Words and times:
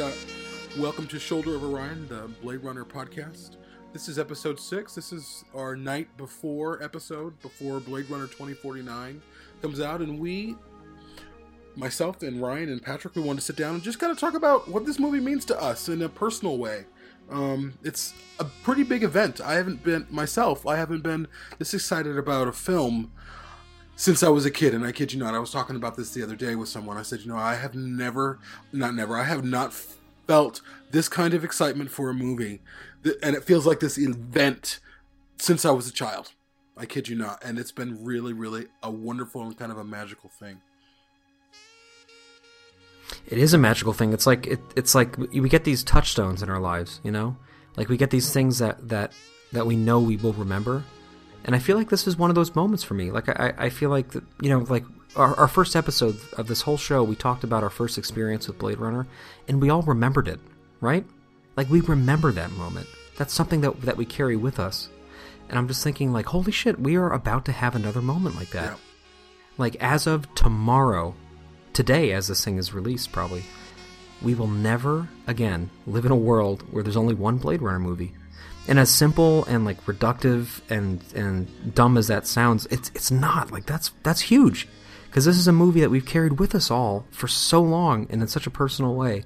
Uh, 0.00 0.12
welcome 0.78 1.08
to 1.08 1.18
Shoulder 1.18 1.56
of 1.56 1.64
Orion, 1.64 2.06
the 2.06 2.30
Blade 2.40 2.62
Runner 2.62 2.84
podcast. 2.84 3.56
This 3.92 4.08
is 4.08 4.16
episode 4.16 4.60
six. 4.60 4.94
This 4.94 5.12
is 5.12 5.44
our 5.56 5.74
night 5.74 6.16
before 6.16 6.80
episode, 6.80 7.40
before 7.40 7.80
Blade 7.80 8.08
Runner 8.08 8.26
2049 8.28 9.20
comes 9.60 9.80
out. 9.80 10.00
And 10.00 10.20
we, 10.20 10.54
myself 11.74 12.22
and 12.22 12.40
Ryan 12.40 12.68
and 12.68 12.80
Patrick, 12.80 13.16
we 13.16 13.22
wanted 13.22 13.40
to 13.40 13.46
sit 13.46 13.56
down 13.56 13.74
and 13.74 13.82
just 13.82 13.98
kind 13.98 14.12
of 14.12 14.20
talk 14.20 14.34
about 14.34 14.68
what 14.68 14.86
this 14.86 15.00
movie 15.00 15.18
means 15.18 15.44
to 15.46 15.60
us 15.60 15.88
in 15.88 16.00
a 16.02 16.08
personal 16.08 16.58
way. 16.58 16.84
Um, 17.28 17.74
it's 17.82 18.14
a 18.38 18.44
pretty 18.44 18.84
big 18.84 19.02
event. 19.02 19.40
I 19.40 19.54
haven't 19.54 19.82
been, 19.82 20.06
myself, 20.10 20.64
I 20.64 20.76
haven't 20.76 21.02
been 21.02 21.26
this 21.58 21.74
excited 21.74 22.16
about 22.16 22.46
a 22.46 22.52
film 22.52 23.10
since 23.98 24.22
I 24.22 24.28
was 24.28 24.46
a 24.46 24.50
kid, 24.52 24.74
and 24.74 24.86
I 24.86 24.92
kid 24.92 25.12
you 25.12 25.18
not, 25.18 25.34
I 25.34 25.40
was 25.40 25.50
talking 25.50 25.74
about 25.74 25.96
this 25.96 26.14
the 26.14 26.22
other 26.22 26.36
day 26.36 26.54
with 26.54 26.68
someone. 26.68 26.96
I 26.96 27.02
said, 27.02 27.20
you 27.20 27.26
know, 27.26 27.36
I 27.36 27.56
have 27.56 27.74
never, 27.74 28.38
not 28.72 28.94
never, 28.94 29.16
I 29.16 29.24
have 29.24 29.44
not 29.44 29.74
felt 30.28 30.62
this 30.92 31.08
kind 31.08 31.34
of 31.34 31.42
excitement 31.42 31.90
for 31.90 32.08
a 32.08 32.14
movie, 32.14 32.62
and 33.24 33.34
it 33.34 33.42
feels 33.42 33.66
like 33.66 33.80
this 33.80 33.98
event 33.98 34.78
since 35.38 35.64
I 35.64 35.72
was 35.72 35.88
a 35.88 35.92
child. 35.92 36.30
I 36.76 36.86
kid 36.86 37.08
you 37.08 37.16
not, 37.16 37.42
and 37.44 37.58
it's 37.58 37.72
been 37.72 38.04
really, 38.04 38.32
really 38.32 38.66
a 38.84 38.90
wonderful 38.90 39.42
and 39.42 39.58
kind 39.58 39.72
of 39.72 39.78
a 39.78 39.84
magical 39.84 40.30
thing. 40.30 40.60
It 43.26 43.38
is 43.38 43.52
a 43.52 43.58
magical 43.58 43.92
thing. 43.92 44.12
It's 44.12 44.28
like 44.28 44.46
it, 44.46 44.60
it's 44.76 44.94
like 44.94 45.18
we 45.18 45.48
get 45.48 45.64
these 45.64 45.82
touchstones 45.82 46.40
in 46.40 46.48
our 46.48 46.60
lives, 46.60 47.00
you 47.02 47.10
know, 47.10 47.36
like 47.76 47.88
we 47.88 47.96
get 47.96 48.10
these 48.10 48.32
things 48.32 48.58
that 48.60 48.88
that 48.90 49.12
that 49.50 49.66
we 49.66 49.74
know 49.74 49.98
we 49.98 50.16
will 50.16 50.34
remember 50.34 50.84
and 51.44 51.54
I 51.54 51.58
feel 51.58 51.76
like 51.76 51.90
this 51.90 52.06
is 52.06 52.16
one 52.16 52.30
of 52.30 52.36
those 52.36 52.54
moments 52.54 52.84
for 52.84 52.94
me. 52.94 53.10
Like 53.10 53.28
I, 53.28 53.54
I 53.56 53.68
feel 53.70 53.90
like 53.90 54.12
you 54.14 54.48
know, 54.48 54.60
like 54.60 54.84
our, 55.16 55.34
our 55.36 55.48
first 55.48 55.76
episode 55.76 56.18
of 56.36 56.46
this 56.46 56.62
whole 56.62 56.76
show, 56.76 57.02
we 57.02 57.16
talked 57.16 57.44
about 57.44 57.62
our 57.62 57.70
first 57.70 57.98
experience 57.98 58.46
with 58.46 58.58
Blade 58.58 58.78
Runner, 58.78 59.06
and 59.46 59.60
we 59.60 59.70
all 59.70 59.82
remembered 59.82 60.28
it, 60.28 60.40
right? 60.80 61.04
Like 61.56 61.68
we 61.70 61.80
remember 61.80 62.32
that 62.32 62.52
moment. 62.52 62.86
That's 63.16 63.32
something 63.32 63.60
that 63.62 63.80
that 63.82 63.96
we 63.96 64.04
carry 64.04 64.36
with 64.36 64.58
us. 64.58 64.88
And 65.48 65.56
I'm 65.58 65.66
just 65.66 65.82
thinking, 65.82 66.12
like, 66.12 66.26
holy 66.26 66.52
shit, 66.52 66.78
we 66.78 66.96
are 66.96 67.10
about 67.10 67.46
to 67.46 67.52
have 67.52 67.74
another 67.74 68.02
moment 68.02 68.36
like 68.36 68.50
that. 68.50 68.72
Yeah. 68.72 68.76
Like 69.56 69.76
as 69.76 70.06
of 70.06 70.32
tomorrow, 70.34 71.14
today, 71.72 72.12
as 72.12 72.28
this 72.28 72.44
thing 72.44 72.58
is 72.58 72.74
released, 72.74 73.12
probably, 73.12 73.44
we 74.20 74.34
will 74.34 74.46
never 74.46 75.08
again 75.26 75.70
live 75.86 76.04
in 76.04 76.12
a 76.12 76.16
world 76.16 76.62
where 76.70 76.82
there's 76.82 76.96
only 76.96 77.14
one 77.14 77.38
Blade 77.38 77.62
Runner 77.62 77.78
movie 77.78 78.12
and 78.66 78.78
as 78.78 78.90
simple 78.90 79.44
and 79.46 79.64
like 79.64 79.84
reductive 79.86 80.60
and 80.70 81.02
and 81.14 81.74
dumb 81.74 81.96
as 81.96 82.08
that 82.08 82.26
sounds, 82.26 82.66
it's 82.66 82.90
it's 82.94 83.10
not 83.10 83.50
like 83.50 83.66
that's 83.66 83.92
that's 84.02 84.20
huge 84.20 84.68
because 85.06 85.24
this 85.24 85.36
is 85.36 85.48
a 85.48 85.52
movie 85.52 85.80
that 85.80 85.90
we've 85.90 86.06
carried 86.06 86.38
with 86.38 86.54
us 86.54 86.70
all 86.70 87.06
for 87.10 87.28
so 87.28 87.62
long 87.62 88.06
and 88.10 88.20
in 88.20 88.28
such 88.28 88.46
a 88.46 88.50
personal 88.50 88.94
way, 88.94 89.24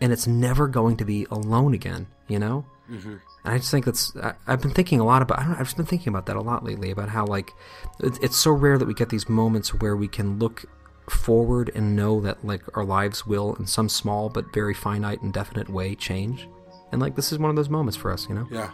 and 0.00 0.12
it's 0.12 0.26
never 0.26 0.68
going 0.68 0.96
to 0.98 1.04
be 1.04 1.26
alone 1.30 1.74
again. 1.74 2.06
You 2.28 2.38
know. 2.38 2.64
Mm-hmm. 2.90 3.16
And 3.44 3.54
I 3.54 3.58
just 3.58 3.70
think 3.70 3.86
that's 3.86 4.14
I, 4.16 4.34
have 4.46 4.60
been 4.60 4.72
thinking 4.72 5.00
a 5.00 5.04
lot 5.04 5.22
about. 5.22 5.38
I 5.38 5.44
don't. 5.44 5.54
I've 5.54 5.64
just 5.64 5.76
been 5.76 5.86
thinking 5.86 6.08
about 6.08 6.26
that 6.26 6.36
a 6.36 6.40
lot 6.40 6.64
lately 6.64 6.90
about 6.90 7.08
how 7.08 7.24
like 7.24 7.50
it, 8.00 8.18
it's 8.22 8.36
so 8.36 8.50
rare 8.50 8.76
that 8.76 8.86
we 8.86 8.94
get 8.94 9.08
these 9.08 9.28
moments 9.28 9.72
where 9.74 9.96
we 9.96 10.08
can 10.08 10.38
look 10.38 10.66
forward 11.08 11.70
and 11.74 11.96
know 11.96 12.20
that 12.20 12.44
like 12.44 12.62
our 12.76 12.84
lives 12.84 13.26
will 13.26 13.54
in 13.56 13.66
some 13.66 13.88
small 13.88 14.28
but 14.28 14.52
very 14.52 14.74
finite 14.74 15.20
and 15.22 15.32
definite 15.32 15.68
way 15.68 15.94
change 15.94 16.48
and 16.92 17.00
like 17.00 17.16
this 17.16 17.32
is 17.32 17.38
one 17.38 17.50
of 17.50 17.56
those 17.56 17.68
moments 17.68 17.96
for 17.96 18.12
us 18.12 18.28
you 18.28 18.34
know 18.34 18.46
yeah 18.50 18.70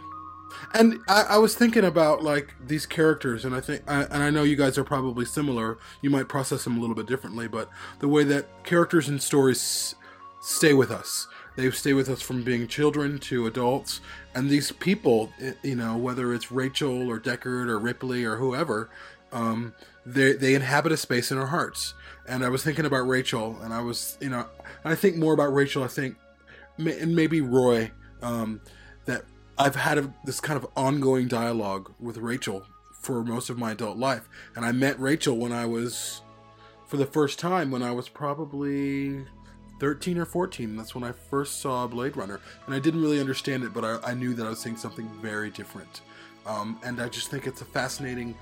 and 0.73 0.99
I, 1.07 1.23
I, 1.29 1.37
was 1.37 1.55
thinking 1.55 1.83
about 1.83 2.23
like 2.23 2.55
these 2.65 2.85
characters, 2.85 3.45
and 3.45 3.55
I 3.55 3.61
think, 3.61 3.83
I, 3.87 4.03
and 4.03 4.23
I 4.23 4.29
know 4.29 4.43
you 4.43 4.55
guys 4.55 4.77
are 4.77 4.83
probably 4.83 5.25
similar. 5.25 5.77
You 6.01 6.09
might 6.09 6.27
process 6.27 6.63
them 6.63 6.77
a 6.77 6.79
little 6.79 6.95
bit 6.95 7.07
differently, 7.07 7.47
but 7.47 7.69
the 7.99 8.07
way 8.07 8.23
that 8.25 8.63
characters 8.63 9.07
and 9.07 9.21
stories 9.21 9.95
stay 10.41 10.73
with 10.73 10.91
us, 10.91 11.27
they 11.55 11.69
stay 11.71 11.93
with 11.93 12.09
us 12.09 12.21
from 12.21 12.43
being 12.43 12.67
children 12.67 13.19
to 13.19 13.47
adults, 13.47 14.01
and 14.35 14.49
these 14.49 14.71
people, 14.71 15.31
you 15.63 15.75
know, 15.75 15.97
whether 15.97 16.33
it's 16.33 16.51
Rachel 16.51 17.09
or 17.09 17.19
Deckard 17.19 17.67
or 17.67 17.79
Ripley 17.79 18.23
or 18.25 18.37
whoever, 18.37 18.89
um, 19.31 19.73
they 20.05 20.33
they 20.33 20.55
inhabit 20.55 20.91
a 20.91 20.97
space 20.97 21.31
in 21.31 21.37
our 21.37 21.47
hearts. 21.47 21.93
And 22.27 22.45
I 22.45 22.49
was 22.49 22.63
thinking 22.63 22.85
about 22.85 23.07
Rachel, 23.07 23.57
and 23.61 23.73
I 23.73 23.81
was, 23.81 24.17
you 24.21 24.29
know, 24.29 24.45
I 24.85 24.95
think 24.95 25.15
more 25.15 25.33
about 25.33 25.53
Rachel. 25.53 25.83
I 25.83 25.87
think, 25.87 26.17
and 26.77 27.15
maybe 27.15 27.41
Roy. 27.41 27.91
Um, 28.21 28.59
that 29.05 29.23
I've 29.59 29.75
had 29.75 29.97
a, 29.97 30.13
this 30.23 30.39
kind 30.39 30.57
of 30.57 30.65
ongoing 30.77 31.27
dialogue 31.27 31.91
with 31.99 32.17
Rachel 32.17 32.63
for 32.93 33.25
most 33.25 33.49
of 33.49 33.57
my 33.57 33.71
adult 33.71 33.97
life. 33.97 34.29
And 34.55 34.65
I 34.65 34.71
met 34.71 34.97
Rachel 34.97 35.35
when 35.35 35.51
I 35.51 35.65
was, 35.65 36.21
for 36.87 36.95
the 36.95 37.05
first 37.05 37.39
time, 37.39 37.69
when 37.69 37.83
I 37.83 37.91
was 37.91 38.07
probably 38.07 39.25
13 39.81 40.17
or 40.17 40.23
14. 40.23 40.77
That's 40.77 40.95
when 40.95 41.03
I 41.03 41.11
first 41.11 41.59
saw 41.59 41.87
Blade 41.87 42.15
Runner. 42.15 42.39
And 42.65 42.73
I 42.73 42.79
didn't 42.79 43.01
really 43.01 43.19
understand 43.19 43.65
it, 43.65 43.73
but 43.73 43.83
I, 43.83 44.11
I 44.11 44.13
knew 44.13 44.33
that 44.33 44.45
I 44.45 44.49
was 44.49 44.59
seeing 44.59 44.77
something 44.77 45.09
very 45.21 45.49
different. 45.49 46.01
Um, 46.45 46.79
and 46.85 47.01
I 47.01 47.09
just 47.09 47.29
think 47.29 47.45
it's 47.45 47.61
a 47.61 47.65
fascinating 47.65 48.35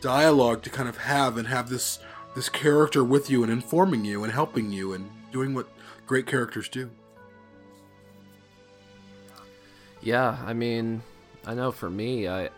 dialogue 0.00 0.62
to 0.62 0.70
kind 0.70 0.88
of 0.88 0.96
have 0.96 1.36
and 1.36 1.46
have 1.46 1.68
this 1.68 1.98
this 2.34 2.48
character 2.48 3.04
with 3.04 3.28
you 3.28 3.42
and 3.42 3.52
informing 3.52 4.06
you 4.06 4.24
and 4.24 4.32
helping 4.32 4.72
you 4.72 4.94
and 4.94 5.10
doing 5.32 5.52
what 5.52 5.68
great 6.06 6.26
characters 6.26 6.66
do. 6.66 6.90
Yeah, 10.02 10.36
I 10.44 10.52
mean, 10.52 11.02
I 11.46 11.54
know 11.54 11.70
for 11.70 11.88
me, 11.88 12.28
I, 12.28 12.50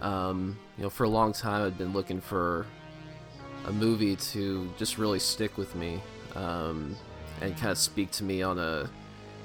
um, 0.00 0.58
you 0.76 0.82
know, 0.84 0.90
for 0.90 1.04
a 1.04 1.08
long 1.08 1.32
time 1.32 1.64
I'd 1.64 1.78
been 1.78 1.92
looking 1.92 2.20
for 2.20 2.66
a 3.66 3.72
movie 3.72 4.16
to 4.16 4.70
just 4.76 4.98
really 4.98 5.18
stick 5.20 5.56
with 5.56 5.74
me, 5.74 6.00
um, 6.34 6.96
and 7.40 7.56
kind 7.56 7.70
of 7.70 7.78
speak 7.78 8.10
to 8.12 8.24
me 8.24 8.42
on 8.42 8.58
a, 8.58 8.90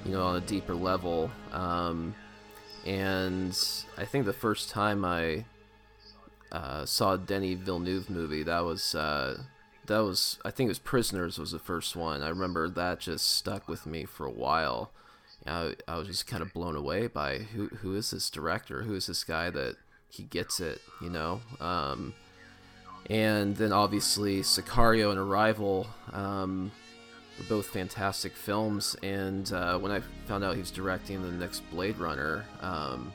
you 0.04 0.12
know, 0.12 0.22
on 0.22 0.36
a 0.36 0.40
deeper 0.40 0.74
level. 0.74 1.30
Um, 1.52 2.14
and 2.84 3.56
I 3.96 4.04
think 4.04 4.24
the 4.24 4.32
first 4.32 4.70
time 4.70 5.04
I 5.04 5.44
uh, 6.52 6.84
saw 6.86 7.14
a 7.14 7.18
Denis 7.18 7.58
Villeneuve 7.58 8.10
movie, 8.10 8.42
that 8.42 8.64
was 8.64 8.94
uh, 8.94 9.42
that 9.86 9.98
was 9.98 10.38
I 10.44 10.50
think 10.50 10.68
it 10.68 10.70
was 10.70 10.78
Prisoners 10.80 11.38
was 11.38 11.52
the 11.52 11.58
first 11.58 11.94
one. 11.94 12.22
I 12.22 12.28
remember 12.28 12.68
that 12.68 13.00
just 13.00 13.30
stuck 13.36 13.68
with 13.68 13.86
me 13.86 14.04
for 14.04 14.26
a 14.26 14.30
while. 14.30 14.90
I, 15.48 15.74
I 15.88 15.96
was 15.96 16.08
just 16.08 16.26
kind 16.26 16.42
of 16.42 16.52
blown 16.52 16.76
away 16.76 17.06
by 17.06 17.38
who 17.38 17.68
who 17.68 17.94
is 17.94 18.10
this 18.10 18.30
director? 18.30 18.82
Who 18.82 18.94
is 18.94 19.06
this 19.06 19.24
guy 19.24 19.50
that 19.50 19.76
he 20.08 20.24
gets 20.24 20.60
it? 20.60 20.80
You 21.00 21.10
know. 21.10 21.40
Um, 21.60 22.14
and 23.08 23.56
then 23.56 23.72
obviously 23.72 24.40
Sicario 24.40 25.10
and 25.10 25.18
Arrival 25.18 25.86
um, 26.12 26.72
were 27.38 27.44
both 27.48 27.66
fantastic 27.66 28.32
films. 28.32 28.96
And 29.02 29.52
uh, 29.52 29.78
when 29.78 29.92
I 29.92 30.00
found 30.26 30.42
out 30.42 30.54
he 30.54 30.60
was 30.60 30.70
directing 30.70 31.22
the 31.22 31.30
next 31.30 31.60
Blade 31.70 31.98
Runner, 31.98 32.44
um, 32.60 33.12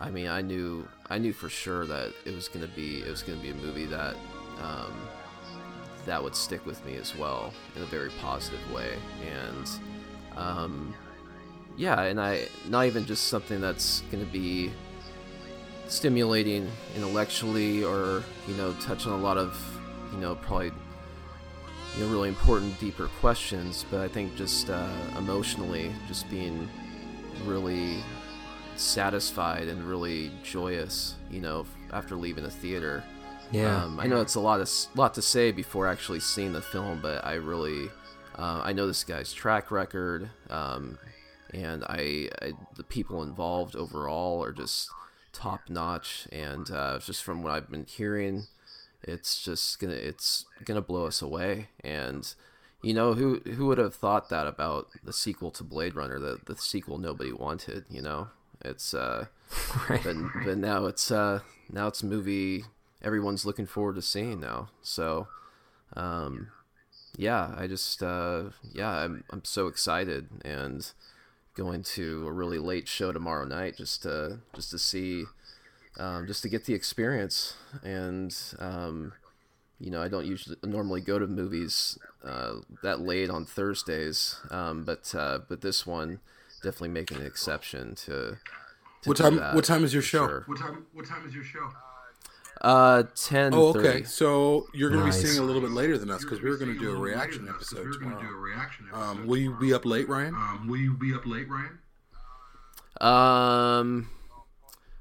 I 0.00 0.10
mean, 0.10 0.26
I 0.26 0.42
knew 0.42 0.86
I 1.08 1.18
knew 1.18 1.32
for 1.32 1.48
sure 1.48 1.86
that 1.86 2.12
it 2.24 2.34
was 2.34 2.48
gonna 2.48 2.66
be 2.68 3.00
it 3.00 3.08
was 3.08 3.22
gonna 3.22 3.40
be 3.40 3.50
a 3.50 3.54
movie 3.54 3.86
that 3.86 4.16
um, 4.60 4.92
that 6.04 6.22
would 6.22 6.34
stick 6.34 6.66
with 6.66 6.84
me 6.84 6.96
as 6.96 7.16
well 7.16 7.52
in 7.76 7.82
a 7.82 7.86
very 7.86 8.10
positive 8.20 8.60
way. 8.72 8.96
And 9.30 9.70
um, 10.36 10.94
yeah, 11.76 12.02
and 12.02 12.20
I 12.20 12.48
not 12.68 12.86
even 12.86 13.04
just 13.06 13.28
something 13.28 13.60
that's 13.60 14.00
going 14.10 14.24
to 14.24 14.30
be 14.30 14.70
stimulating 15.88 16.70
intellectually 16.96 17.84
or 17.84 18.22
you 18.48 18.54
know 18.54 18.72
touch 18.80 19.06
on 19.06 19.12
a 19.12 19.22
lot 19.22 19.36
of 19.36 19.58
you 20.12 20.18
know 20.18 20.34
probably 20.36 20.72
you 21.96 22.04
know 22.04 22.10
really 22.10 22.30
important 22.30 22.78
deeper 22.80 23.08
questions 23.20 23.84
but 23.90 24.00
i 24.00 24.08
think 24.08 24.34
just 24.34 24.70
uh, 24.70 24.88
emotionally 25.18 25.92
just 26.08 26.28
being 26.30 26.66
really 27.44 27.96
satisfied 28.76 29.68
and 29.68 29.84
really 29.84 30.30
joyous 30.42 31.16
you 31.30 31.42
know 31.42 31.66
after 31.92 32.16
leaving 32.16 32.44
the 32.44 32.50
theater. 32.50 33.04
Yeah. 33.50 33.84
Um, 33.84 34.00
i 34.00 34.06
know 34.06 34.22
it's 34.22 34.34
a 34.36 34.40
lot 34.40 34.62
of 34.62 34.70
lot 34.94 35.12
to 35.14 35.20
say 35.20 35.52
before 35.52 35.86
actually 35.86 36.20
seeing 36.20 36.54
the 36.54 36.62
film 36.62 37.00
but 37.02 37.22
i 37.22 37.34
really 37.34 37.90
uh, 38.38 38.62
i 38.64 38.72
know 38.72 38.86
this 38.86 39.04
guy's 39.04 39.30
track 39.30 39.70
record 39.70 40.30
um, 40.48 40.96
and 41.52 41.84
I, 41.84 42.28
I, 42.40 42.52
the 42.76 42.84
people 42.84 43.22
involved 43.22 43.76
overall 43.76 44.42
are 44.42 44.52
just 44.52 44.90
top 45.32 45.68
notch. 45.68 46.26
And 46.32 46.70
uh, 46.70 46.98
just 46.98 47.22
from 47.22 47.42
what 47.42 47.52
I've 47.52 47.70
been 47.70 47.86
hearing 47.86 48.46
it's 49.02 49.42
just 49.42 49.80
gonna 49.80 49.94
it's 49.94 50.44
gonna 50.64 50.80
blow 50.80 51.06
us 51.06 51.22
away. 51.22 51.68
And 51.82 52.32
you 52.82 52.94
know 52.94 53.14
who 53.14 53.40
who 53.40 53.66
would 53.66 53.78
have 53.78 53.94
thought 53.94 54.28
that 54.30 54.46
about 54.46 54.88
the 55.04 55.12
sequel 55.12 55.50
to 55.52 55.64
Blade 55.64 55.94
Runner 55.94 56.18
the 56.18 56.38
the 56.46 56.56
sequel 56.56 56.98
nobody 56.98 57.32
wanted 57.32 57.84
you 57.90 58.02
know? 58.02 58.28
It's 58.64 58.94
uh 58.94 59.26
right. 59.88 60.02
but, 60.04 60.16
but 60.44 60.58
now 60.58 60.86
it's 60.86 61.10
uh 61.10 61.40
now 61.70 61.88
it's 61.88 62.02
a 62.02 62.06
movie 62.06 62.64
everyone's 63.02 63.44
looking 63.44 63.66
forward 63.66 63.96
to 63.96 64.02
seeing 64.02 64.40
now. 64.40 64.68
So 64.82 65.28
um 65.96 66.48
yeah 67.16 67.54
I 67.56 67.66
just 67.66 68.02
uh 68.02 68.44
yeah 68.72 68.90
I'm 68.90 69.24
I'm 69.30 69.44
so 69.44 69.66
excited. 69.66 70.28
And 70.44 70.90
going 71.54 71.82
to 71.82 72.26
a 72.26 72.32
really 72.32 72.58
late 72.58 72.88
show 72.88 73.12
tomorrow 73.12 73.44
night 73.44 73.76
just 73.76 74.02
to 74.02 74.38
just 74.54 74.70
to 74.70 74.78
see 74.78 75.24
um, 75.98 76.26
just 76.26 76.42
to 76.42 76.48
get 76.48 76.64
the 76.64 76.74
experience 76.74 77.54
and 77.84 78.34
um, 78.58 79.12
you 79.82 79.90
know, 79.90 80.00
I 80.00 80.06
don't 80.06 80.24
usually 80.24 80.56
normally 80.62 81.00
go 81.00 81.18
to 81.18 81.26
movies 81.26 81.98
uh, 82.24 82.54
that 82.84 83.00
late 83.00 83.28
on 83.30 83.44
Thursdays, 83.44 84.36
um, 84.52 84.84
but 84.84 85.12
uh, 85.12 85.40
but 85.48 85.60
this 85.60 85.84
one 85.84 86.20
definitely 86.62 86.90
making 86.90 87.18
an 87.18 87.26
exception 87.26 87.96
to. 87.96 88.38
to 89.02 89.08
What 89.08 89.16
time? 89.16 89.36
that, 89.36 89.56
What 89.56 89.64
time 89.64 89.82
is 89.82 89.92
your 89.92 90.02
show? 90.02 90.28
sure. 90.28 90.44
What 90.46 90.58
time? 90.60 90.86
What 90.92 91.06
time 91.06 91.26
is 91.26 91.34
your 91.34 91.42
show? 91.42 91.68
Uh, 92.62 93.02
ten. 93.16 93.52
Oh, 93.52 93.74
okay. 93.76 94.04
So 94.04 94.68
you're 94.72 94.88
going 94.90 95.00
to 95.00 95.06
Nice. 95.06 95.20
be 95.20 95.26
seeing 95.26 95.40
a 95.42 95.44
little 95.44 95.60
bit 95.60 95.72
later 95.72 95.98
than 95.98 96.10
us 96.10 96.22
because 96.22 96.40
we 96.40 96.48
were 96.48 96.56
going 96.56 96.72
to 96.72 96.78
do 96.78 96.94
a 96.94 96.98
reaction 96.98 97.44
We're 97.46 97.54
episode 97.54 98.00
going 98.00 98.16
to 98.16 98.22
do 98.22 98.28
a 98.28 98.36
reaction 98.36 98.86
episode. 98.88 99.02
Um, 99.10 99.26
will 99.26 99.36
you 99.38 99.56
be 99.58 99.74
up 99.74 99.84
late, 99.84 100.08
Ryan? 100.08 100.34
Um, 100.34 100.68
will 100.68 100.76
you 100.78 100.94
be 100.96 101.12
up 101.12 101.26
late, 101.26 101.48
Ryan? 101.48 101.78
Um, 103.00 104.08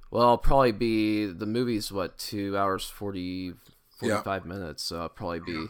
well, 0.10 0.30
I'll 0.30 0.38
probably 0.38 0.72
be 0.72 1.28
the 1.28 1.46
movie's 1.46 1.92
what 1.92 2.18
two 2.18 2.58
hours 2.58 2.86
40, 2.86 3.54
45 4.00 4.46
minutes, 4.46 4.84
so 4.84 5.02
I'll 5.02 5.10
probably 5.10 5.42
be 5.42 5.68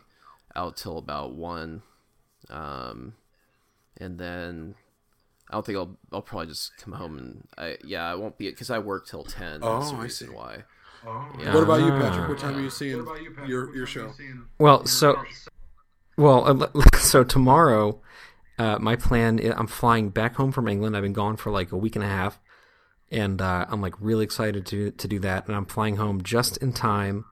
out 0.56 0.78
till 0.78 0.98
about 0.98 1.34
one, 1.34 1.82
um, 2.50 3.16
and 3.98 4.18
then 4.18 4.76
I 5.50 5.54
don't 5.56 5.66
think 5.66 5.78
I'll 5.78 5.98
I'll 6.14 6.22
probably 6.22 6.48
just 6.48 6.72
come 6.78 6.94
home 6.94 7.18
and 7.18 7.48
I 7.58 7.78
yeah 7.84 8.10
I 8.10 8.16
won't 8.16 8.38
be 8.38 8.50
because 8.50 8.70
I 8.70 8.80
work 8.80 9.06
till 9.08 9.24
ten. 9.24 9.60
That's 9.62 9.90
Oh, 9.92 9.98
the 9.98 10.04
I 10.04 10.08
see. 10.08 10.26
why. 10.26 10.64
Oh. 11.06 11.26
Yeah. 11.40 11.54
What 11.54 11.64
about 11.64 11.80
you, 11.82 11.92
Ah. 11.94 12.00
Patrick? 12.00 12.30
What 12.30 12.38
time 12.40 12.58
are 12.58 12.62
you 12.62 12.70
seeing 12.70 12.92
you, 12.92 13.06
your 13.48 13.48
your 13.48 13.66
time 13.66 13.74
are 13.74 13.78
you 13.78 13.86
show? 13.86 14.14
Well, 14.60 14.86
so 14.86 15.24
well, 16.18 16.64
uh, 16.64 16.82
so 16.98 17.24
tomorrow, 17.24 18.02
uh, 18.60 18.78
my 18.80 18.96
plan. 18.96 19.40
i- 19.44 19.54
I'm 19.58 19.68
flying 19.68 20.10
back 20.10 20.36
home 20.36 20.52
from 20.52 20.68
England. 20.68 20.96
I've 20.96 21.04
been 21.04 21.14
gone 21.14 21.38
for 21.38 21.52
like 21.52 21.72
a 21.72 21.78
week 21.78 21.96
and 21.96 22.04
a 22.06 22.08
half, 22.08 22.40
and 23.10 23.42
uh, 23.42 23.66
I'm 23.70 23.82
like 23.82 23.96
really 24.00 24.24
excited 24.24 24.66
to 24.68 24.92
to 24.92 25.08
do 25.08 25.20
that. 25.20 25.48
And 25.48 25.56
I'm 25.56 25.66
flying 25.66 25.96
home 25.98 26.22
just 26.22 26.58
in 26.58 26.74
time 26.74 27.26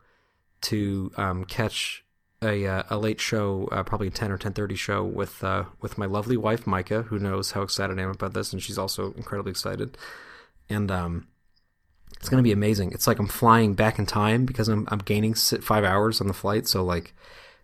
to 0.61 1.11
um, 1.17 1.45
catch 1.45 2.03
a 2.41 2.65
uh, 2.65 2.83
a 2.89 2.97
late 2.97 3.21
show, 3.21 3.67
uh, 3.71 3.83
probably 3.83 4.07
a 4.07 4.11
ten 4.11 4.31
or 4.31 4.37
ten 4.37 4.53
thirty 4.53 4.75
show 4.75 5.03
with 5.03 5.43
uh, 5.43 5.65
with 5.81 5.97
my 5.97 6.05
lovely 6.07 6.37
wife 6.37 6.65
Micah, 6.65 7.03
who 7.03 7.19
knows 7.19 7.51
how 7.51 7.61
excited 7.61 7.99
I 7.99 8.01
am 8.03 8.09
about 8.09 8.33
this, 8.33 8.51
and 8.53 8.61
she's 8.63 8.77
also 8.77 9.13
incredibly 9.13 9.51
excited. 9.51 9.97
And 10.71 10.89
um, 10.91 11.27
it's 12.19 12.29
gonna 12.29 12.43
be 12.43 12.51
amazing. 12.51 12.91
It's 12.91 13.07
like 13.07 13.19
I'm 13.19 13.27
flying 13.27 13.73
back 13.75 13.97
in 13.97 14.05
time 14.05 14.45
because 14.45 14.67
I'm 14.67 14.87
I'm 14.91 14.99
gaining 14.99 15.33
five 15.33 15.83
hours 15.83 16.19
on 16.19 16.27
the 16.27 16.33
flight. 16.33 16.67
So 16.67 16.83
like 16.83 17.13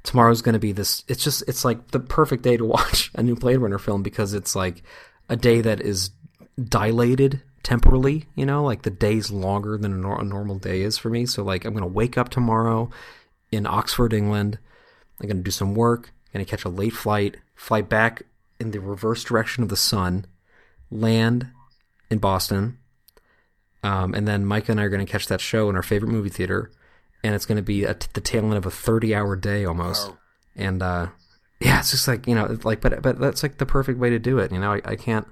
tomorrow's 0.04 0.42
gonna 0.42 0.60
be 0.60 0.72
this. 0.72 1.04
It's 1.07 1.24
just 1.24 1.44
it's 1.48 1.66
like 1.66 1.92
the 1.92 2.00
perfect 2.00 2.44
day 2.44 2.57
to 2.57 2.66
watch 2.75 3.12
a 3.16 3.24
new 3.24 3.36
Blade 3.36 3.57
Runner 3.57 3.80
film 3.80 4.02
because 4.02 4.34
it's 4.34 4.56
like 4.56 4.84
a 5.28 5.36
day 5.36 5.62
that 5.62 5.81
is 5.81 6.12
dilated 6.62 7.42
temporally. 7.63 8.25
You 8.36 8.46
know, 8.46 8.63
like 8.63 8.84
the 8.84 8.90
day's 8.90 9.30
longer 9.30 9.78
than 9.78 9.92
a, 9.92 9.98
nor- 9.98 10.22
a 10.22 10.25
normal 10.25 10.58
day 10.58 10.81
is 10.81 10.98
for 10.98 11.10
me. 11.10 11.25
So 11.25 11.44
like 11.44 11.66
I'm 11.66 11.74
gonna 11.74 11.88
wake 11.88 12.18
up 12.18 12.30
tomorrow 12.30 12.90
in 13.51 13.66
Oxford, 13.66 14.13
England. 14.13 14.58
I'm 15.19 15.28
gonna 15.28 15.42
do 15.42 15.51
some 15.51 15.75
work. 15.75 16.12
Gonna 16.31 16.46
catch 16.46 16.66
a 16.66 16.69
late 16.69 16.94
flight, 16.94 17.38
fly 17.56 17.81
back 17.81 18.24
in 18.60 18.72
the 18.72 18.80
reverse 18.80 19.24
direction 19.24 19.63
of 19.63 19.69
the 19.69 19.78
sun, 19.78 20.25
land 20.90 21.48
in 22.10 22.19
Boston, 22.19 22.78
um, 23.86 24.16
and 24.16 24.28
then 24.28 24.46
Micah 24.46 24.72
and 24.72 24.82
I 24.82 24.84
are 24.84 24.90
gonna 24.90 25.06
catch 25.06 25.28
that 25.28 25.40
show 25.40 25.70
in 25.70 25.76
our 25.76 25.84
favorite 25.84 26.10
movie 26.10 26.30
theater, 26.30 26.72
and 27.24 27.36
it's 27.36 27.46
gonna 27.46 27.62
be 27.62 27.86
at 27.86 28.08
the 28.14 28.22
tail 28.22 28.44
end 28.46 28.56
of 28.56 28.66
a 28.66 28.70
30-hour 28.70 29.36
day 29.36 29.64
almost. 29.64 30.10
Wow. 30.10 30.18
And 30.56 30.82
uh, 30.82 31.08
yeah, 31.60 31.80
it's 31.80 31.92
just 31.92 32.08
like 32.08 32.26
you 32.26 32.34
know, 32.34 32.58
like 32.64 32.82
but 32.82 33.04
but 33.04 33.20
that's 33.20 33.44
like 33.44 33.60
the 33.60 33.66
perfect 33.66 34.00
way 34.00 34.10
to 34.10 34.18
do 34.18 34.40
it. 34.40 34.52
You 34.52 34.60
know, 34.60 34.74
I, 34.74 34.82
I 34.84 34.96
can't. 34.96 35.28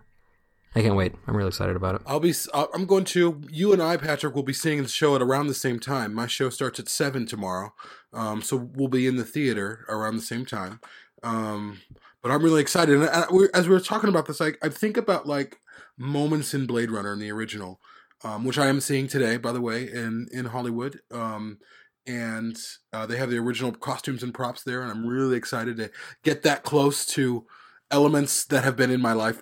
I 0.76 0.82
can't 0.82 0.96
wait. 0.96 1.14
I'm 1.28 1.38
really 1.38 1.50
excited 1.50 1.76
about 1.76 1.96
it. 1.96 2.02
I'll 2.08 2.20
be. 2.20 2.34
uh, 2.54 2.66
I'm 2.74 2.86
going 2.86 3.06
to. 3.06 3.42
You 3.52 3.74
and 3.74 3.82
I, 3.82 3.98
Patrick, 3.98 4.36
will 4.36 4.44
be 4.44 4.54
seeing 4.54 4.82
the 4.82 4.90
show 4.90 5.16
at 5.16 5.22
around 5.22 5.48
the 5.48 5.54
same 5.54 5.80
time. 5.80 6.14
My 6.14 6.26
show 6.26 6.50
starts 6.50 6.80
at 6.80 6.90
seven 6.90 7.26
tomorrow, 7.26 7.74
um, 8.12 8.42
so 8.42 8.70
we'll 8.74 8.88
be 8.88 9.06
in 9.06 9.18
the 9.18 9.24
theater 9.24 9.86
around 9.88 10.16
the 10.16 10.24
same 10.24 10.46
time. 10.46 10.80
Um, 11.22 11.82
but 12.24 12.32
I'm 12.32 12.42
really 12.42 12.62
excited. 12.62 12.96
And 13.00 13.10
I, 13.10 13.26
as 13.54 13.68
we 13.68 13.76
were 13.76 13.80
talking 13.80 14.10
about 14.10 14.26
this, 14.26 14.40
like 14.40 14.58
I 14.64 14.70
think 14.70 14.98
about 14.98 15.28
like 15.28 15.60
moments 15.98 16.54
in 16.54 16.66
Blade 16.66 16.90
Runner 16.90 17.14
in 17.14 17.20
the 17.20 17.32
original, 17.32 17.80
um, 18.24 18.44
which 18.46 18.58
I 18.58 18.68
am 18.68 18.80
seeing 18.80 19.08
today, 19.08 19.38
by 19.38 19.52
the 19.52 19.62
way, 19.62 19.84
in 19.84 20.28
in 20.32 20.46
Hollywood. 20.46 21.00
Um, 21.12 21.60
and 22.06 22.58
uh, 22.92 23.06
they 23.06 23.18
have 23.18 23.30
the 23.30 23.38
original 23.38 23.72
costumes 23.72 24.24
and 24.24 24.34
props 24.34 24.64
there, 24.64 24.82
and 24.82 24.92
I'm 24.92 25.06
really 25.06 25.38
excited 25.38 25.78
to 25.78 25.90
get 26.24 26.44
that 26.44 26.64
close 26.64 27.06
to 27.08 27.46
elements 27.92 28.44
that 28.46 28.64
have 28.64 28.76
been 28.76 28.92
in 28.92 29.02
my 29.02 29.14
life 29.14 29.42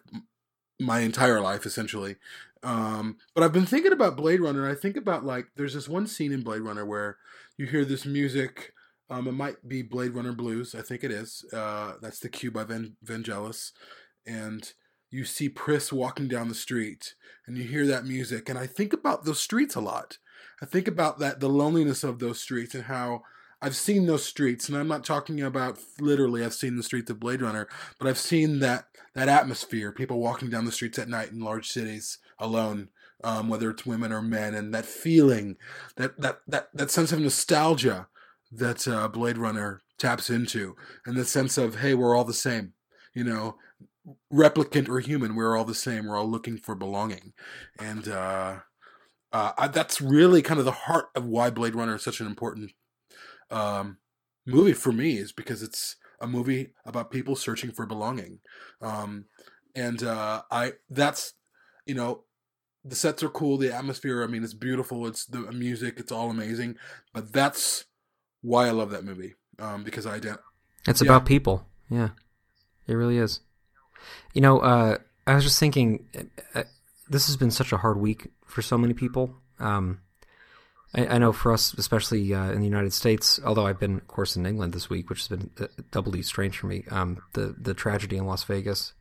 my 0.80 1.00
entire 1.00 1.40
life 1.40 1.66
essentially. 1.66 2.16
Um, 2.64 3.18
but 3.34 3.44
I've 3.44 3.54
been 3.54 3.66
thinking 3.66 3.94
about 3.94 4.18
Blade 4.18 4.42
Runner. 4.42 4.70
I 4.70 4.76
think 4.76 4.98
about 4.98 5.26
like 5.26 5.48
there's 5.56 5.74
this 5.74 5.90
one 5.90 6.08
scene 6.08 6.32
in 6.32 6.44
Blade 6.44 6.62
Runner 6.62 6.86
where 6.86 7.18
you 7.58 7.66
hear 7.66 7.86
this 7.86 8.06
music. 8.06 8.74
Um, 9.10 9.28
it 9.28 9.34
might 9.34 9.68
be 9.68 9.82
Blade 9.82 10.14
Runner 10.14 10.32
Blues. 10.32 10.76
I 10.76 10.82
think 10.82 11.04
it 11.04 11.12
is. 11.12 11.44
Uh, 11.52 11.94
that's 12.02 12.20
the 12.20 12.30
cue 12.30 12.52
by 12.52 12.64
Van- 12.64 12.96
Vangelis, 13.04 13.72
and 14.26 14.72
you 15.12 15.26
see 15.26 15.50
Pris 15.50 15.92
walking 15.92 16.28
down 16.28 16.48
the 16.48 16.56
street, 16.56 17.14
and 17.46 17.58
you 17.58 17.64
hear 17.64 17.86
that 17.86 18.06
music. 18.06 18.50
And 18.50 18.58
I 18.58 18.66
think 18.66 18.94
about 18.94 19.26
those 19.26 19.40
streets 19.40 19.76
a 19.76 19.82
lot. 19.82 20.18
I 20.62 20.66
think 20.66 20.88
about 20.88 21.20
that 21.20 21.40
the 21.40 21.50
loneliness 21.50 22.04
of 22.04 22.20
those 22.20 22.40
streets 22.40 22.74
and 22.74 22.86
how 22.86 23.24
I've 23.62 23.76
seen 23.76 24.08
those 24.08 24.26
streets, 24.26 24.68
and 24.68 24.78
I'm 24.78 24.88
not 24.88 25.04
talking 25.04 25.42
about 25.42 25.78
literally. 26.00 26.44
I've 26.44 26.54
seen 26.54 26.78
the 26.78 26.84
streets 26.84 27.12
of 27.12 27.20
Blade 27.20 27.42
Runner, 27.42 27.68
but 28.00 28.08
I've 28.08 28.18
seen 28.18 28.60
that 28.60 28.86
that 29.14 29.30
atmosphere. 29.30 29.92
People 29.92 30.20
walking 30.20 30.50
down 30.50 30.66
the 30.66 30.72
streets 30.72 30.98
at 30.98 31.10
night 31.10 31.32
in 31.32 31.42
large 31.42 31.68
cities 31.68 32.18
alone, 32.40 32.90
um, 33.24 33.50
whether 33.50 33.70
it's 33.70 33.86
women 33.86 34.12
or 34.12 34.22
men, 34.22 34.56
and 34.56 34.74
that 34.74 34.86
feeling, 34.86 35.58
that 35.98 36.20
that 36.20 36.40
that 36.48 36.70
that 36.74 36.90
sense 36.90 37.12
of 37.12 37.20
nostalgia 37.20 38.08
that 38.52 38.88
uh, 38.88 39.08
Blade 39.08 39.38
Runner 39.38 39.82
taps 40.00 40.30
into, 40.32 40.76
and 41.06 41.16
the 41.16 41.26
sense 41.26 41.58
of 41.58 41.76
hey, 41.76 41.94
we're 41.94 42.16
all 42.16 42.26
the 42.26 42.34
same, 42.34 42.74
you 43.14 43.24
know, 43.24 43.58
replicant 44.34 44.90
or 44.90 45.00
human, 45.00 45.36
we're 45.36 45.56
all 45.58 45.66
the 45.66 45.76
same. 45.76 46.08
We're 46.08 46.18
all 46.18 46.30
looking 46.30 46.58
for 46.58 46.76
belonging, 46.76 47.34
and 47.80 48.08
uh, 48.08 48.60
uh, 49.32 49.52
I, 49.58 49.68
that's 49.68 50.02
really 50.02 50.42
kind 50.42 50.60
of 50.60 50.66
the 50.66 50.72
heart 50.72 51.10
of 51.16 51.26
why 51.26 51.50
Blade 51.50 51.76
Runner 51.76 51.96
is 51.96 52.04
such 52.04 52.20
an 52.20 52.28
important 52.28 52.72
um, 53.50 53.98
movie 54.46 54.74
for 54.74 54.92
me 54.92 55.18
is 55.18 55.32
because 55.32 55.62
it's 55.62 55.96
a 56.20 56.28
movie 56.28 56.70
about 56.86 57.12
people 57.12 57.36
searching 57.36 57.72
for 57.72 57.86
belonging, 57.86 58.40
um, 58.82 59.26
and 59.76 60.04
uh, 60.04 60.42
I 60.52 60.74
that's 60.90 61.34
you 61.86 61.96
know 61.96 62.24
the 62.84 62.96
sets 62.96 63.22
are 63.22 63.30
cool, 63.30 63.58
the 63.58 63.74
atmosphere. 63.74 64.24
I 64.24 64.28
mean, 64.28 64.44
it's 64.44 64.56
beautiful. 64.56 65.06
It's 65.06 65.26
the 65.26 65.52
music. 65.52 65.96
It's 66.00 66.12
all 66.12 66.32
amazing. 66.32 66.78
But 67.14 67.32
that's 67.32 67.86
why 68.42 68.68
I 68.68 68.72
love 68.72 68.90
that 68.90 69.04
movie 69.04 69.36
um, 69.60 69.84
because 69.84 70.08
I 70.08 70.20
ident- 70.20 70.40
It's 70.88 71.02
Yeah. 71.02 71.10
about 71.12 71.28
people. 71.28 71.68
Yeah, 71.90 72.10
it 72.88 72.94
really 72.94 73.18
is. 73.18 73.42
You 74.34 74.42
know, 74.42 74.60
uh, 74.60 74.98
I 75.28 75.36
was 75.36 75.44
just 75.44 75.60
thinking, 75.60 76.08
uh, 76.56 76.64
this 77.10 77.28
has 77.28 77.38
been 77.38 77.52
such 77.52 77.72
a 77.72 77.78
hard 77.78 77.98
week 77.98 78.28
for 78.46 78.62
so 78.62 78.78
many 78.78 78.94
people. 78.94 79.36
Um, 79.60 80.00
I, 80.94 81.08
I 81.08 81.18
know 81.18 81.32
for 81.32 81.52
us, 81.54 81.74
especially 81.74 82.34
uh, 82.34 82.52
in 82.52 82.60
the 82.60 82.68
United 82.68 82.94
States, 82.94 83.40
although 83.46 83.66
I've 83.66 83.80
been, 83.80 83.98
of 83.98 84.08
course, 84.08 84.36
in 84.36 84.46
England 84.46 84.74
this 84.74 84.90
week, 84.90 85.10
which 85.10 85.20
has 85.20 85.28
been 85.28 85.50
uh, 85.60 85.68
doubly 85.92 86.22
strange 86.22 86.58
for 86.58 86.68
me. 86.68 86.84
Um, 86.90 87.22
the 87.34 87.56
the 87.58 87.74
tragedy 87.74 88.18
in 88.18 88.26
Las 88.26 88.44
Vegas 88.44 88.94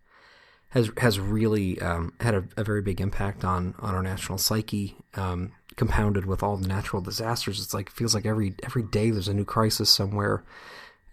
has 0.70 0.90
has 0.98 1.18
really 1.18 1.80
um, 1.80 2.12
had 2.20 2.34
a, 2.34 2.44
a 2.56 2.64
very 2.64 2.82
big 2.82 3.00
impact 3.00 3.44
on 3.44 3.74
on 3.80 3.94
our 3.94 4.02
national 4.02 4.38
psyche. 4.38 4.96
Um, 5.14 5.52
compounded 5.76 6.26
with 6.26 6.42
all 6.42 6.56
the 6.56 6.68
natural 6.68 7.00
disasters, 7.00 7.60
it's 7.62 7.72
like 7.72 7.90
feels 7.90 8.14
like 8.14 8.26
every 8.26 8.54
every 8.62 8.82
day 8.82 9.10
there's 9.10 9.28
a 9.28 9.34
new 9.34 9.44
crisis 9.44 9.88
somewhere. 9.88 10.44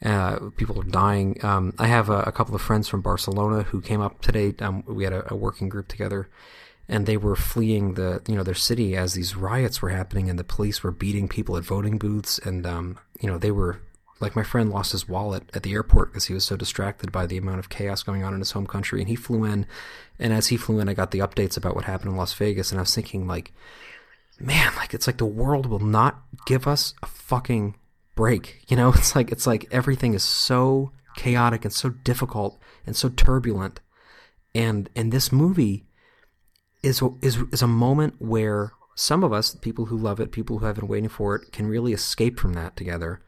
Uh, 0.04 0.52
people 0.58 0.80
are 0.80 0.86
dying. 0.86 1.44
Um, 1.44 1.74
I 1.80 1.88
have 1.88 2.10
a, 2.10 2.22
a 2.22 2.32
couple 2.32 2.54
of 2.54 2.62
friends 2.62 2.88
from 2.88 3.02
Barcelona 3.02 3.64
who 3.64 3.82
came 3.82 4.02
up 4.02 4.22
today. 4.22 4.54
Um, 4.60 4.84
we 4.86 5.04
had 5.04 5.14
a, 5.14 5.34
a 5.34 5.36
working 5.36 5.70
group 5.70 5.88
together, 5.88 6.30
and 6.88 7.06
they 7.06 7.18
were 7.18 7.36
fleeing 7.36 7.96
the 7.96 8.22
you 8.28 8.36
know 8.36 8.44
their 8.44 8.54
city 8.54 8.96
as 8.96 9.14
these 9.14 9.36
riots 9.36 9.82
were 9.82 9.90
happening, 9.90 10.30
and 10.30 10.38
the 10.38 10.44
police 10.44 10.84
were 10.84 10.92
beating 10.92 11.28
people 11.28 11.58
at 11.58 11.64
voting 11.64 11.98
booths, 11.98 12.38
and 12.40 12.66
um, 12.68 13.00
you 13.20 13.28
know 13.28 13.40
they 13.40 13.50
were 13.50 13.82
like 14.20 14.36
my 14.36 14.44
friend 14.44 14.70
lost 14.70 14.92
his 14.92 15.08
wallet 15.08 15.44
at 15.54 15.64
the 15.64 15.74
airport 15.74 16.12
because 16.12 16.26
he 16.26 16.34
was 16.34 16.44
so 16.44 16.56
distracted 16.56 17.12
by 17.12 17.26
the 17.26 17.38
amount 17.38 17.60
of 17.60 17.70
chaos 17.70 18.04
going 18.04 18.24
on 18.24 18.34
in 18.34 18.40
his 18.40 18.52
home 18.52 18.68
country, 18.68 19.00
and 19.00 19.10
he 19.10 19.16
flew 19.16 19.46
in, 19.46 19.66
and 20.20 20.32
as 20.32 20.48
he 20.48 20.58
flew 20.58 20.80
in, 20.80 20.90
I 20.90 20.94
got 20.94 21.10
the 21.10 21.20
updates 21.20 21.58
about 21.58 21.76
what 21.76 21.86
happened 21.86 22.12
in 22.12 22.18
Las 22.18 22.34
Vegas, 22.34 22.72
and 22.72 22.80
I 22.80 22.84
was 22.84 22.94
thinking 22.94 23.26
like, 23.26 23.52
man, 24.40 24.74
like 24.76 24.94
it's 24.94 25.08
like 25.08 25.18
the 25.18 25.26
world 25.26 25.66
will 25.66 25.80
not 25.80 26.22
give 26.46 26.68
us 26.68 26.94
a 27.02 27.08
fucking 27.08 27.76
break. 28.18 28.66
You 28.68 28.76
know, 28.76 28.90
it's 28.96 29.16
like 29.16 29.32
it's 29.32 29.48
like 29.48 29.68
everything 29.72 30.14
is 30.14 30.24
so 30.24 30.92
chaotic 31.16 31.64
and 31.64 31.74
so 31.74 31.90
difficult 31.90 32.60
and 32.86 32.96
so 32.96 33.08
turbulent. 33.08 33.80
And 34.54 34.90
and 34.94 35.14
this 35.14 35.32
movie 35.32 35.86
is 36.84 37.02
is 37.22 37.38
is 37.54 37.62
a 37.62 37.68
moment 37.68 38.16
where 38.20 38.74
some 38.96 39.24
of 39.24 39.32
us, 39.32 39.54
people 39.54 39.86
who 39.86 39.98
love 39.98 40.20
it, 40.20 40.32
people 40.32 40.58
who 40.58 40.66
have 40.66 40.76
been 40.76 40.88
waiting 40.88 41.10
for 41.10 41.36
it, 41.36 41.52
can 41.52 41.68
really 41.68 41.94
escape 41.94 42.40
from 42.40 42.54
that 42.54 42.76
together. 42.76 43.22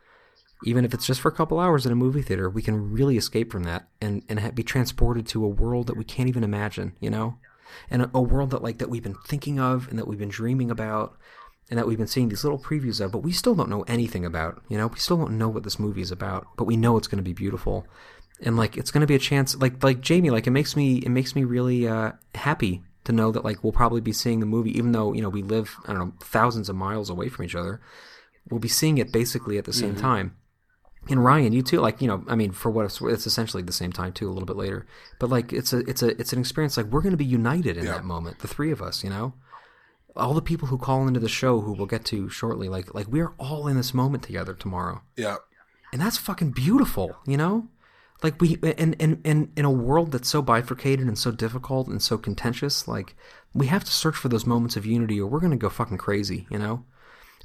Even 0.65 0.83
if 0.83 0.93
it's 0.93 1.05
just 1.05 1.21
for 1.21 1.29
a 1.29 1.35
couple 1.35 1.59
hours 1.59 1.85
in 1.85 1.91
a 1.91 1.95
movie 1.95 2.23
theater, 2.23 2.49
we 2.49 2.63
can 2.63 2.91
really 2.91 3.15
escape 3.15 3.51
from 3.51 3.63
that 3.63 3.87
and 4.01 4.23
and 4.27 4.55
be 4.55 4.63
transported 4.63 5.25
to 5.27 5.45
a 5.45 5.55
world 5.63 5.87
that 5.87 5.97
we 5.97 6.03
can't 6.03 6.27
even 6.27 6.43
imagine. 6.43 6.95
You 6.99 7.11
know, 7.11 7.37
and 7.89 8.09
a, 8.13 8.21
world 8.21 8.49
that 8.51 8.63
like 8.63 8.79
that 8.79 8.89
we've 8.89 9.03
been 9.03 9.21
thinking 9.27 9.59
of 9.59 9.87
and 9.89 9.97
that 9.97 10.07
we've 10.07 10.19
been 10.19 10.29
dreaming 10.29 10.71
about 10.71 11.17
and 11.69 11.77
that 11.77 11.87
we've 11.87 11.97
been 11.97 12.07
seeing 12.07 12.29
these 12.29 12.43
little 12.43 12.59
previews 12.59 12.99
of, 12.99 13.11
but 13.11 13.19
we 13.19 13.31
still 13.31 13.55
don't 13.55 13.69
know 13.69 13.83
anything 13.83 14.25
about. 14.25 14.61
You 14.69 14.77
know, 14.77 14.87
we 14.87 14.97
still 14.99 15.17
don't 15.17 15.37
know 15.37 15.49
what 15.49 15.63
this 15.63 15.77
movie 15.79 16.01
is 16.01 16.11
about, 16.11 16.47
but 16.57 16.63
we 16.65 16.75
know 16.77 16.97
it's 16.97 17.07
going 17.07 17.17
to 17.23 17.23
be 17.23 17.33
beautiful, 17.33 17.85
and 18.41 18.57
like 18.57 18.77
it's 18.77 18.91
going 18.91 19.01
to 19.01 19.07
be 19.07 19.15
a 19.15 19.19
chance. 19.19 19.55
Like 19.55 19.83
like 19.83 20.01
Jamie, 20.01 20.29
like 20.31 20.47
it 20.47 20.51
makes 20.51 20.75
me 20.75 20.97
it 20.97 21.09
makes 21.09 21.35
me 21.35 21.43
really 21.43 21.87
uh, 21.87 22.13
happy 22.35 22.83
to 23.05 23.11
know 23.11 23.31
that 23.31 23.45
like 23.45 23.63
we'll 23.63 23.73
probably 23.73 24.01
be 24.01 24.11
seeing 24.13 24.39
the 24.39 24.45
movie, 24.45 24.77
even 24.77 24.91
though 24.91 25.13
you 25.13 25.21
know 25.21 25.29
we 25.29 25.41
live 25.43 25.75
I 25.87 25.93
don't 25.93 25.99
know 25.99 26.13
thousands 26.21 26.69
of 26.69 26.75
miles 26.75 27.09
away 27.09 27.29
from 27.29 27.45
each 27.45 27.55
other. 27.55 27.81
We'll 28.49 28.59
be 28.59 28.67
seeing 28.67 28.97
it 28.97 29.11
basically 29.11 29.57
at 29.59 29.65
the 29.65 29.73
same 29.73 29.95
time. 29.95 30.35
And 31.07 31.23
Ryan, 31.23 31.53
you 31.53 31.61
too, 31.61 31.79
like 31.79 32.01
you 32.01 32.07
know, 32.07 32.23
I 32.27 32.35
mean, 32.35 32.51
for 32.51 32.69
what 32.71 32.85
it's, 32.85 32.99
it's 33.01 33.25
essentially 33.27 33.63
the 33.63 33.71
same 33.71 33.91
time 33.91 34.11
too, 34.11 34.27
a 34.27 34.33
little 34.33 34.45
bit 34.45 34.57
later. 34.57 34.85
But 35.19 35.29
like, 35.29 35.53
it's 35.53 35.71
a, 35.71 35.79
it's 35.89 36.01
a, 36.03 36.09
it's 36.19 36.33
an 36.33 36.39
experience. 36.39 36.75
Like 36.77 36.87
we're 36.87 37.01
going 37.01 37.13
to 37.13 37.17
be 37.17 37.25
united 37.25 37.77
in 37.77 37.85
Yeah. 37.85 37.93
that 37.93 38.03
moment, 38.05 38.39
the 38.39 38.47
three 38.47 38.71
of 38.71 38.81
us. 38.81 39.03
You 39.03 39.09
know, 39.11 39.33
all 40.15 40.33
the 40.33 40.41
people 40.41 40.67
who 40.67 40.77
call 40.77 41.07
into 41.07 41.19
the 41.19 41.29
show, 41.29 41.61
who 41.61 41.73
we'll 41.73 41.85
get 41.87 42.05
to 42.05 42.29
shortly. 42.29 42.67
Like, 42.69 42.93
like 42.93 43.07
we're 43.07 43.33
all 43.39 43.67
in 43.67 43.77
this 43.77 43.93
moment 43.93 44.23
together 44.23 44.53
tomorrow, 44.53 45.01
Yeah. 45.15 45.37
and 45.93 46.01
that's 46.01 46.17
fucking 46.17 46.51
beautiful. 46.51 47.15
You 47.25 47.37
know, 47.37 47.67
like 48.23 48.39
we, 48.41 48.57
and 48.77 48.95
in 48.99 49.21
and 49.23 49.51
in 49.55 49.65
a 49.65 49.71
world 49.71 50.11
that's 50.11 50.29
so 50.29 50.41
bifurcated 50.41 51.07
and 51.07 51.17
so 51.17 51.31
difficult 51.31 51.87
and 51.87 52.01
so 52.01 52.17
contentious, 52.17 52.87
like 52.87 53.15
we 53.53 53.67
have 53.67 53.83
to 53.83 53.91
search 53.91 54.15
for 54.15 54.29
those 54.29 54.45
moments 54.45 54.75
of 54.75 54.85
unity, 54.85 55.19
or 55.19 55.27
we're 55.27 55.39
going 55.39 55.51
to 55.51 55.57
go 55.57 55.69
fucking 55.69 55.97
crazy. 55.97 56.47
You 56.49 56.59
know, 56.59 56.85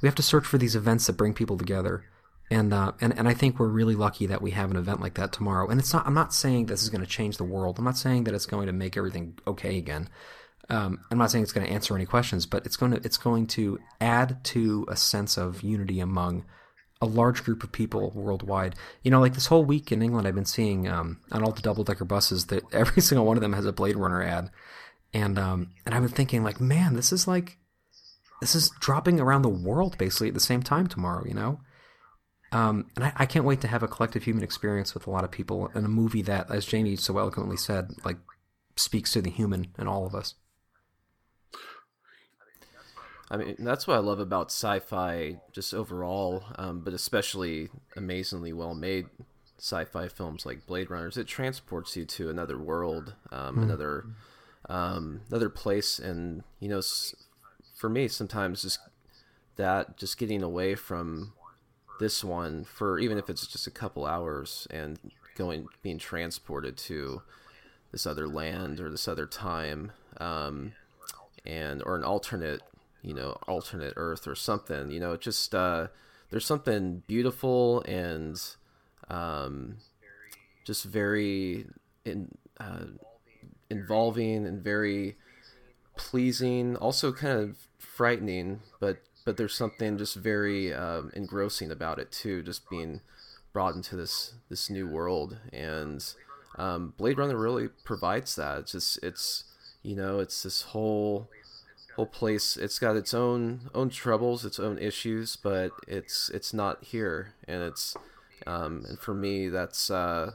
we 0.01 0.07
have 0.07 0.15
to 0.15 0.23
search 0.23 0.45
for 0.45 0.57
these 0.57 0.75
events 0.75 1.07
that 1.07 1.13
bring 1.13 1.33
people 1.33 1.57
together 1.57 2.03
and 2.51 2.73
uh, 2.73 2.91
and 3.01 3.17
and 3.17 3.27
I 3.27 3.33
think 3.33 3.57
we're 3.57 3.67
really 3.69 3.95
lucky 3.95 4.27
that 4.27 4.41
we 4.41 4.51
have 4.51 4.69
an 4.69 4.77
event 4.77 5.01
like 5.01 5.15
that 5.15 5.31
tomorrow. 5.31 5.67
And 5.67 5.79
it's 5.79 5.91
not. 5.93 6.05
I'm 6.05 6.13
not 6.13 6.33
saying 6.33 6.65
this 6.67 6.83
is 6.83 6.89
going 6.89 7.01
to 7.03 7.09
change 7.09 7.37
the 7.37 7.43
world. 7.43 7.79
I'm 7.79 7.85
not 7.85 7.97
saying 7.97 8.25
that 8.25 8.35
it's 8.35 8.45
going 8.45 8.67
to 8.67 8.73
make 8.73 8.95
everything 8.97 9.37
okay 9.47 9.77
again. 9.79 10.09
Um, 10.69 10.99
I'm 11.11 11.17
not 11.17 11.31
saying 11.31 11.43
it's 11.43 11.53
going 11.53 11.67
to 11.67 11.73
answer 11.73 11.95
any 11.95 12.05
questions, 12.05 12.45
but 12.45 12.65
it's 12.65 12.75
going 12.75 12.91
to 12.91 12.97
it's 13.03 13.17
going 13.17 13.47
to 13.47 13.79
add 14.01 14.43
to 14.45 14.85
a 14.89 14.95
sense 14.95 15.37
of 15.37 15.61
unity 15.61 15.99
among 15.99 16.45
a 17.01 17.05
large 17.05 17.43
group 17.43 17.63
of 17.63 17.71
people 17.71 18.11
worldwide. 18.15 18.75
You 19.03 19.11
know, 19.11 19.19
like 19.19 19.33
this 19.33 19.47
whole 19.47 19.65
week 19.65 19.91
in 19.91 20.01
England, 20.01 20.27
I've 20.27 20.35
been 20.35 20.45
seeing 20.45 20.87
um, 20.87 21.19
on 21.31 21.43
all 21.43 21.51
the 21.51 21.61
double 21.61 21.83
decker 21.83 22.05
buses 22.05 22.47
that 22.47 22.63
every 22.73 23.01
single 23.01 23.25
one 23.25 23.37
of 23.37 23.41
them 23.41 23.53
has 23.53 23.65
a 23.65 23.73
Blade 23.73 23.95
Runner 23.95 24.23
ad, 24.23 24.49
and 25.13 25.37
um, 25.37 25.71
and 25.85 25.93
I've 25.93 26.01
been 26.01 26.11
thinking 26.11 26.43
like, 26.43 26.59
man, 26.59 26.95
this 26.95 27.11
is 27.11 27.27
like 27.27 27.57
this 28.41 28.55
is 28.55 28.71
dropping 28.79 29.19
around 29.19 29.43
the 29.43 29.49
world 29.49 29.97
basically 29.97 30.29
at 30.29 30.33
the 30.33 30.39
same 30.39 30.63
time 30.63 30.87
tomorrow. 30.87 31.25
You 31.25 31.33
know. 31.33 31.59
Um, 32.51 32.89
and 32.95 33.03
I, 33.05 33.13
I 33.17 33.25
can't 33.25 33.43
wait 33.43 33.59
to 33.61 33.67
have 33.67 33.83
a 33.83 33.87
collective 33.87 34.23
human 34.23 34.43
experience 34.43 34.93
with 34.93 35.07
a 35.07 35.09
lot 35.09 35.25
of 35.25 35.31
people 35.31 35.67
in 35.75 35.83
a 35.83 35.89
movie 35.89 36.21
that, 36.21 36.49
as 36.49 36.65
Jamie 36.65 36.95
so 36.95 37.17
eloquently 37.17 37.57
said, 37.57 37.89
like 38.05 38.17
speaks 38.77 39.11
to 39.11 39.21
the 39.21 39.29
human 39.29 39.73
in 39.77 39.87
all 39.87 40.05
of 40.05 40.15
us. 40.15 40.35
I 43.29 43.37
mean, 43.37 43.55
that's 43.59 43.87
what 43.87 43.95
I 43.95 43.99
love 43.99 44.19
about 44.19 44.51
sci-fi, 44.51 45.39
just 45.51 45.73
overall, 45.73 46.43
um, 46.57 46.81
but 46.81 46.93
especially 46.93 47.69
amazingly 47.95 48.53
well-made 48.53 49.07
sci-fi 49.57 50.07
films 50.07 50.45
like 50.45 50.67
Blade 50.67 50.91
Runners. 50.91 51.17
It 51.17 51.27
transports 51.27 51.95
you 51.95 52.05
to 52.05 52.29
another 52.29 52.57
world, 52.57 53.15
um, 53.31 53.57
another 53.63 54.05
um, 54.69 55.21
another 55.29 55.49
place, 55.49 55.99
and 55.99 56.43
you 56.59 56.69
know, 56.69 56.81
for 57.75 57.89
me, 57.89 58.07
sometimes 58.07 58.61
just 58.61 58.79
that, 59.55 59.97
just 59.97 60.17
getting 60.17 60.43
away 60.43 60.75
from 60.75 61.33
this 61.99 62.23
one 62.23 62.65
for 62.65 62.99
even 62.99 63.17
if 63.17 63.29
it's 63.29 63.47
just 63.47 63.67
a 63.67 63.71
couple 63.71 64.05
hours 64.05 64.67
and 64.69 64.99
going, 65.35 65.67
being 65.81 65.97
transported 65.97 66.77
to 66.77 67.21
this 67.91 68.05
other 68.05 68.27
land 68.27 68.79
or 68.79 68.89
this 68.89 69.07
other 69.07 69.25
time, 69.25 69.91
um, 70.17 70.73
and 71.45 71.81
or 71.85 71.95
an 71.95 72.03
alternate 72.03 72.61
you 73.05 73.13
know 73.13 73.37
alternate 73.47 73.93
earth 73.95 74.27
or 74.27 74.35
something 74.35 74.89
you 74.89 74.99
know 74.99 75.13
it 75.13 75.21
just 75.21 75.53
uh 75.53 75.87
there's 76.31 76.45
something 76.45 77.03
beautiful 77.07 77.81
and 77.83 78.41
um 79.09 79.77
just 80.65 80.83
very 80.83 81.67
in 82.03 82.29
uh 82.59 82.85
involving 83.69 84.45
and 84.45 84.63
very 84.63 85.15
pleasing 85.97 86.75
also 86.77 87.11
kind 87.11 87.39
of 87.39 87.57
frightening 87.77 88.59
but 88.79 89.01
but 89.25 89.37
there's 89.37 89.55
something 89.55 89.97
just 89.97 90.15
very 90.15 90.71
um, 90.71 91.11
engrossing 91.15 91.71
about 91.71 91.99
it 91.99 92.11
too 92.11 92.43
just 92.43 92.69
being 92.69 93.01
brought 93.55 93.73
into 93.73 93.95
this 93.95 94.33
this 94.49 94.69
new 94.69 94.85
world. 94.85 95.37
And 95.53 96.03
um, 96.57 96.93
blade 96.97 97.17
runner 97.17 97.37
really 97.37 97.69
provides 97.85 98.35
that. 98.35 98.59
It's 98.59 98.73
just 98.73 99.01
it's 99.01 99.45
you 99.81 99.95
know 99.95 100.19
it's 100.19 100.43
this 100.43 100.61
whole 100.61 101.29
whole 101.95 102.05
place 102.05 102.57
it's 102.57 102.77
got 102.77 102.95
its 102.95 103.13
own 103.13 103.69
own 103.73 103.89
troubles 103.89 104.43
its 104.43 104.59
own 104.59 104.77
issues 104.77 105.35
but 105.35 105.71
it's 105.87 106.29
it's 106.29 106.53
not 106.53 106.83
here. 106.83 107.33
And 107.47 107.61
it's 107.61 107.95
um 108.45 108.83
and 108.87 108.99
for 108.99 109.13
me 109.13 109.49
that's 109.49 109.89
uh 109.89 110.33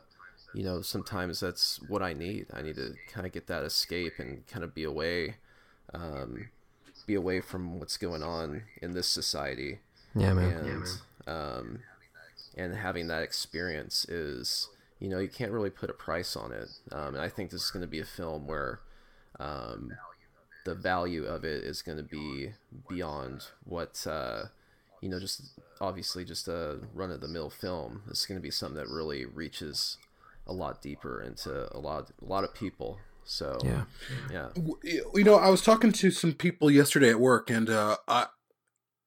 you 0.54 0.64
know 0.64 0.82
sometimes 0.82 1.40
that's 1.40 1.80
what 1.88 2.02
i 2.02 2.12
need. 2.12 2.46
I 2.52 2.62
need 2.62 2.76
to 2.76 2.94
kind 3.12 3.26
of 3.26 3.32
get 3.32 3.46
that 3.46 3.62
escape 3.62 4.14
and 4.18 4.46
kind 4.46 4.64
of 4.64 4.74
be 4.74 4.84
away 4.84 5.36
um 5.92 6.48
be 7.06 7.14
away 7.16 7.40
from 7.40 7.80
what's 7.80 7.96
going 7.96 8.22
on 8.22 8.62
in 8.80 8.92
this 8.92 9.08
society. 9.08 9.80
Yeah, 10.14 10.32
man. 10.32 10.52
and 10.52 10.86
um, 11.26 11.78
and 12.56 12.74
having 12.74 13.08
that 13.08 13.22
experience 13.22 14.04
is 14.04 14.68
you 14.98 15.08
know 15.08 15.18
you 15.18 15.28
can't 15.28 15.52
really 15.52 15.70
put 15.70 15.90
a 15.90 15.92
price 15.92 16.36
on 16.36 16.52
it. 16.52 16.68
Um, 16.92 17.14
and 17.14 17.20
I 17.22 17.28
think 17.28 17.50
this 17.50 17.62
is 17.62 17.70
going 17.70 17.82
to 17.82 17.88
be 17.88 18.00
a 18.00 18.04
film 18.04 18.46
where 18.46 18.80
um, 19.38 19.92
the 20.64 20.74
value 20.74 21.24
of 21.24 21.44
it 21.44 21.64
is 21.64 21.82
going 21.82 21.98
to 21.98 22.04
be 22.04 22.52
beyond 22.88 23.44
what 23.64 24.06
uh, 24.06 24.44
you 25.00 25.08
know 25.08 25.18
just 25.18 25.58
obviously 25.80 26.24
just 26.24 26.48
a 26.48 26.80
run 26.94 27.10
of 27.10 27.20
the 27.20 27.28
mill 27.28 27.50
film 27.50 28.02
it's 28.08 28.26
going 28.26 28.38
to 28.38 28.42
be 28.42 28.50
something 28.50 28.76
that 28.76 28.88
really 28.88 29.24
reaches 29.24 29.96
a 30.46 30.52
lot 30.52 30.82
deeper 30.82 31.22
into 31.22 31.68
a 31.74 31.78
lot 31.78 32.10
a 32.20 32.24
lot 32.24 32.44
of 32.44 32.52
people 32.54 32.98
so 33.24 33.58
Yeah. 33.64 33.84
yeah 34.30 34.48
you 35.14 35.24
know, 35.24 35.36
I 35.36 35.50
was 35.50 35.62
talking 35.62 35.92
to 35.92 36.10
some 36.10 36.32
people 36.32 36.70
yesterday 36.70 37.10
at 37.10 37.20
work, 37.20 37.48
and 37.50 37.70
uh, 37.70 37.96
I 38.08 38.26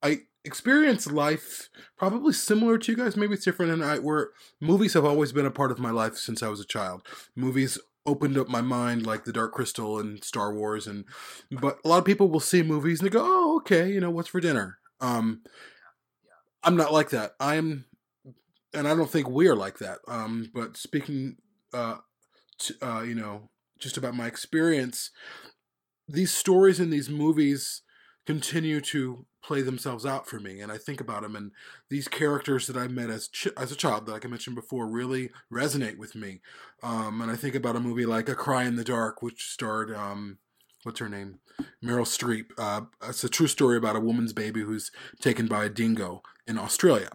I 0.01 0.21
experienced 0.45 1.11
life 1.11 1.69
probably 1.97 2.33
similar 2.33 2.77
to 2.77 2.91
you 2.91 2.97
guys. 2.97 3.17
Maybe 3.17 3.33
it's 3.33 3.45
different. 3.45 3.71
And 3.71 3.83
I 3.83 3.99
where 3.99 4.29
movies 4.61 4.93
have 4.93 5.03
always 5.03 5.31
been 5.33 5.45
a 5.45 5.51
part 5.51 5.71
of 5.71 5.79
my 5.79 5.91
life 5.91 6.15
since 6.15 6.41
I 6.41 6.47
was 6.47 6.59
a 6.59 6.65
child. 6.65 7.01
Movies 7.35 7.77
opened 8.05 8.37
up 8.37 8.47
my 8.49 8.61
mind 8.61 9.05
like 9.05 9.23
the 9.23 9.33
Dark 9.33 9.53
Crystal 9.53 9.99
and 9.99 10.23
Star 10.23 10.53
Wars, 10.53 10.87
and 10.87 11.05
but 11.51 11.79
a 11.83 11.87
lot 11.87 11.99
of 11.99 12.05
people 12.05 12.29
will 12.29 12.39
see 12.39 12.63
movies 12.63 12.99
and 12.99 13.07
they 13.07 13.13
go, 13.13 13.23
"Oh, 13.25 13.57
okay, 13.57 13.91
you 13.91 13.99
know, 13.99 14.11
what's 14.11 14.29
for 14.29 14.41
dinner?" 14.41 14.79
Um, 14.99 15.41
I'm 16.63 16.75
not 16.75 16.93
like 16.93 17.09
that. 17.09 17.33
I'm, 17.39 17.85
and 18.73 18.87
I 18.87 18.95
don't 18.95 19.09
think 19.09 19.29
we 19.29 19.47
are 19.47 19.55
like 19.55 19.79
that. 19.79 19.99
Um, 20.07 20.49
but 20.53 20.77
speaking, 20.77 21.37
uh, 21.73 21.97
to, 22.59 22.75
uh, 22.81 23.01
you 23.01 23.15
know, 23.15 23.49
just 23.79 23.97
about 23.97 24.15
my 24.15 24.27
experience, 24.27 25.11
these 26.07 26.33
stories 26.33 26.79
in 26.79 26.89
these 26.89 27.09
movies 27.09 27.81
continue 28.25 28.79
to 28.79 29.25
play 29.43 29.61
themselves 29.61 30.05
out 30.05 30.27
for 30.27 30.39
me, 30.39 30.61
and 30.61 30.71
I 30.71 30.77
think 30.77 31.01
about 31.01 31.21
them, 31.21 31.35
and 31.35 31.51
these 31.89 32.07
characters 32.07 32.67
that 32.67 32.77
I 32.77 32.87
met 32.87 33.09
as 33.09 33.27
ch- 33.27 33.49
as 33.57 33.71
a 33.71 33.75
child, 33.75 34.07
like 34.07 34.25
I 34.25 34.29
mentioned 34.29 34.55
before, 34.55 34.87
really 34.87 35.29
resonate 35.51 35.97
with 35.97 36.15
me. 36.15 36.41
Um, 36.81 37.21
and 37.21 37.29
I 37.29 37.35
think 37.35 37.55
about 37.55 37.75
a 37.75 37.81
movie 37.81 38.05
like 38.05 38.29
A 38.29 38.35
Cry 38.35 38.63
in 38.63 38.77
the 38.77 38.83
Dark, 38.83 39.21
which 39.21 39.49
starred 39.49 39.93
um, 39.93 40.37
what's 40.83 40.99
her 40.99 41.09
name, 41.09 41.39
Meryl 41.83 42.05
Streep. 42.05 42.51
Uh, 42.57 42.85
it's 43.07 43.23
a 43.23 43.29
true 43.29 43.47
story 43.47 43.77
about 43.77 43.95
a 43.95 44.01
woman's 44.01 44.33
baby 44.33 44.61
who's 44.61 44.91
taken 45.21 45.47
by 45.47 45.65
a 45.65 45.69
dingo 45.69 46.21
in 46.47 46.57
Australia. 46.57 47.09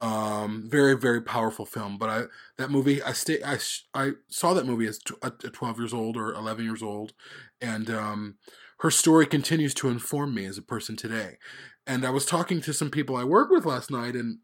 Um, 0.00 0.68
very 0.70 0.96
very 0.96 1.20
powerful 1.20 1.66
film. 1.66 1.98
But 1.98 2.08
I 2.08 2.22
that 2.56 2.70
movie 2.70 3.02
I 3.02 3.12
stay 3.12 3.42
I 3.44 3.58
I 3.94 4.12
saw 4.28 4.54
that 4.54 4.66
movie 4.66 4.86
as 4.86 4.98
tw- 4.98 5.18
at 5.22 5.44
at 5.44 5.52
twelve 5.52 5.78
years 5.78 5.92
old 5.92 6.16
or 6.16 6.32
eleven 6.32 6.64
years 6.64 6.82
old, 6.82 7.14
and 7.60 7.90
um, 7.90 8.36
her 8.80 8.90
story 8.90 9.26
continues 9.26 9.74
to 9.74 9.88
inform 9.88 10.34
me 10.34 10.44
as 10.46 10.58
a 10.58 10.62
person 10.62 10.96
today. 10.96 11.38
And 11.86 12.04
I 12.04 12.10
was 12.10 12.26
talking 12.26 12.60
to 12.62 12.72
some 12.72 12.90
people 12.90 13.16
I 13.16 13.24
work 13.24 13.50
with 13.50 13.64
last 13.64 13.90
night, 13.90 14.14
and 14.14 14.38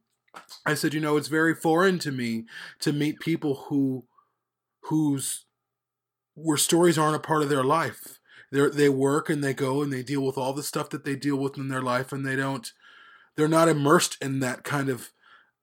I 0.67 0.75
said, 0.75 0.95
you 0.95 1.01
know, 1.01 1.17
it's 1.17 1.29
very 1.29 1.55
foreign 1.55 1.99
to 2.01 2.11
me 2.11 2.45
to 2.81 2.93
meet 2.93 3.21
people 3.21 3.67
who 3.69 4.07
whose 4.85 5.47
where 6.35 6.57
stories 6.57 6.99
aren't 6.99 7.17
a 7.17 7.21
part 7.21 7.43
of 7.43 7.49
their 7.49 7.65
life. 7.65 8.19
They 8.51 8.69
they 8.69 8.89
work 8.89 9.31
and 9.31 9.43
they 9.43 9.55
go 9.55 9.83
and 9.83 9.93
they 9.93 10.03
deal 10.03 10.23
with 10.23 10.37
all 10.37 10.53
the 10.53 10.63
stuff 10.63 10.91
that 10.91 11.05
they 11.05 11.17
deal 11.17 11.37
with 11.37 11.57
in 11.57 11.69
their 11.69 11.83
life, 11.83 12.13
and 12.13 12.27
they 12.27 12.37
don't. 12.37 12.71
They're 13.37 13.49
not 13.49 13.69
immersed 13.69 14.17
in 14.21 14.41
that 14.41 14.65
kind 14.65 14.89
of 14.89 15.13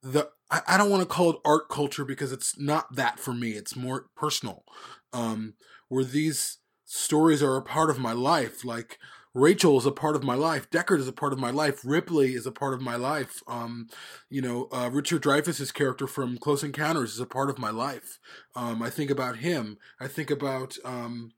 the. 0.02 0.30
I, 0.50 0.60
I 0.68 0.78
don't 0.78 0.90
want 0.90 1.02
to 1.02 1.08
call 1.08 1.30
it 1.30 1.40
art 1.44 1.68
culture 1.68 2.04
because 2.04 2.32
it's 2.32 2.58
not 2.58 2.94
that 2.96 3.18
for 3.18 3.34
me. 3.34 3.50
It's 3.50 3.76
more 3.76 4.06
personal. 4.16 4.64
Um, 5.12 5.54
where 5.88 6.04
these 6.04 6.58
stories 6.92 7.42
are 7.42 7.56
a 7.56 7.62
part 7.62 7.88
of 7.88 7.98
my 7.98 8.12
life, 8.12 8.64
like 8.64 8.98
Rachel 9.34 9.78
is 9.78 9.86
a 9.86 9.90
part 9.90 10.14
of 10.14 10.22
my 10.22 10.34
life. 10.34 10.68
Deckard 10.70 10.98
is 10.98 11.08
a 11.08 11.12
part 11.12 11.32
of 11.32 11.38
my 11.38 11.50
life. 11.50 11.80
Ripley 11.84 12.34
is 12.34 12.44
a 12.46 12.52
part 12.52 12.74
of 12.74 12.82
my 12.82 12.96
life. 12.96 13.42
Um, 13.48 13.88
you 14.28 14.42
know, 14.42 14.68
uh, 14.70 14.90
Richard 14.92 15.22
Dreyfuss's 15.22 15.72
character 15.72 16.06
from 16.06 16.36
Close 16.36 16.62
Encounters 16.62 17.14
is 17.14 17.20
a 17.20 17.26
part 17.26 17.48
of 17.48 17.58
my 17.58 17.70
life. 17.70 18.18
Um, 18.54 18.82
I 18.82 18.90
think 18.90 19.10
about 19.10 19.38
him. 19.38 19.78
I 19.98 20.06
think 20.06 20.30
about 20.30 20.76
um, 20.84 21.32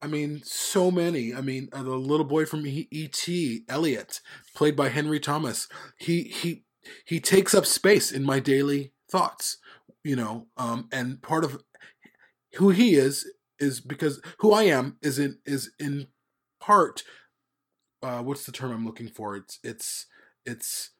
I 0.00 0.06
mean, 0.06 0.40
so 0.42 0.90
many. 0.90 1.34
I 1.34 1.42
mean, 1.42 1.68
uh, 1.72 1.82
the 1.82 1.96
little 1.96 2.26
boy 2.26 2.46
from 2.46 2.64
E.T., 2.66 3.64
Elliot, 3.68 4.20
played 4.54 4.76
by 4.76 4.88
Henry 4.88 5.20
Thomas. 5.20 5.68
He 5.98 6.22
he 6.22 6.64
he 7.04 7.20
takes 7.20 7.52
up 7.52 7.66
space 7.66 8.10
in 8.10 8.24
my 8.24 8.40
daily 8.40 8.92
thoughts. 9.10 9.58
You 10.02 10.16
know, 10.16 10.46
um, 10.56 10.88
and 10.92 11.20
part 11.20 11.44
of 11.44 11.62
who 12.54 12.70
he 12.70 12.94
is 12.94 13.26
is 13.58 13.80
because 13.80 14.20
who 14.38 14.52
I 14.52 14.64
am 14.64 14.96
is 15.02 15.18
in 15.18 15.38
is 15.46 15.72
in 15.78 16.08
part. 16.60 17.02
Uh, 18.02 18.22
what's 18.22 18.46
the 18.46 18.52
term 18.52 18.70
I'm 18.70 18.86
looking 18.86 19.08
for? 19.08 19.36
It's 19.36 19.58
it's 19.62 20.06
it's 20.44 20.90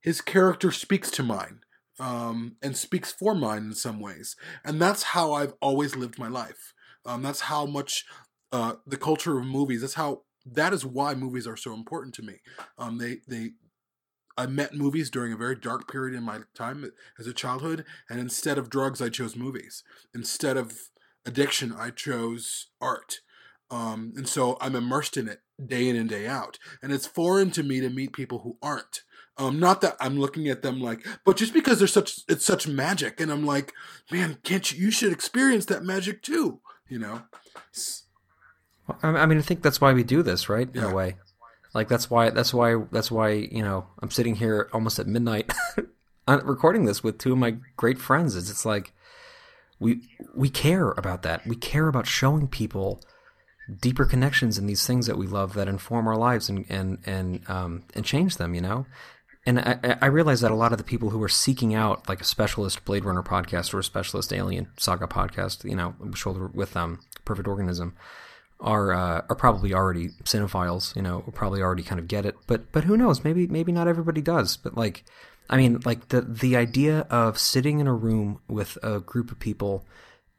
his 0.00 0.20
character 0.20 0.70
speaks 0.70 1.10
to 1.12 1.22
mine 1.22 1.60
um, 1.98 2.56
and 2.62 2.76
speaks 2.76 3.12
for 3.12 3.34
mine 3.34 3.64
in 3.64 3.74
some 3.74 4.00
ways, 4.00 4.36
and 4.64 4.80
that's 4.80 5.02
how 5.02 5.32
I've 5.32 5.54
always 5.60 5.96
lived 5.96 6.18
my 6.18 6.28
life. 6.28 6.74
Um, 7.04 7.22
that's 7.22 7.42
how 7.42 7.66
much 7.66 8.04
uh, 8.52 8.74
the 8.86 8.96
culture 8.96 9.38
of 9.38 9.46
movies. 9.46 9.80
That's 9.80 9.94
how 9.94 10.22
that 10.44 10.72
is 10.72 10.84
why 10.84 11.14
movies 11.14 11.46
are 11.46 11.56
so 11.56 11.74
important 11.74 12.14
to 12.16 12.22
me. 12.22 12.40
Um, 12.78 12.98
they 12.98 13.18
they 13.26 13.52
I 14.36 14.46
met 14.46 14.74
movies 14.74 15.10
during 15.10 15.32
a 15.32 15.36
very 15.36 15.56
dark 15.56 15.90
period 15.90 16.14
in 16.14 16.22
my 16.22 16.40
time 16.54 16.90
as 17.18 17.26
a 17.26 17.32
childhood, 17.32 17.84
and 18.10 18.20
instead 18.20 18.58
of 18.58 18.68
drugs, 18.68 19.00
I 19.00 19.08
chose 19.08 19.34
movies. 19.34 19.82
Instead 20.14 20.56
of 20.56 20.90
addiction, 21.26 21.72
I 21.72 21.90
chose 21.90 22.68
art. 22.80 23.20
Um, 23.70 24.12
and 24.16 24.28
so 24.28 24.56
I'm 24.60 24.76
immersed 24.76 25.16
in 25.16 25.28
it 25.28 25.40
day 25.64 25.88
in 25.88 25.96
and 25.96 26.08
day 26.08 26.26
out. 26.26 26.58
And 26.82 26.92
it's 26.92 27.06
foreign 27.06 27.50
to 27.52 27.62
me 27.62 27.80
to 27.80 27.90
meet 27.90 28.12
people 28.12 28.38
who 28.40 28.56
aren't. 28.62 29.02
Um, 29.38 29.58
not 29.60 29.80
that 29.82 29.96
I'm 30.00 30.18
looking 30.18 30.48
at 30.48 30.62
them 30.62 30.80
like, 30.80 31.06
but 31.26 31.36
just 31.36 31.52
because 31.52 31.78
there's 31.78 31.92
such 31.92 32.20
it's 32.26 32.46
such 32.46 32.66
magic, 32.66 33.20
and 33.20 33.30
I'm 33.30 33.44
like, 33.44 33.74
man, 34.10 34.38
can't 34.44 34.72
you? 34.72 34.86
You 34.86 34.90
should 34.90 35.12
experience 35.12 35.66
that 35.66 35.84
magic 35.84 36.22
too. 36.22 36.60
You 36.88 37.00
know. 37.00 37.22
Well, 38.86 38.98
I 39.02 39.26
mean, 39.26 39.36
I 39.36 39.42
think 39.42 39.60
that's 39.62 39.80
why 39.80 39.92
we 39.92 40.04
do 40.04 40.22
this, 40.22 40.48
right? 40.48 40.68
In 40.72 40.80
Yeah. 40.80 40.90
a 40.90 40.94
way, 40.94 41.16
like 41.74 41.88
that's 41.88 42.08
why 42.08 42.30
that's 42.30 42.54
why 42.54 42.76
that's 42.90 43.10
why 43.10 43.30
you 43.32 43.62
know 43.62 43.86
I'm 44.00 44.10
sitting 44.10 44.36
here 44.36 44.70
almost 44.72 44.98
at 44.98 45.06
midnight, 45.06 45.52
recording 46.28 46.86
this 46.86 47.02
with 47.04 47.18
two 47.18 47.32
of 47.32 47.38
my 47.38 47.56
great 47.76 47.98
friends. 47.98 48.36
Is 48.36 48.48
it's 48.48 48.64
like 48.64 48.92
we 49.78 50.00
we 50.34 50.48
care 50.48 50.90
about 50.92 51.22
that. 51.22 51.46
We 51.46 51.56
care 51.56 51.88
about 51.88 52.06
showing 52.06 52.48
people 52.48 53.02
deeper 53.80 54.04
connections 54.04 54.58
in 54.58 54.66
these 54.66 54.86
things 54.86 55.06
that 55.06 55.18
we 55.18 55.26
love 55.26 55.54
that 55.54 55.68
inform 55.68 56.06
our 56.06 56.16
lives 56.16 56.48
and 56.48 56.64
and 56.68 56.98
and 57.04 57.48
um 57.48 57.84
and 57.94 58.04
change 58.04 58.36
them. 58.36 58.54
You 58.54 58.60
know. 58.60 58.86
And 59.48 59.60
I, 59.60 59.96
I- 60.02 60.06
realize 60.06 60.40
that 60.40 60.50
a 60.50 60.56
lot 60.56 60.72
of 60.72 60.78
the 60.78 60.82
people 60.82 61.10
who 61.10 61.22
are 61.22 61.28
seeking 61.28 61.72
out 61.72 62.08
like 62.08 62.20
a 62.20 62.24
specialist 62.24 62.84
Blade 62.84 63.04
Runner 63.04 63.22
podcast 63.22 63.72
or 63.72 63.78
a 63.78 63.84
specialist 63.84 64.32
Alien 64.32 64.66
Saga 64.76 65.06
podcast, 65.06 65.62
you 65.62 65.76
know, 65.76 65.94
shoulder 66.16 66.48
with 66.48 66.76
um, 66.76 66.98
Perfect 67.24 67.46
Organism, 67.46 67.94
are 68.58 68.92
uh, 68.92 69.22
are 69.28 69.36
probably 69.36 69.72
already 69.72 70.08
cinephiles, 70.24 70.96
you 70.96 71.02
know, 71.02 71.22
probably 71.32 71.62
already 71.62 71.84
kind 71.84 72.00
of 72.00 72.08
get 72.08 72.26
it. 72.26 72.34
But 72.48 72.72
but 72.72 72.84
who 72.84 72.96
knows? 72.96 73.22
Maybe 73.22 73.46
maybe 73.46 73.70
not 73.70 73.86
everybody 73.86 74.20
does. 74.20 74.56
But 74.56 74.76
like, 74.76 75.04
I 75.48 75.56
mean, 75.56 75.80
like 75.84 76.08
the 76.08 76.22
the 76.22 76.56
idea 76.56 77.00
of 77.10 77.38
sitting 77.38 77.80
in 77.80 77.86
a 77.86 77.94
room 77.94 78.40
with 78.48 78.78
a 78.82 79.00
group 79.00 79.30
of 79.30 79.38
people 79.38 79.86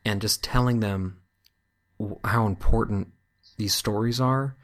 and 0.04 0.22
just 0.22 0.44
telling 0.44 0.80
them 0.80 1.20
how 2.24 2.46
important 2.46 3.10
these 3.58 3.74
stories 3.74 4.20
are 4.20 4.56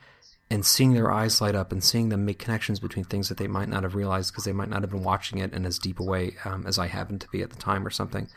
and 0.50 0.66
seeing 0.66 0.94
their 0.94 1.12
eyes 1.12 1.42
light 1.42 1.56
up 1.56 1.72
and 1.72 1.84
seeing 1.84 2.10
them 2.10 2.26
make 2.26 2.38
connections 2.38 2.80
between 2.80 3.06
things 3.06 3.30
that 3.30 3.38
they 3.38 3.48
might 3.48 3.70
not 3.70 3.84
have 3.84 3.96
realized 3.96 4.32
because 4.32 4.44
they 4.44 4.54
might 4.54 4.70
not 4.70 4.82
have 4.82 4.92
been 4.92 5.04
watching 5.04 5.40
it 5.40 5.54
in 5.54 5.66
as 5.66 5.80
deep 5.80 6.00
a 6.00 6.04
way 6.04 6.36
um, 6.46 6.68
as 6.68 6.78
I 6.78 6.88
happened 6.88 7.22
to 7.22 7.30
be 7.30 7.42
at 7.42 7.50
the 7.50 7.56
time 7.56 7.88
or 7.88 7.90
something 7.90 8.30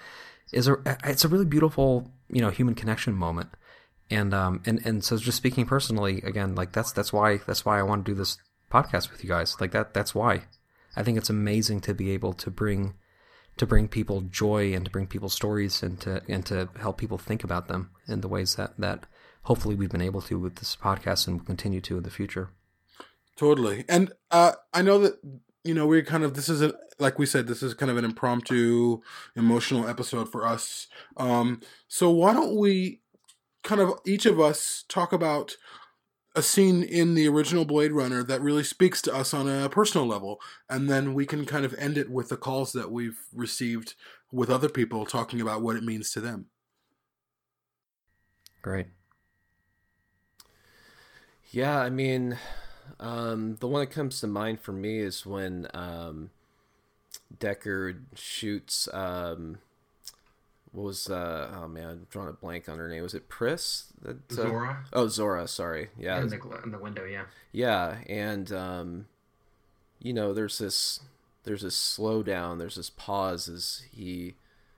is 0.52 0.68
a 0.68 0.76
it's 1.04 1.24
a 1.24 1.28
really 1.28 1.44
beautiful 1.44 2.10
you 2.28 2.40
know 2.40 2.50
human 2.50 2.74
connection 2.74 3.14
moment. 3.14 3.50
And 4.08 4.32
um 4.32 4.62
and 4.64 4.84
and 4.86 5.04
so 5.04 5.16
just 5.16 5.36
speaking 5.36 5.66
personally 5.66 6.22
again 6.22 6.54
like 6.54 6.72
that's 6.72 6.92
that's 6.92 7.12
why 7.12 7.38
that's 7.38 7.64
why 7.64 7.78
I 7.78 7.82
want 7.82 8.04
to 8.04 8.12
do 8.12 8.16
this 8.16 8.38
podcast 8.70 9.10
with 9.10 9.24
you 9.24 9.28
guys. 9.28 9.56
Like 9.60 9.72
that 9.72 9.92
that's 9.92 10.14
why 10.14 10.44
I 10.96 11.02
think 11.02 11.18
it's 11.18 11.30
amazing 11.30 11.80
to 11.82 11.94
be 11.94 12.10
able 12.10 12.32
to 12.34 12.50
bring 12.50 12.94
to 13.58 13.66
bring 13.66 13.88
people 13.88 14.20
joy 14.22 14.74
and 14.74 14.84
to 14.84 14.90
bring 14.90 15.06
people 15.06 15.28
stories 15.28 15.82
and 15.82 16.00
to 16.00 16.22
and 16.28 16.44
to 16.46 16.68
help 16.80 16.98
people 16.98 17.18
think 17.18 17.44
about 17.44 17.68
them 17.68 17.90
in 18.08 18.20
the 18.20 18.28
ways 18.28 18.56
that 18.56 18.74
that 18.78 19.06
hopefully 19.42 19.74
we've 19.76 19.90
been 19.90 20.02
able 20.02 20.20
to 20.22 20.38
with 20.38 20.56
this 20.56 20.76
podcast 20.76 21.28
and 21.28 21.38
will 21.38 21.46
continue 21.46 21.80
to 21.80 21.96
in 21.96 22.02
the 22.02 22.10
future. 22.10 22.50
Totally. 23.36 23.84
And 23.88 24.12
uh, 24.30 24.52
I 24.72 24.82
know 24.82 24.98
that, 24.98 25.20
you 25.62 25.74
know, 25.74 25.86
we're 25.86 26.02
kind 26.02 26.24
of, 26.24 26.34
this 26.34 26.48
is, 26.48 26.62
a, 26.62 26.74
like 26.98 27.18
we 27.18 27.26
said, 27.26 27.46
this 27.46 27.62
is 27.62 27.74
kind 27.74 27.90
of 27.90 27.98
an 27.98 28.04
impromptu, 28.04 29.02
emotional 29.36 29.86
episode 29.86 30.32
for 30.32 30.46
us. 30.46 30.88
Um, 31.16 31.60
so 31.86 32.10
why 32.10 32.32
don't 32.32 32.56
we 32.56 33.02
kind 33.62 33.80
of, 33.80 34.00
each 34.06 34.26
of 34.26 34.40
us, 34.40 34.84
talk 34.88 35.12
about 35.12 35.56
a 36.36 36.42
scene 36.42 36.82
in 36.82 37.14
the 37.14 37.26
original 37.26 37.64
Blade 37.64 37.92
Runner 37.92 38.22
that 38.22 38.42
really 38.42 38.62
speaks 38.62 39.00
to 39.02 39.14
us 39.14 39.32
on 39.32 39.48
a 39.48 39.70
personal 39.70 40.06
level. 40.06 40.38
And 40.68 40.88
then 40.88 41.14
we 41.14 41.24
can 41.24 41.46
kind 41.46 41.64
of 41.64 41.74
end 41.78 41.96
it 41.96 42.10
with 42.10 42.28
the 42.28 42.36
calls 42.36 42.72
that 42.72 42.92
we've 42.92 43.18
received 43.32 43.94
with 44.30 44.50
other 44.50 44.68
people 44.68 45.06
talking 45.06 45.40
about 45.40 45.62
what 45.62 45.76
it 45.76 45.82
means 45.82 46.12
to 46.12 46.20
them. 46.20 46.46
Great. 48.60 48.86
Yeah, 51.50 51.80
I 51.80 51.88
mean, 51.88 52.36
um, 53.00 53.56
the 53.60 53.68
one 53.68 53.80
that 53.80 53.90
comes 53.90 54.20
to 54.20 54.26
mind 54.26 54.60
for 54.60 54.72
me 54.72 54.98
is 54.98 55.24
when 55.24 55.68
um, 55.72 56.30
Deckard 57.38 58.02
shoots. 58.14 58.88
Um, 58.92 59.58
what 60.76 60.84
was 60.84 61.08
uh, 61.08 61.50
oh 61.56 61.68
man, 61.68 61.88
I'm 61.88 62.06
drawing 62.10 62.28
a 62.28 62.32
blank 62.32 62.68
on 62.68 62.76
her 62.76 62.86
name. 62.86 63.02
Was 63.02 63.14
it 63.14 63.30
Pris? 63.30 63.94
That, 64.02 64.30
uh, 64.30 64.34
Zhora? 64.34 64.76
Oh, 64.92 65.06
Zhora. 65.06 65.48
Sorry. 65.48 65.88
Yeah. 65.98 66.20
in 66.20 66.28
the, 66.28 66.60
in 66.64 66.70
the 66.70 66.78
window, 66.78 67.06
yeah. 67.06 67.24
Yeah, 67.50 67.96
and 68.06 68.52
um, 68.52 69.06
you 69.98 70.12
know, 70.12 70.34
there's 70.34 70.58
this 70.58 71.00
there's 71.44 71.62
this 71.62 71.76
slowdown, 71.76 72.58
there's 72.58 72.74
this 72.74 72.90
pause 72.90 73.48
as 73.48 73.84
he 73.90 74.34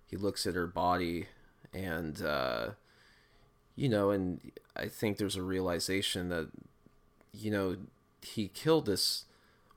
he 0.07 0.17
looks 0.17 0.47
at 0.47 0.55
her 0.55 0.69
body, 0.69 1.27
and 1.75 2.23
uh, 2.23 2.71
you 3.75 3.89
know, 3.89 4.11
and 4.11 4.53
I 4.77 4.87
think 4.87 5.17
there's 5.19 5.35
a 5.37 5.43
realization 5.43 6.29
that 6.29 6.49
you 7.33 7.51
know 7.51 7.77
he 8.23 8.47
killed 8.47 8.87
this. 8.87 9.25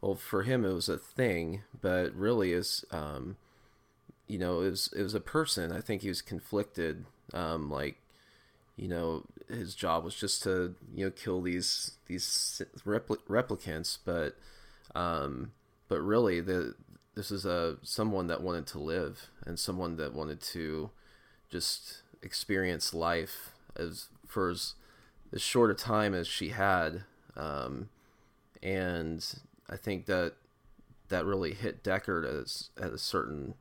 Well, 0.01 0.15
for 0.15 0.43
him 0.43 0.65
it 0.65 0.73
was 0.73 0.87
a 0.89 0.99
thing, 0.99 1.63
but 1.81 2.13
really 2.13 2.53
is 2.53 2.85
um, 2.91 3.37
you 4.31 4.39
know 4.39 4.61
it 4.61 4.69
was 4.69 4.93
it 4.95 5.03
was 5.03 5.15
a 5.15 5.19
person. 5.19 5.71
I 5.71 5.81
think 5.81 6.01
he 6.01 6.09
was 6.09 6.21
conflicted, 6.21 7.05
um, 7.33 7.69
like 7.69 7.97
you 8.77 8.87
know 8.87 9.23
his 9.47 9.75
job 9.75 10.03
was 10.03 10.15
just 10.15 10.43
to 10.43 10.75
you 10.95 11.05
know 11.05 11.11
kill 11.11 11.41
these 11.41 11.91
these 12.07 12.61
repli- 12.85 13.21
replicants 13.29 13.97
but 14.03 14.35
um 14.99 15.51
but 15.87 15.99
really 16.01 16.39
the 16.39 16.73
this 17.15 17.31
is 17.31 17.45
a 17.45 17.77
someone 17.83 18.27
that 18.27 18.41
wanted 18.41 18.65
to 18.65 18.79
live 18.79 19.29
and 19.45 19.59
someone 19.59 19.97
that 19.97 20.13
wanted 20.13 20.41
to 20.41 20.89
just 21.49 22.01
experience 22.23 22.93
life 22.93 23.51
as 23.75 24.07
for 24.25 24.49
as, 24.49 24.73
as 25.33 25.41
short 25.41 25.69
a 25.69 25.73
time 25.73 26.13
as 26.13 26.27
she 26.27 26.49
had 26.49 27.03
um 27.35 27.89
and 28.63 29.35
i 29.69 29.75
think 29.75 30.05
that 30.05 30.33
that 31.09 31.25
really 31.25 31.53
hit 31.53 31.83
deckard 31.83 32.25
as 32.25 32.69
at 32.81 32.93
a 32.93 32.97
certain 32.97 33.53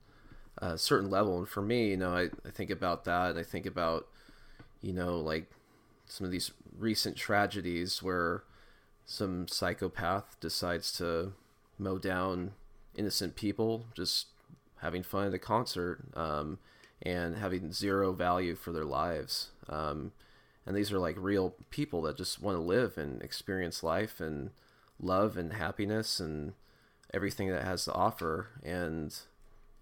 a 0.59 0.77
certain 0.77 1.11
level 1.11 1.39
and 1.39 1.49
for 1.49 1.63
me 1.63 1.91
you 1.91 1.97
know 1.97 2.15
I, 2.15 2.31
I 2.47 2.51
think 2.53 2.71
about 2.71 3.05
that 3.05 3.37
i 3.37 3.43
think 3.43 3.67
about 3.67 4.07
you 4.81 4.93
know, 4.93 5.19
like 5.19 5.51
some 6.07 6.25
of 6.25 6.31
these 6.31 6.53
recent 6.79 7.17
tragedies 7.17 8.03
where 8.03 8.43
some 9.05 9.47
psychopath 9.49 10.39
decides 10.41 10.93
to 10.93 11.33
mow 11.79 11.99
down 11.99 12.53
innocent 12.97 13.37
people 13.37 13.87
just 13.95 14.27
having 14.79 15.03
fun 15.03 15.27
at 15.27 15.35
a 15.35 15.39
concert 15.39 16.01
um, 16.15 16.59
and 17.03 17.37
having 17.37 17.73
zero 17.73 18.13
value 18.13 18.55
for 18.55 18.73
their 18.73 18.85
lives. 18.85 19.51
Um, 19.69 20.13
and 20.67 20.77
these 20.77 20.93
are 20.93 20.99
like 20.99 21.17
real 21.19 21.55
people 21.71 22.03
that 22.03 22.17
just 22.17 22.41
want 22.41 22.57
to 22.57 22.63
live 22.63 22.97
and 22.97 23.23
experience 23.23 23.83
life 23.83 24.21
and 24.21 24.51
love 25.01 25.37
and 25.37 25.55
happiness 25.55 26.21
and 26.21 26.53
everything 27.13 27.49
that 27.49 27.65
has 27.65 27.85
to 27.85 27.93
offer. 27.93 28.49
And 28.63 29.17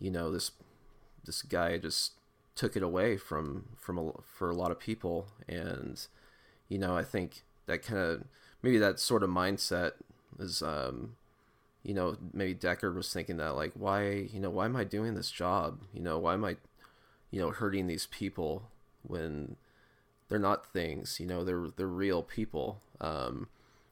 you 0.00 0.10
know, 0.10 0.30
this 0.30 0.50
this 1.24 1.42
guy 1.42 1.78
just 1.78 2.12
took 2.54 2.76
it 2.76 2.82
away 2.82 3.16
from 3.16 3.66
from 3.76 3.98
a, 3.98 4.12
for 4.24 4.50
a 4.50 4.54
lot 4.54 4.70
of 4.70 4.78
people. 4.78 5.28
And 5.48 6.00
you 6.68 6.78
know 6.78 6.96
i 6.96 7.02
think 7.02 7.42
that 7.66 7.82
kind 7.82 8.00
of 8.00 8.24
maybe 8.62 8.78
that 8.78 8.98
sort 9.00 9.22
of 9.22 9.30
mindset 9.30 9.92
is 10.38 10.62
um 10.62 11.16
you 11.82 11.94
know 11.94 12.16
maybe 12.32 12.54
deckard 12.54 12.94
was 12.94 13.12
thinking 13.12 13.36
that 13.38 13.54
like 13.56 13.72
why 13.74 14.10
you 14.10 14.40
know 14.40 14.50
why 14.50 14.64
am 14.64 14.76
i 14.76 14.84
doing 14.84 15.14
this 15.14 15.30
job? 15.30 15.80
You 15.92 16.02
know 16.02 16.18
why 16.18 16.34
am 16.34 16.44
i 16.44 16.56
you 17.30 17.40
know 17.40 17.50
hurting 17.50 17.86
these 17.86 18.06
people 18.06 18.68
when 19.02 19.56
they're 20.28 20.38
not 20.38 20.66
things 20.72 21.18
you 21.20 21.26
know 21.26 21.44
they're 21.44 21.68
they're 21.76 21.86
real 21.86 22.22
people? 22.22 22.80
Um 23.00 23.48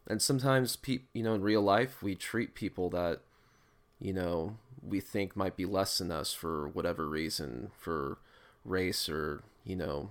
and 0.06 0.20
sometimes 0.22 0.76
pe- 0.76 1.00
you 1.14 1.22
know 1.22 1.34
in 1.34 1.42
real 1.42 1.62
life 1.62 2.02
we 2.02 2.14
treat 2.14 2.54
people 2.54 2.90
that 2.90 3.20
you 4.00 4.12
know 4.12 4.56
we 4.86 5.00
think 5.00 5.36
might 5.36 5.56
be 5.56 5.64
less 5.64 5.98
than 5.98 6.10
us 6.10 6.32
for 6.32 6.68
whatever 6.68 7.08
reason 7.08 7.70
for 7.76 8.18
race 8.64 9.08
or 9.08 9.42
you 9.64 9.76
know 9.76 10.10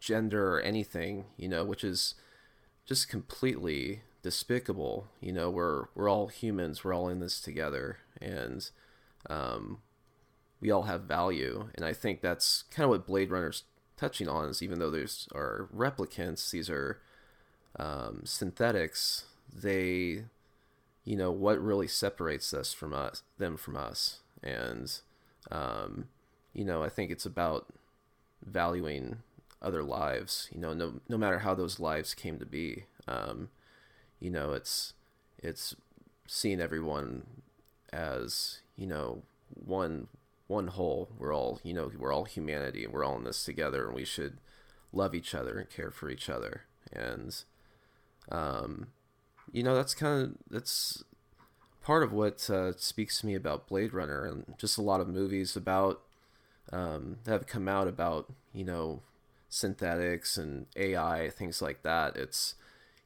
gender 0.00 0.54
or 0.54 0.60
anything, 0.60 1.24
you 1.36 1.48
know, 1.48 1.64
which 1.64 1.84
is 1.84 2.14
just 2.86 3.08
completely 3.08 4.02
despicable. 4.22 5.08
You 5.20 5.32
know, 5.32 5.50
we're 5.50 5.86
we're 5.94 6.08
all 6.08 6.28
humans, 6.28 6.84
we're 6.84 6.94
all 6.94 7.08
in 7.08 7.20
this 7.20 7.40
together, 7.40 7.98
and 8.20 8.68
um, 9.28 9.78
we 10.60 10.70
all 10.70 10.82
have 10.82 11.02
value. 11.02 11.68
And 11.74 11.84
I 11.84 11.92
think 11.92 12.20
that's 12.20 12.64
kind 12.70 12.84
of 12.84 12.90
what 12.90 13.06
Blade 13.06 13.30
Runner's 13.30 13.64
touching 13.96 14.28
on 14.28 14.48
is 14.48 14.62
even 14.62 14.78
though 14.78 14.90
there's 14.90 15.28
are 15.34 15.68
replicants, 15.74 16.50
these 16.50 16.70
are 16.70 17.00
um, 17.78 18.22
synthetics. 18.24 19.24
They, 19.52 20.24
you 21.08 21.16
know, 21.16 21.30
what 21.30 21.58
really 21.58 21.88
separates 21.88 22.52
us 22.52 22.74
from 22.74 22.92
us, 22.92 23.22
them 23.38 23.56
from 23.56 23.78
us, 23.78 24.18
and 24.42 25.00
um, 25.50 26.08
you 26.52 26.66
know, 26.66 26.82
I 26.82 26.90
think 26.90 27.10
it's 27.10 27.24
about 27.24 27.72
valuing 28.44 29.22
other 29.62 29.82
lives. 29.82 30.50
You 30.52 30.60
know, 30.60 30.74
no 30.74 31.00
no 31.08 31.16
matter 31.16 31.38
how 31.38 31.54
those 31.54 31.80
lives 31.80 32.12
came 32.12 32.38
to 32.38 32.44
be. 32.44 32.84
Um, 33.06 33.48
you 34.20 34.28
know, 34.28 34.52
it's 34.52 34.92
it's 35.38 35.74
seeing 36.26 36.60
everyone 36.60 37.22
as 37.90 38.60
you 38.76 38.86
know 38.86 39.22
one 39.54 40.08
one 40.46 40.66
whole. 40.66 41.08
We're 41.18 41.34
all 41.34 41.58
you 41.62 41.72
know 41.72 41.90
we're 41.98 42.12
all 42.12 42.24
humanity 42.24 42.84
and 42.84 42.92
we're 42.92 43.04
all 43.04 43.16
in 43.16 43.24
this 43.24 43.46
together, 43.46 43.86
and 43.86 43.94
we 43.94 44.04
should 44.04 44.40
love 44.92 45.14
each 45.14 45.34
other 45.34 45.58
and 45.58 45.70
care 45.70 45.90
for 45.90 46.10
each 46.10 46.28
other. 46.28 46.64
And 46.92 47.34
um, 48.30 48.88
you 49.52 49.62
know 49.62 49.74
that's 49.74 49.94
kind 49.94 50.22
of 50.22 50.32
that's 50.50 51.04
part 51.82 52.02
of 52.02 52.12
what 52.12 52.48
uh, 52.50 52.72
speaks 52.76 53.20
to 53.20 53.26
me 53.26 53.34
about 53.34 53.68
Blade 53.68 53.92
Runner 53.92 54.24
and 54.24 54.54
just 54.58 54.78
a 54.78 54.82
lot 54.82 55.00
of 55.00 55.08
movies 55.08 55.56
about 55.56 56.02
um, 56.72 57.18
that 57.24 57.32
have 57.32 57.46
come 57.46 57.68
out 57.68 57.88
about 57.88 58.32
you 58.52 58.64
know 58.64 59.02
synthetics 59.48 60.36
and 60.36 60.66
AI 60.76 61.30
things 61.30 61.62
like 61.62 61.82
that. 61.82 62.16
It's 62.16 62.54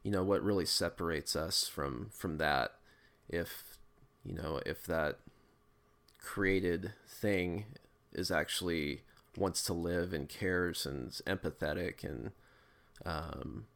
you 0.02 0.10
know 0.10 0.24
what 0.24 0.42
really 0.42 0.66
separates 0.66 1.36
us 1.36 1.68
from 1.68 2.10
from 2.12 2.38
that 2.38 2.72
if 3.28 3.78
you 4.24 4.34
know 4.34 4.60
if 4.66 4.84
that 4.86 5.18
created 6.18 6.92
thing 7.06 7.66
is 8.12 8.30
actually 8.30 9.02
wants 9.36 9.62
to 9.64 9.72
live 9.72 10.12
and 10.12 10.28
cares 10.28 10.86
and 10.86 11.08
is 11.08 11.22
empathetic 11.26 12.04
and 12.04 12.30
um, 13.04 13.66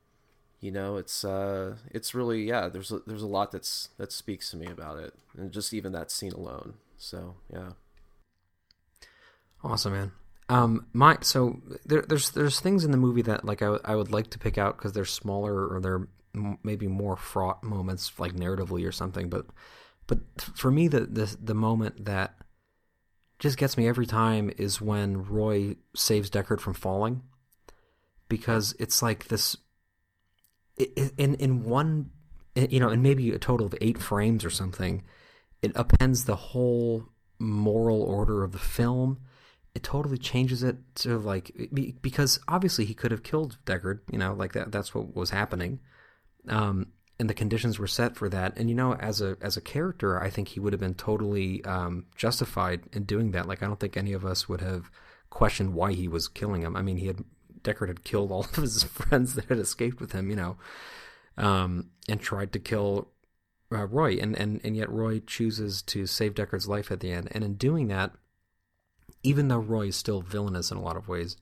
you 0.61 0.71
know 0.71 0.97
it's 0.97 1.25
uh 1.25 1.77
it's 1.91 2.15
really 2.15 2.45
yeah 2.45 2.69
there's 2.69 2.91
a, 2.91 3.01
there's 3.07 3.23
a 3.23 3.27
lot 3.27 3.53
that's 3.53 3.91
that 3.99 4.13
speaks 4.13 4.51
to 4.51 4.57
me 4.57 4.67
about 4.67 4.99
it 4.99 5.15
and 5.37 5.53
just 5.53 5.75
even 5.75 5.93
that 5.93 6.11
scene 6.11 6.33
alone. 6.33 6.75
So 6.97 7.37
yeah. 7.53 7.71
Awesome 9.63 9.93
man. 9.93 10.13
Um 10.49 10.87
my 10.93 11.19
so 11.21 11.61
there, 11.85 12.03
there's 12.03 12.31
there's 12.31 12.61
things 12.61 12.85
in 12.85 12.91
the 12.91 12.97
movie 12.97 13.23
that 13.23 13.45
like 13.45 13.63
I, 13.63 13.79
I 13.85 13.95
would 13.97 14.13
like 14.13 14.31
to 14.31 14.39
pick 14.39 14.59
out 14.59 14.77
because 14.77 14.93
they're 14.93 15.05
smaller 15.05 15.67
or 15.69 15.81
they're 15.81 16.09
m- 16.35 16.59
maybe 16.63 16.87
more 16.87 17.17
fraught 17.17 17.63
moments 17.63 18.13
like 18.19 18.33
narratively 18.33 18.87
or 18.87 18.93
something 18.93 19.29
but 19.29 19.47
but 20.07 20.19
for 20.55 20.71
me 20.71 20.89
the 20.89 21.01
the 21.01 21.37
the 21.43 21.55
moment 21.55 22.05
that 22.05 22.37
just 23.39 23.59
gets 23.59 23.77
me 23.77 23.87
every 23.87 24.07
time 24.07 24.51
is 24.57 24.81
when 24.81 25.25
Roy 25.25 25.77
saves 25.95 26.31
Deckard 26.31 26.61
from 26.61 26.75
falling 26.75 27.23
because 28.29 28.75
it's 28.79 29.03
like 29.03 29.29
this 29.29 29.57
in 30.79 31.35
in 31.35 31.65
one 31.65 32.11
you 32.55 32.81
know 32.81 32.89
in 32.89 33.03
maybe 33.03 33.31
a 33.31 33.39
total 33.39 33.67
of 33.67 33.75
8 33.81 33.99
frames 33.99 34.45
or 34.45 34.51
something 34.51 35.03
it 35.63 35.73
appends 35.75 36.25
the 36.25 36.37
whole 36.37 37.05
moral 37.39 38.03
order 38.03 38.43
of 38.43 38.53
the 38.53 38.59
film 38.59 39.19
it 39.75 39.83
totally 39.83 40.19
changes 40.19 40.63
it 40.63 40.77
to 40.97 41.19
like 41.19 41.51
because 42.01 42.39
obviously 42.49 42.85
he 42.85 42.95
could 42.95 43.11
have 43.11 43.23
killed 43.23 43.59
Deckard 43.67 44.01
you 44.11 44.19
know 44.19 44.33
like 44.33 44.53
that 44.53 44.73
that's 44.73 44.95
what 44.95 45.15
was 45.15 45.31
happening 45.31 45.81
um 46.49 46.87
and 47.19 47.31
the 47.31 47.35
conditions 47.35 47.79
were 47.79 47.87
set 47.87 48.17
for 48.17 48.29
that. 48.29 48.57
And 48.57 48.69
you 48.69 48.75
know, 48.75 48.95
as 48.95 49.21
a 49.21 49.37
as 49.41 49.57
a 49.57 49.61
character, 49.61 50.21
I 50.23 50.31
think 50.31 50.49
he 50.49 50.61
would 50.61 50.73
have 50.73 50.81
been 50.81 50.95
totally 50.95 51.65
um, 51.65 52.07
justified 52.15 52.83
in 52.93 53.05
doing 53.05 53.31
that. 53.33 53.47
Like 53.47 53.63
I 53.63 53.67
don't 53.67 53.81
think 53.81 53.97
any 53.97 54.13
of 54.13 54.25
us 54.25 54.49
would 54.49 54.61
have 54.61 54.91
questioned 55.31 55.75
why 55.75 55.93
he 55.93 56.09
was 56.09 56.29
killing 56.29 56.63
him. 56.63 56.77
I 56.77 56.83
mean, 56.83 56.99
he 56.99 57.07
had 57.07 57.25
Deckard 57.67 57.89
had 57.89 58.05
killed 58.05 58.31
all 58.31 58.41
of 58.45 58.55
his 58.55 58.85
friends 58.85 59.35
that 59.35 59.47
had 59.47 59.59
escaped 59.59 60.01
with 60.01 60.13
him, 60.13 60.31
you 60.31 60.37
know, 60.37 60.57
um, 61.37 61.91
and 62.09 62.21
tried 62.21 62.53
to 62.53 62.59
kill 62.59 63.09
uh, 63.73 63.87
Roy, 63.87 64.17
and 64.17 64.37
and 64.37 64.61
and 64.63 64.77
yet 64.77 64.91
Roy 64.91 65.21
chooses 65.21 65.83
to 65.83 66.07
save 66.07 66.35
Deckard's 66.35 66.69
life 66.69 66.91
at 66.91 67.01
the 67.01 67.11
end. 67.11 67.29
And 67.33 67.43
in 67.43 67.55
doing 67.55 67.89
that, 67.89 68.13
even 69.23 69.49
though 69.49 69.59
Roy 69.59 69.89
is 69.89 69.97
still 69.97 70.23
villainous 70.23 70.71
in 70.71 70.79
a 70.79 70.83
lot 70.83 70.97
of 70.97 71.09
ways, 71.09 71.37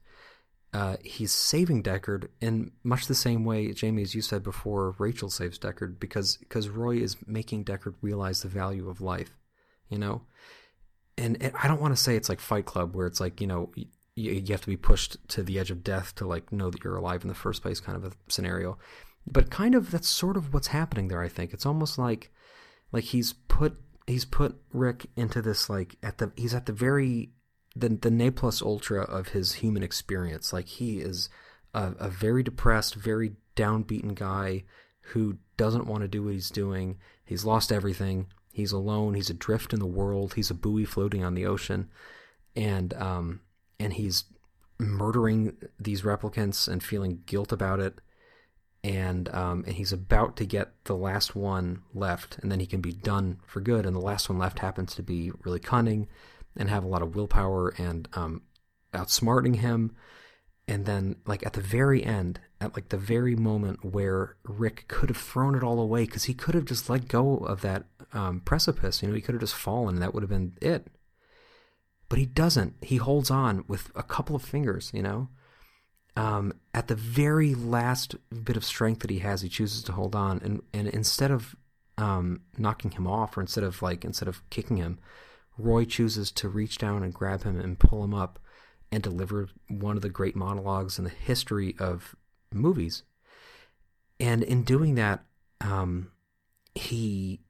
uh, 0.73 0.97
he's 1.05 1.33
saving 1.33 1.83
Deckard 1.83 2.29
in 2.41 2.73
much 2.83 3.07
the 3.07 3.15
same 3.15 3.45
way, 3.45 3.71
Jamie, 3.73 4.03
as 4.03 4.15
you 4.15 4.23
said 4.23 4.43
before, 4.43 4.95
Rachel 4.99 5.31
saves 5.31 5.59
Deckard 5.59 6.01
because 6.01 6.39
because 6.39 6.69
Roy 6.69 6.97
is 6.97 7.17
making 7.27 7.65
Deckard 7.65 7.95
realize 8.01 8.43
the 8.43 8.49
value 8.49 8.89
of 8.89 9.01
life, 9.01 9.39
you 9.89 9.99
know. 9.99 10.23
And, 11.17 11.41
and 11.41 11.53
I 11.63 11.69
don't 11.69 11.81
want 11.81 11.95
to 11.97 12.03
say 12.03 12.17
it's 12.17 12.29
like 12.29 12.41
Fight 12.41 12.65
Club 12.65 12.97
where 12.97 13.07
it's 13.07 13.21
like 13.21 13.41
you 13.41 13.47
know 13.47 13.71
you, 14.17 14.33
you 14.33 14.53
have 14.53 14.61
to 14.63 14.67
be 14.67 14.77
pushed 14.77 15.17
to 15.31 15.43
the 15.43 15.59
edge 15.59 15.71
of 15.71 15.85
death 15.85 16.15
to 16.17 16.27
like 16.27 16.53
know 16.53 16.71
that 16.71 16.85
you're 16.85 16.97
alive 16.97 17.23
in 17.23 17.29
the 17.29 17.35
first 17.35 17.63
place, 17.63 17.81
kind 17.81 17.97
of 17.97 18.05
a 18.05 18.13
scenario. 18.29 18.79
But 19.27 19.51
kind 19.51 19.75
of 19.75 19.91
that's 19.91 20.09
sort 20.09 20.37
of 20.37 20.53
what's 20.53 20.69
happening 20.69 21.09
there. 21.09 21.23
I 21.23 21.29
think 21.29 21.53
it's 21.53 21.67
almost 21.67 21.99
like 21.99 22.31
like 22.93 23.05
he's 23.05 23.33
put 23.33 23.77
he's 24.07 24.25
put 24.25 24.57
Rick 24.73 25.07
into 25.17 25.41
this 25.41 25.69
like 25.71 25.97
at 26.03 26.19
the 26.19 26.33
he's 26.37 26.55
at 26.55 26.67
the 26.67 26.73
very 26.73 27.31
the 27.75 27.89
the 27.89 28.11
ne 28.11 28.31
plus 28.31 28.63
ultra 28.63 29.03
of 29.03 29.29
his 29.29 29.55
human 29.55 29.83
experience. 29.83 30.53
Like 30.53 30.69
he 30.69 30.99
is 31.01 31.29
a, 31.73 31.93
a 31.99 32.09
very 32.09 32.43
depressed, 32.43 32.95
very 32.95 33.33
downbeaten 33.57 34.15
guy 34.15 34.65
who 35.09 35.39
doesn't 35.57 35.87
want 35.87 36.03
to 36.03 36.09
do 36.09 36.23
what 36.23 36.35
he's 36.35 36.51
doing. 36.51 36.99
He's 37.25 37.45
lost 37.45 37.73
everything. 37.73 38.27
He's 38.53 38.73
alone. 38.73 39.15
He's 39.15 39.31
adrift 39.31 39.73
in 39.73 39.81
the 39.81 39.87
world. 39.87 40.35
He's 40.35 40.51
a 40.51 40.55
buoy 40.55 40.85
floating 40.85 41.25
on 41.25 41.35
the 41.35 41.47
ocean, 41.47 41.89
and 42.55 42.95
um, 42.95 43.41
and 43.79 43.93
he's 43.93 44.25
murdering 44.79 45.57
these 45.79 46.03
replicants 46.03 46.69
and 46.69 46.83
feeling 46.83 47.23
guilt 47.27 47.53
about 47.53 47.81
it. 47.81 48.01
And 48.83 49.35
um, 49.35 49.65
and 49.67 49.77
he's 49.77 49.93
about 49.93 50.37
to 50.37 50.45
get 50.45 50.73
the 50.85 50.97
last 50.97 51.35
one 51.35 51.83
left, 51.95 52.39
and 52.41 52.53
then 52.53 52.61
he 52.61 52.67
can 52.67 52.83
be 52.83 52.93
done 52.93 53.39
for 53.47 53.61
good. 53.61 53.87
And 53.87 53.97
the 53.97 54.01
last 54.01 54.29
one 54.29 54.39
left 54.39 54.59
happens 54.59 54.95
to 54.97 55.03
be 55.03 55.33
really 55.43 55.59
cunning 55.59 56.07
and 56.55 56.69
have 56.69 56.85
a 56.85 56.89
lot 56.89 57.01
of 57.01 57.17
willpower 57.17 57.71
and 57.79 58.07
um, 58.13 58.43
outsmarting 58.93 59.57
him. 59.57 59.97
And 60.69 60.85
then, 60.85 61.17
like 61.27 61.45
at 61.47 61.55
the 61.55 61.63
very 61.63 62.05
end, 62.05 62.41
at 62.61 62.75
like 62.75 62.91
the 62.91 62.99
very 62.99 63.35
moment 63.37 63.85
where 63.85 64.37
Rick 64.45 64.85
could 64.89 65.09
have 65.09 65.19
thrown 65.19 65.55
it 65.55 65.63
all 65.63 65.81
away 65.81 66.05
because 66.05 66.25
he 66.25 66.35
could 66.35 66.55
have 66.55 66.65
just 66.65 66.91
let 66.91 67.09
go 67.09 67.37
of 67.37 67.63
that 67.63 67.85
um, 68.13 68.41
precipice. 68.41 69.03
You 69.03 69.09
know, 69.09 69.15
he 69.15 69.21
could 69.21 69.35
have 69.35 69.43
just 69.43 69.55
fallen, 69.55 69.95
and 69.95 70.03
that 70.03 70.13
would 70.13 70.23
have 70.23 70.31
been 70.31 70.57
it. 70.61 70.89
But 72.09 72.19
he 72.19 72.27
doesn't. 72.27 72.77
He 72.83 72.97
holds 72.97 73.31
on 73.31 73.65
with 73.67 73.91
a 73.95 74.03
couple 74.03 74.37
of 74.37 74.43
fingers. 74.43 74.91
You 74.95 75.03
know, 75.03 75.29
um, 76.17 76.53
at 76.73 76.89
the 76.89 76.95
very 76.95 77.55
last 77.55 78.17
bit 78.45 78.57
of 78.57 78.65
strength 78.65 79.01
that 79.01 79.11
he 79.11 79.21
has, 79.21 79.43
he 79.43 79.49
chooses 79.49 79.83
to 79.85 79.93
hold 79.93 80.15
on, 80.15 80.41
and 80.45 80.63
and 80.73 80.89
instead 80.89 81.31
of 81.31 81.57
um, 81.99 82.43
knocking 82.59 82.93
him 82.93 83.07
off, 83.07 83.37
or 83.37 83.41
instead 83.41 83.65
of 83.65 83.83
like 83.83 84.05
instead 84.05 84.29
of 84.29 84.49
kicking 84.51 84.77
him, 84.77 84.99
Roy 85.57 85.85
chooses 85.85 86.31
to 86.33 86.49
reach 86.49 86.79
down 86.79 87.03
and 87.03 87.15
grab 87.15 87.45
him 87.45 87.59
and 87.59 87.79
pull 87.79 88.05
him 88.05 88.15
up 88.15 88.39
and 88.91 89.03
deliver 89.03 89.49
one 89.69 89.97
of 89.97 90.03
the 90.03 90.09
great 90.09 90.37
monologues 90.37 90.99
in 90.99 91.05
the 91.05 91.11
history 91.11 91.75
of 91.79 92.15
movies. 92.53 93.03
And 94.21 94.43
in 94.43 94.63
doing 94.63 94.95
that, 94.95 95.25
um, 95.61 96.13
he 96.75 97.41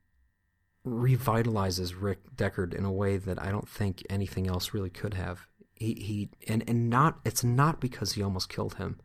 revitalizes 0.87 1.95
Rick 1.99 2.37
Deckard 2.37 2.75
in 2.75 2.85
a 2.85 2.93
way 2.93 3.17
that 3.17 3.41
I 3.41 3.51
don't 3.51 3.69
think 3.69 4.03
anything 4.11 4.47
else 4.47 4.75
really 4.75 4.91
could 4.91 5.15
have. 5.15 5.47
He 5.75 5.95
he 5.95 6.31
and 6.47 6.63
and 6.69 6.89
not 6.89 7.19
it's 7.25 7.43
not 7.43 7.81
because 7.81 8.13
he 8.13 8.23
almost 8.23 8.49
killed 8.49 8.75
him. 8.75 9.01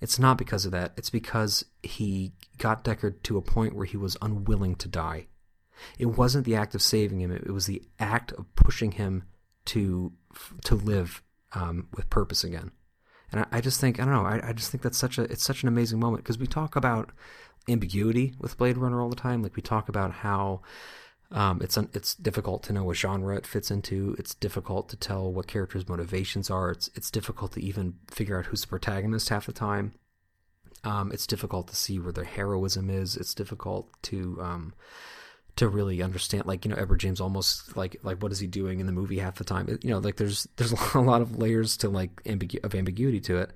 It's 0.00 0.18
not 0.18 0.38
because 0.38 0.64
of 0.64 0.72
that. 0.72 0.92
It's 0.96 1.10
because 1.10 1.64
he 1.82 2.32
got 2.58 2.84
Deckard 2.84 3.22
to 3.24 3.36
a 3.36 3.42
point 3.42 3.74
where 3.74 3.84
he 3.84 3.98
was 3.98 4.16
unwilling 4.22 4.74
to 4.76 4.88
die. 4.88 5.26
It 5.98 6.06
wasn't 6.06 6.46
the 6.46 6.56
act 6.56 6.74
of 6.74 6.82
saving 6.82 7.20
him; 7.20 7.30
it 7.30 7.52
was 7.52 7.66
the 7.66 7.82
act 7.98 8.32
of 8.32 8.52
pushing 8.54 8.92
him 8.92 9.24
to 9.66 10.12
to 10.64 10.74
live 10.74 11.22
um, 11.52 11.88
with 11.94 12.10
purpose 12.10 12.44
again. 12.44 12.72
And 13.32 13.42
I, 13.42 13.58
I, 13.58 13.60
just 13.60 13.80
think 13.80 14.00
I 14.00 14.04
don't 14.04 14.14
know. 14.14 14.26
I, 14.26 14.48
I 14.48 14.52
just 14.52 14.70
think 14.70 14.82
that's 14.82 14.98
such 14.98 15.18
a 15.18 15.22
it's 15.22 15.44
such 15.44 15.62
an 15.62 15.68
amazing 15.68 16.00
moment 16.00 16.24
because 16.24 16.38
we 16.38 16.46
talk 16.46 16.76
about 16.76 17.10
ambiguity 17.68 18.34
with 18.38 18.58
Blade 18.58 18.76
Runner 18.76 19.00
all 19.00 19.08
the 19.08 19.16
time. 19.16 19.42
Like 19.42 19.56
we 19.56 19.62
talk 19.62 19.88
about 19.88 20.12
how 20.12 20.62
um, 21.32 21.60
it's 21.62 21.76
it's 21.76 22.14
difficult 22.14 22.62
to 22.64 22.72
know 22.72 22.84
what 22.84 22.96
genre 22.96 23.36
it 23.36 23.46
fits 23.46 23.70
into. 23.70 24.16
It's 24.18 24.34
difficult 24.34 24.88
to 24.88 24.96
tell 24.96 25.32
what 25.32 25.46
characters' 25.46 25.88
motivations 25.88 26.50
are. 26.50 26.70
It's 26.70 26.90
it's 26.94 27.10
difficult 27.10 27.52
to 27.52 27.62
even 27.62 27.94
figure 28.10 28.38
out 28.38 28.46
who's 28.46 28.62
the 28.62 28.66
protagonist 28.66 29.28
half 29.28 29.46
the 29.46 29.52
time. 29.52 29.92
Um, 30.82 31.12
it's 31.12 31.26
difficult 31.26 31.68
to 31.68 31.76
see 31.76 31.98
where 31.98 32.12
their 32.12 32.24
heroism 32.24 32.90
is. 32.90 33.16
It's 33.16 33.34
difficult 33.34 33.90
to 34.04 34.38
um, 34.40 34.74
to 35.56 35.68
really 35.68 36.02
understand 36.02 36.46
like 36.46 36.64
you 36.64 36.70
know 36.70 36.76
Edward 36.76 37.00
James 37.00 37.20
Olmos 37.20 37.76
like 37.76 37.96
like 38.02 38.22
what 38.22 38.32
is 38.32 38.40
he 38.40 38.46
doing 38.46 38.80
in 38.80 38.86
the 38.86 38.92
movie 38.92 39.18
half 39.18 39.36
the 39.36 39.44
time 39.44 39.68
you 39.82 39.90
know 39.90 39.98
like 39.98 40.16
there's 40.16 40.48
there's 40.56 40.72
a 40.94 41.00
lot 41.00 41.22
of 41.22 41.38
layers 41.38 41.76
to 41.78 41.88
like 41.88 42.22
ambigu- 42.24 42.64
of 42.64 42.74
ambiguity 42.74 43.20
to 43.20 43.36
it 43.38 43.52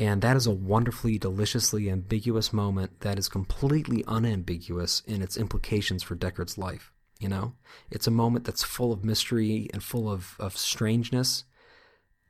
And 0.00 0.22
that 0.22 0.36
is 0.36 0.46
a 0.46 0.52
wonderfully, 0.52 1.18
deliciously 1.18 1.90
ambiguous 1.90 2.52
moment 2.52 3.00
that 3.00 3.18
is 3.18 3.28
completely 3.28 4.04
unambiguous 4.06 5.02
in 5.06 5.22
its 5.22 5.36
implications 5.36 6.02
for 6.04 6.14
Deckard's 6.14 6.56
life. 6.56 6.92
You 7.18 7.28
know, 7.28 7.54
it's 7.90 8.06
a 8.06 8.12
moment 8.12 8.44
that's 8.44 8.62
full 8.62 8.92
of 8.92 9.04
mystery 9.04 9.68
and 9.72 9.82
full 9.82 10.10
of, 10.10 10.36
of 10.38 10.56
strangeness. 10.56 11.44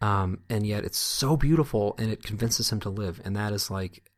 Um, 0.01 0.40
and 0.48 0.66
yet 0.66 0.85
it's 0.85 0.98
so 0.98 1.37
beautiful 1.37 1.94
and 1.98 2.11
it 2.11 2.22
convinces 2.22 2.70
him 2.70 2.81
to 2.81 2.88
live. 2.88 3.20
And 3.24 3.37
that 3.37 3.53
is 3.53 3.70
like, 3.70 4.09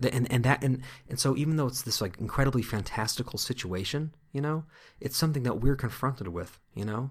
and, 0.00 0.30
and 0.30 0.44
that, 0.44 0.62
and, 0.62 0.82
and 1.08 1.18
so 1.18 1.36
even 1.36 1.56
though 1.56 1.66
it's 1.66 1.82
this 1.82 2.00
like 2.00 2.18
incredibly 2.18 2.62
fantastical 2.62 3.38
situation, 3.38 4.14
you 4.32 4.40
know, 4.40 4.64
it's 5.00 5.16
something 5.16 5.42
that 5.44 5.60
we're 5.60 5.76
confronted 5.76 6.28
with, 6.28 6.60
you 6.74 6.84
know, 6.84 7.10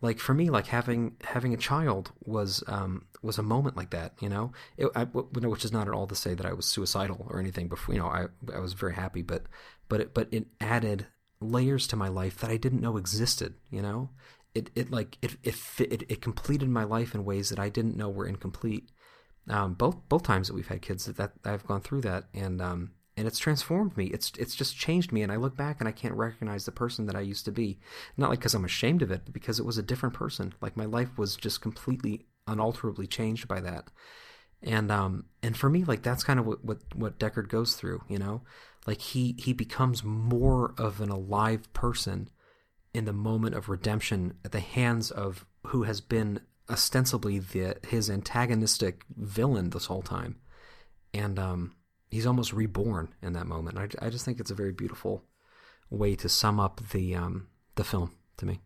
like 0.00 0.18
for 0.18 0.34
me, 0.34 0.50
like 0.50 0.66
having, 0.66 1.16
having 1.24 1.54
a 1.54 1.56
child 1.56 2.12
was, 2.24 2.62
um, 2.66 3.06
was 3.22 3.38
a 3.38 3.42
moment 3.42 3.76
like 3.76 3.90
that, 3.90 4.14
you 4.20 4.28
know, 4.28 4.52
it, 4.76 4.88
I, 4.94 5.04
which 5.04 5.64
is 5.64 5.72
not 5.72 5.88
at 5.88 5.94
all 5.94 6.06
to 6.08 6.14
say 6.14 6.34
that 6.34 6.46
I 6.46 6.52
was 6.52 6.66
suicidal 6.66 7.26
or 7.30 7.40
anything 7.40 7.68
before, 7.68 7.94
you 7.94 8.00
know, 8.00 8.08
I, 8.08 8.26
I 8.54 8.58
was 8.58 8.74
very 8.74 8.94
happy, 8.94 9.22
but, 9.22 9.44
but 9.88 10.00
it, 10.00 10.14
but 10.14 10.28
it 10.30 10.46
added 10.60 11.06
layers 11.42 11.86
to 11.88 11.96
my 11.96 12.08
life 12.08 12.38
that 12.38 12.50
I 12.50 12.56
didn't 12.56 12.80
know 12.80 12.96
existed. 12.96 13.54
You 13.70 13.82
know, 13.82 14.10
it 14.54 14.70
it 14.74 14.90
like 14.90 15.18
it 15.22 15.36
it 15.42 15.56
it, 15.78 16.02
it 16.10 16.22
completed 16.22 16.68
my 16.68 16.84
life 16.84 17.14
in 17.14 17.24
ways 17.24 17.50
that 17.50 17.58
I 17.58 17.68
didn't 17.68 17.96
know 17.96 18.08
were 18.08 18.26
incomplete. 18.26 18.90
Um, 19.48 19.74
both 19.74 19.96
both 20.08 20.22
times 20.22 20.48
that 20.48 20.54
we've 20.54 20.68
had 20.68 20.82
kids 20.82 21.06
that, 21.06 21.16
that 21.16 21.32
I've 21.44 21.66
gone 21.66 21.80
through 21.80 22.02
that 22.02 22.26
and 22.32 22.62
um 22.62 22.92
and 23.16 23.26
it's 23.26 23.38
transformed 23.38 23.96
me. 23.96 24.06
It's 24.06 24.32
it's 24.38 24.54
just 24.54 24.76
changed 24.76 25.12
me, 25.12 25.22
and 25.22 25.30
I 25.30 25.36
look 25.36 25.56
back 25.56 25.80
and 25.80 25.88
I 25.88 25.92
can't 25.92 26.14
recognize 26.14 26.64
the 26.64 26.72
person 26.72 27.06
that 27.06 27.16
I 27.16 27.20
used 27.20 27.44
to 27.44 27.52
be. 27.52 27.78
Not 28.16 28.30
like 28.30 28.38
because 28.38 28.54
I'm 28.54 28.64
ashamed 28.64 29.02
of 29.02 29.10
it, 29.10 29.22
but 29.24 29.34
because 29.34 29.58
it 29.58 29.66
was 29.66 29.78
a 29.78 29.82
different 29.82 30.14
person. 30.14 30.54
Like 30.60 30.76
my 30.76 30.86
life 30.86 31.18
was 31.18 31.36
just 31.36 31.60
completely 31.60 32.26
unalterably 32.46 33.06
changed 33.06 33.48
by 33.48 33.60
that. 33.60 33.90
And 34.62 34.90
um 34.90 35.26
and 35.42 35.56
for 35.56 35.68
me, 35.68 35.84
like 35.84 36.02
that's 36.02 36.24
kind 36.24 36.40
of 36.40 36.46
what 36.46 36.64
what, 36.64 36.78
what 36.94 37.18
Deckard 37.18 37.48
goes 37.48 37.74
through. 37.74 38.02
You 38.08 38.18
know, 38.18 38.42
like 38.86 39.00
he 39.00 39.34
he 39.38 39.52
becomes 39.52 40.02
more 40.02 40.74
of 40.76 41.00
an 41.00 41.08
alive 41.08 41.72
person 41.72 42.28
in 42.94 43.04
the 43.04 43.12
moment 43.12 43.54
of 43.54 43.68
redemption 43.68 44.34
at 44.44 44.52
the 44.52 44.60
hands 44.60 45.10
of 45.10 45.46
who 45.68 45.84
has 45.84 46.00
been 46.00 46.40
ostensibly 46.68 47.38
the 47.38 47.76
his 47.86 48.10
antagonistic 48.10 49.04
villain 49.16 49.70
this 49.70 49.86
whole 49.86 50.02
time. 50.02 50.36
And 51.14 51.38
um, 51.38 51.76
he's 52.10 52.26
almost 52.26 52.52
reborn 52.52 53.14
in 53.22 53.34
that 53.34 53.46
moment. 53.46 53.78
I, 53.78 54.06
I 54.06 54.10
just 54.10 54.24
think 54.24 54.40
it's 54.40 54.50
a 54.50 54.54
very 54.56 54.72
beautiful 54.72 55.24
way 55.90 56.14
to 56.16 56.28
sum 56.28 56.58
up 56.58 56.80
the 56.90 57.14
um, 57.14 57.48
the 57.74 57.84
film 57.84 58.12
to 58.38 58.46
me. 58.46 58.60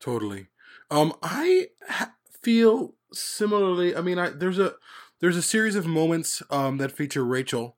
Totally. 0.00 0.48
Um 0.90 1.14
i 1.22 1.68
ha- 1.88 2.14
feel 2.42 2.94
similarly 3.12 3.96
i 3.96 4.00
mean 4.00 4.18
I, 4.18 4.30
there's 4.30 4.58
a 4.58 4.74
there's 5.20 5.36
a 5.36 5.42
series 5.42 5.74
of 5.74 5.86
moments 5.86 6.42
um, 6.50 6.76
that 6.78 6.92
feature 6.92 7.24
rachel 7.24 7.76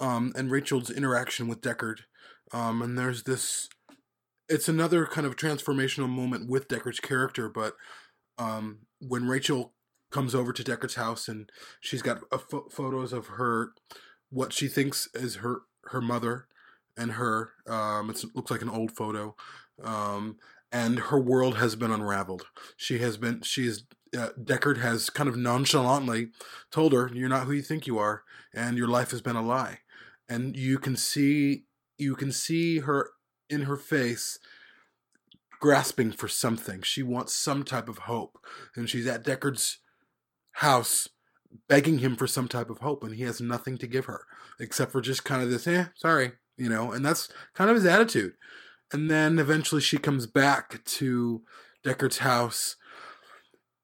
um, 0.00 0.32
and 0.36 0.50
Rachel's 0.50 0.90
interaction 0.90 1.48
with 1.48 1.60
Deckard. 1.60 2.00
Um, 2.52 2.82
and 2.82 2.98
there's 2.98 3.24
this, 3.24 3.68
it's 4.48 4.68
another 4.68 5.06
kind 5.06 5.26
of 5.26 5.36
transformational 5.36 6.08
moment 6.08 6.48
with 6.48 6.68
Deckard's 6.68 7.00
character. 7.00 7.48
But 7.48 7.74
um, 8.38 8.80
when 9.00 9.28
Rachel 9.28 9.74
comes 10.10 10.34
over 10.34 10.52
to 10.52 10.62
Deckard's 10.62 10.94
house 10.94 11.28
and 11.28 11.50
she's 11.80 12.02
got 12.02 12.20
fo- 12.50 12.68
photos 12.70 13.12
of 13.12 13.26
her, 13.26 13.72
what 14.30 14.52
she 14.52 14.68
thinks 14.68 15.08
is 15.14 15.36
her 15.36 15.62
her 15.90 16.00
mother 16.00 16.46
and 16.96 17.12
her. 17.12 17.52
Um, 17.66 18.10
it 18.10 18.24
looks 18.34 18.50
like 18.50 18.62
an 18.62 18.70
old 18.70 18.92
photo. 18.96 19.36
Um, 19.82 20.36
and 20.72 20.98
her 20.98 21.20
world 21.20 21.56
has 21.56 21.76
been 21.76 21.90
unraveled. 21.90 22.46
She 22.76 22.98
has 22.98 23.16
been, 23.16 23.42
she's, 23.42 23.84
uh, 24.16 24.30
Deckard 24.40 24.78
has 24.78 25.10
kind 25.10 25.28
of 25.28 25.36
nonchalantly 25.36 26.28
told 26.70 26.92
her, 26.92 27.10
You're 27.12 27.28
not 27.28 27.46
who 27.46 27.52
you 27.52 27.62
think 27.62 27.86
you 27.86 27.98
are, 27.98 28.22
and 28.54 28.76
your 28.76 28.88
life 28.88 29.10
has 29.10 29.20
been 29.20 29.36
a 29.36 29.42
lie 29.42 29.80
and 30.28 30.56
you 30.56 30.78
can 30.78 30.96
see 30.96 31.64
you 31.98 32.14
can 32.14 32.32
see 32.32 32.80
her 32.80 33.10
in 33.48 33.62
her 33.62 33.76
face 33.76 34.38
grasping 35.60 36.12
for 36.12 36.28
something. 36.28 36.82
She 36.82 37.02
wants 37.02 37.32
some 37.32 37.64
type 37.64 37.88
of 37.88 37.98
hope, 37.98 38.38
and 38.74 38.88
she's 38.88 39.06
at 39.06 39.24
Deckard's 39.24 39.78
house 40.52 41.08
begging 41.68 41.98
him 41.98 42.16
for 42.16 42.26
some 42.26 42.48
type 42.48 42.70
of 42.70 42.78
hope, 42.78 43.02
and 43.02 43.14
he 43.14 43.22
has 43.22 43.40
nothing 43.40 43.78
to 43.78 43.86
give 43.86 44.06
her 44.06 44.26
except 44.60 44.92
for 44.92 45.00
just 45.00 45.24
kind 45.24 45.42
of 45.42 45.50
this, 45.50 45.66
eh, 45.66 45.86
sorry, 45.94 46.32
you 46.56 46.68
know, 46.68 46.92
and 46.92 47.04
that's 47.04 47.28
kind 47.54 47.70
of 47.70 47.76
his 47.76 47.86
attitude. 47.86 48.34
And 48.92 49.10
then 49.10 49.38
eventually 49.38 49.80
she 49.80 49.98
comes 49.98 50.26
back 50.26 50.84
to 50.84 51.42
Deckard's 51.84 52.18
house, 52.18 52.76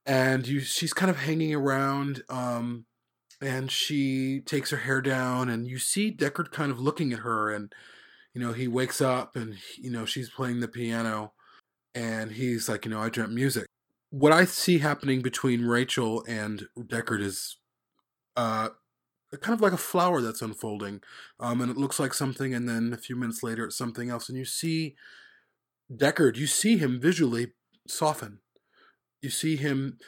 and 0.06 0.46
you 0.46 0.60
she's 0.60 0.92
kind 0.92 1.10
of 1.10 1.18
hanging 1.18 1.54
around. 1.54 2.22
Um, 2.28 2.86
and 3.42 3.70
she 3.70 4.40
takes 4.40 4.70
her 4.70 4.78
hair 4.78 5.02
down 5.02 5.48
and 5.48 5.66
you 5.66 5.78
see 5.78 6.14
Deckard 6.14 6.52
kind 6.52 6.70
of 6.70 6.80
looking 6.80 7.12
at 7.12 7.18
her 7.20 7.50
and 7.50 7.72
you 8.32 8.40
know 8.40 8.52
he 8.52 8.68
wakes 8.68 9.00
up 9.00 9.34
and 9.34 9.56
you 9.76 9.90
know 9.90 10.06
she's 10.06 10.30
playing 10.30 10.60
the 10.60 10.68
piano 10.68 11.32
and 11.94 12.32
he's 12.32 12.68
like 12.68 12.84
you 12.84 12.90
know 12.90 13.00
I 13.00 13.08
dreamt 13.08 13.32
music. 13.32 13.66
What 14.10 14.32
I 14.32 14.44
see 14.44 14.78
happening 14.78 15.22
between 15.22 15.66
Rachel 15.66 16.24
and 16.28 16.66
Deckard 16.78 17.20
is 17.20 17.58
uh 18.36 18.70
kind 19.40 19.54
of 19.54 19.60
like 19.60 19.72
a 19.72 19.78
flower 19.78 20.20
that's 20.20 20.42
unfolding 20.42 21.00
um 21.40 21.60
and 21.60 21.70
it 21.70 21.76
looks 21.76 21.98
like 21.98 22.14
something 22.14 22.54
and 22.54 22.68
then 22.68 22.92
a 22.92 22.98
few 22.98 23.16
minutes 23.16 23.42
later 23.42 23.64
it's 23.64 23.76
something 23.76 24.08
else 24.08 24.28
and 24.28 24.38
you 24.38 24.44
see 24.44 24.94
Deckard 25.92 26.36
you 26.36 26.46
see 26.46 26.78
him 26.78 27.00
visually 27.00 27.52
soften. 27.88 28.38
You 29.20 29.30
see 29.30 29.56
him 29.56 29.98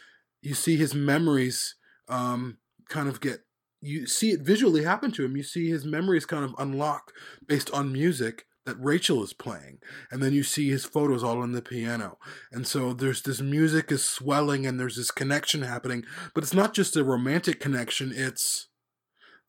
you 0.40 0.54
see 0.54 0.76
his 0.76 0.94
memories 0.94 1.74
um 2.08 2.58
kind 2.88 3.08
of 3.08 3.20
get 3.20 3.40
you 3.80 4.06
see 4.06 4.30
it 4.30 4.40
visually 4.40 4.84
happen 4.84 5.12
to 5.12 5.24
him. 5.24 5.36
You 5.36 5.42
see 5.42 5.68
his 5.68 5.84
memories 5.84 6.24
kind 6.24 6.44
of 6.44 6.54
unlock 6.58 7.12
based 7.46 7.70
on 7.72 7.92
music 7.92 8.46
that 8.66 8.80
Rachel 8.80 9.22
is 9.22 9.34
playing. 9.34 9.78
And 10.10 10.22
then 10.22 10.32
you 10.32 10.42
see 10.42 10.70
his 10.70 10.84
photos 10.84 11.22
all 11.22 11.42
on 11.42 11.52
the 11.52 11.62
piano. 11.62 12.18
And 12.50 12.66
so 12.66 12.94
there's 12.94 13.22
this 13.22 13.40
music 13.40 13.92
is 13.92 14.02
swelling 14.02 14.66
and 14.66 14.80
there's 14.80 14.96
this 14.96 15.10
connection 15.10 15.62
happening. 15.62 16.04
But 16.34 16.44
it's 16.44 16.54
not 16.54 16.72
just 16.72 16.96
a 16.96 17.04
romantic 17.04 17.60
connection, 17.60 18.12
it's 18.14 18.68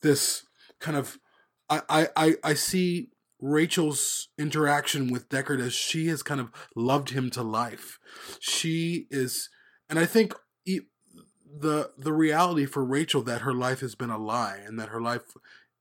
this 0.02 0.46
kind 0.80 0.98
of 0.98 1.18
I 1.70 2.10
I, 2.16 2.36
I 2.44 2.54
see 2.54 3.10
Rachel's 3.40 4.30
interaction 4.38 5.12
with 5.12 5.30
Deckard 5.30 5.62
as 5.62 5.74
she 5.74 6.08
has 6.08 6.24
kind 6.24 6.42
of 6.42 6.52
loved 6.76 7.12
him 7.12 7.30
to 7.32 7.42
life. 7.42 8.00
She 8.40 9.08
is 9.10 9.50
and 9.90 9.98
I 9.98 10.06
think 10.06 10.34
the 11.58 11.92
the 11.98 12.14
reality 12.14 12.66
for 12.66 12.84
Rachel 12.84 13.22
that 13.24 13.42
her 13.42 13.54
life 13.54 13.80
has 13.80 13.96
been 13.96 14.10
a 14.10 14.18
lie 14.18 14.60
and 14.66 14.80
that 14.80 14.90
her 14.90 15.02
life 15.02 15.36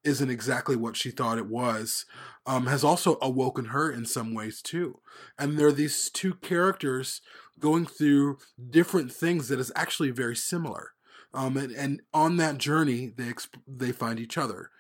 isn't 0.05 0.31
exactly 0.31 0.77
what 0.77 0.97
she 0.97 1.11
thought 1.11 1.39
it 1.39 1.47
was 1.47 2.05
um, 2.47 2.67
has 2.67 2.85
also 2.85 3.17
awoken 3.23 3.67
her 3.67 3.91
in 3.91 4.05
some 4.05 4.35
ways 4.35 4.61
too. 4.61 5.01
And 5.39 5.59
there 5.59 5.69
are 5.69 5.73
these 5.73 6.11
two 6.11 6.35
characters 6.35 7.23
going 7.59 7.87
through 7.87 8.39
different 8.71 9.13
things 9.13 9.49
that 9.49 9.59
is 9.59 9.73
actually 9.75 10.11
very 10.11 10.37
similar. 10.37 10.91
Um, 11.33 11.57
and, 11.57 11.73
and 11.73 12.03
on 12.13 12.37
that 12.37 12.59
journey, 12.59 13.13
they 13.17 13.25
exp- 13.25 13.61
they 13.67 13.93
find 13.93 14.21
each 14.21 14.37
other. 14.39 14.71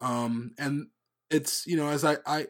Um, 0.00 0.52
and 0.58 0.88
it's 1.30 1.66
you 1.66 1.76
know 1.76 1.88
as 1.88 2.04
I, 2.04 2.16
I 2.26 2.46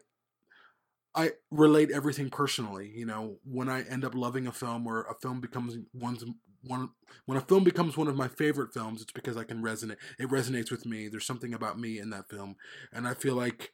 I 1.15 1.33
relate 1.51 1.91
everything 1.91 2.31
personally. 2.31 2.91
You 2.95 3.07
know, 3.07 3.37
when 3.45 3.69
I 3.69 3.83
end 3.83 4.05
up 4.05 4.15
loving 4.15 4.47
a 4.47 4.53
film 4.53 4.87
or 4.87 5.03
a 5.03 5.15
film 5.15 5.41
becomes 5.41 5.77
one's 5.93 6.25
one 6.64 6.90
when 7.27 7.38
a 7.38 7.42
film 7.42 7.64
becomes 7.64 7.96
one 7.96 8.09
of 8.09 8.16
my 8.16 8.29
favorite 8.29 8.72
films, 8.72 9.03
it's 9.03 9.12
because 9.12 9.37
I 9.37 9.44
can 9.44 9.62
resonate. 9.62 9.96
It 10.18 10.29
resonates 10.29 10.70
with 10.70 10.87
me. 10.87 11.09
There's 11.09 11.27
something 11.27 11.55
about 11.55 11.79
me 11.79 11.98
in 11.98 12.11
that 12.11 12.29
film, 12.29 12.57
and 12.92 13.07
I 13.07 13.14
feel 13.14 13.35
like 13.35 13.72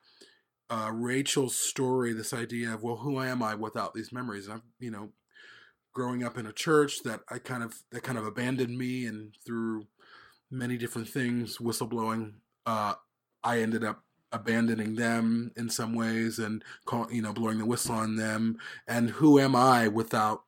uh, 0.71 0.91
Rachel's 0.93 1.57
story, 1.57 2.13
this 2.13 2.33
idea 2.33 2.75
of 2.75 2.83
well, 2.83 2.97
who 2.97 3.21
am 3.21 3.43
I 3.43 3.55
without 3.55 3.95
these 3.95 4.13
memories? 4.13 4.47
And 4.47 4.55
I'm, 4.55 4.63
you 4.79 4.91
know, 4.91 5.11
growing 5.93 6.23
up 6.23 6.39
in 6.39 6.47
a 6.47 6.53
church 6.53 7.03
that 7.05 7.21
I 7.31 7.39
kind 7.39 7.63
of 7.63 7.83
that 7.93 8.03
kind 8.03 8.19
of 8.19 8.27
abandoned 8.27 8.77
me, 8.77 9.07
and 9.07 9.35
through 9.47 9.87
many 10.51 10.77
different 10.77 11.09
things, 11.09 11.59
whistleblowing, 11.59 12.35
uh, 12.67 12.95
I 13.45 13.61
ended 13.61 13.85
up 13.85 14.03
abandoning 14.33 14.95
them 14.95 15.51
in 15.57 15.71
some 15.71 15.95
ways 15.95 16.39
and 16.39 16.63
call, 16.85 17.11
you 17.11 17.23
know 17.23 17.33
blowing 17.33 17.59
the 17.59 17.65
whistle 17.65 17.95
on 17.95 18.17
them 18.17 18.59
and 18.87 19.09
who 19.09 19.39
am 19.39 19.57
i 19.57 19.89
without 19.89 20.43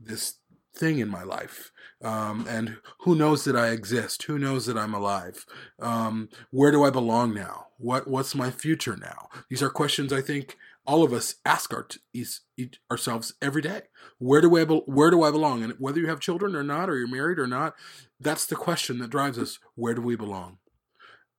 this 0.00 0.36
thing 0.74 0.98
in 0.98 1.08
my 1.08 1.22
life. 1.22 1.72
Um, 2.02 2.46
and 2.48 2.78
who 3.00 3.14
knows 3.14 3.44
that 3.44 3.56
I 3.56 3.68
exist? 3.68 4.22
Who 4.24 4.38
knows 4.38 4.66
that 4.66 4.78
I'm 4.78 4.94
alive? 4.94 5.44
Um, 5.80 6.28
where 6.50 6.70
do 6.70 6.84
I 6.84 6.90
belong 6.90 7.34
now? 7.34 7.66
What 7.78 8.08
What's 8.08 8.34
my 8.34 8.50
future 8.50 8.96
now? 8.96 9.28
These 9.48 9.62
are 9.62 9.70
questions 9.70 10.12
I 10.12 10.20
think 10.20 10.56
all 10.86 11.02
of 11.02 11.12
us 11.12 11.36
ask 11.44 11.72
our 11.72 11.86
each, 12.12 12.80
ourselves 12.90 13.34
every 13.40 13.62
day. 13.62 13.82
Where 14.18 14.40
do 14.40 14.56
I 14.56 14.64
Where 14.64 15.10
do 15.10 15.22
I 15.22 15.30
belong? 15.30 15.62
And 15.62 15.74
whether 15.78 16.00
you 16.00 16.08
have 16.08 16.20
children 16.20 16.56
or 16.56 16.62
not, 16.62 16.88
or 16.88 16.98
you're 16.98 17.08
married 17.08 17.38
or 17.38 17.46
not, 17.46 17.74
that's 18.18 18.46
the 18.46 18.56
question 18.56 18.98
that 18.98 19.10
drives 19.10 19.38
us. 19.38 19.58
Where 19.74 19.94
do 19.94 20.02
we 20.02 20.16
belong? 20.16 20.58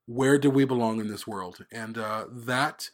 Where 0.06 0.38
do 0.38 0.50
we 0.50 0.65
belong 0.65 1.00
in 1.00 1.08
this 1.08 1.26
world? 1.26 1.65
And 1.72 1.98
uh, 1.98 2.26
that 2.32 2.89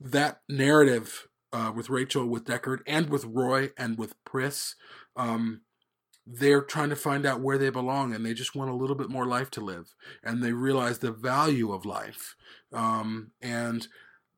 that 0.00 0.40
narrative 0.48 1.28
uh, 1.52 1.72
with 1.74 1.88
Rachel, 1.88 2.26
with 2.26 2.44
Deckard, 2.44 2.80
and 2.86 3.08
with 3.08 3.24
Roy, 3.24 3.70
and 3.78 3.96
with 3.96 4.14
Pris. 4.24 4.74
Um, 5.16 5.60
they're 6.26 6.62
trying 6.62 6.88
to 6.88 6.96
find 6.96 7.26
out 7.26 7.40
where 7.40 7.58
they 7.58 7.70
belong 7.70 8.14
and 8.14 8.24
they 8.24 8.32
just 8.32 8.54
want 8.54 8.70
a 8.70 8.74
little 8.74 8.96
bit 8.96 9.10
more 9.10 9.26
life 9.26 9.50
to 9.50 9.60
live 9.60 9.94
and 10.22 10.42
they 10.42 10.52
realize 10.52 10.98
the 10.98 11.12
value 11.12 11.72
of 11.72 11.84
life 11.84 12.34
um, 12.72 13.30
and 13.42 13.88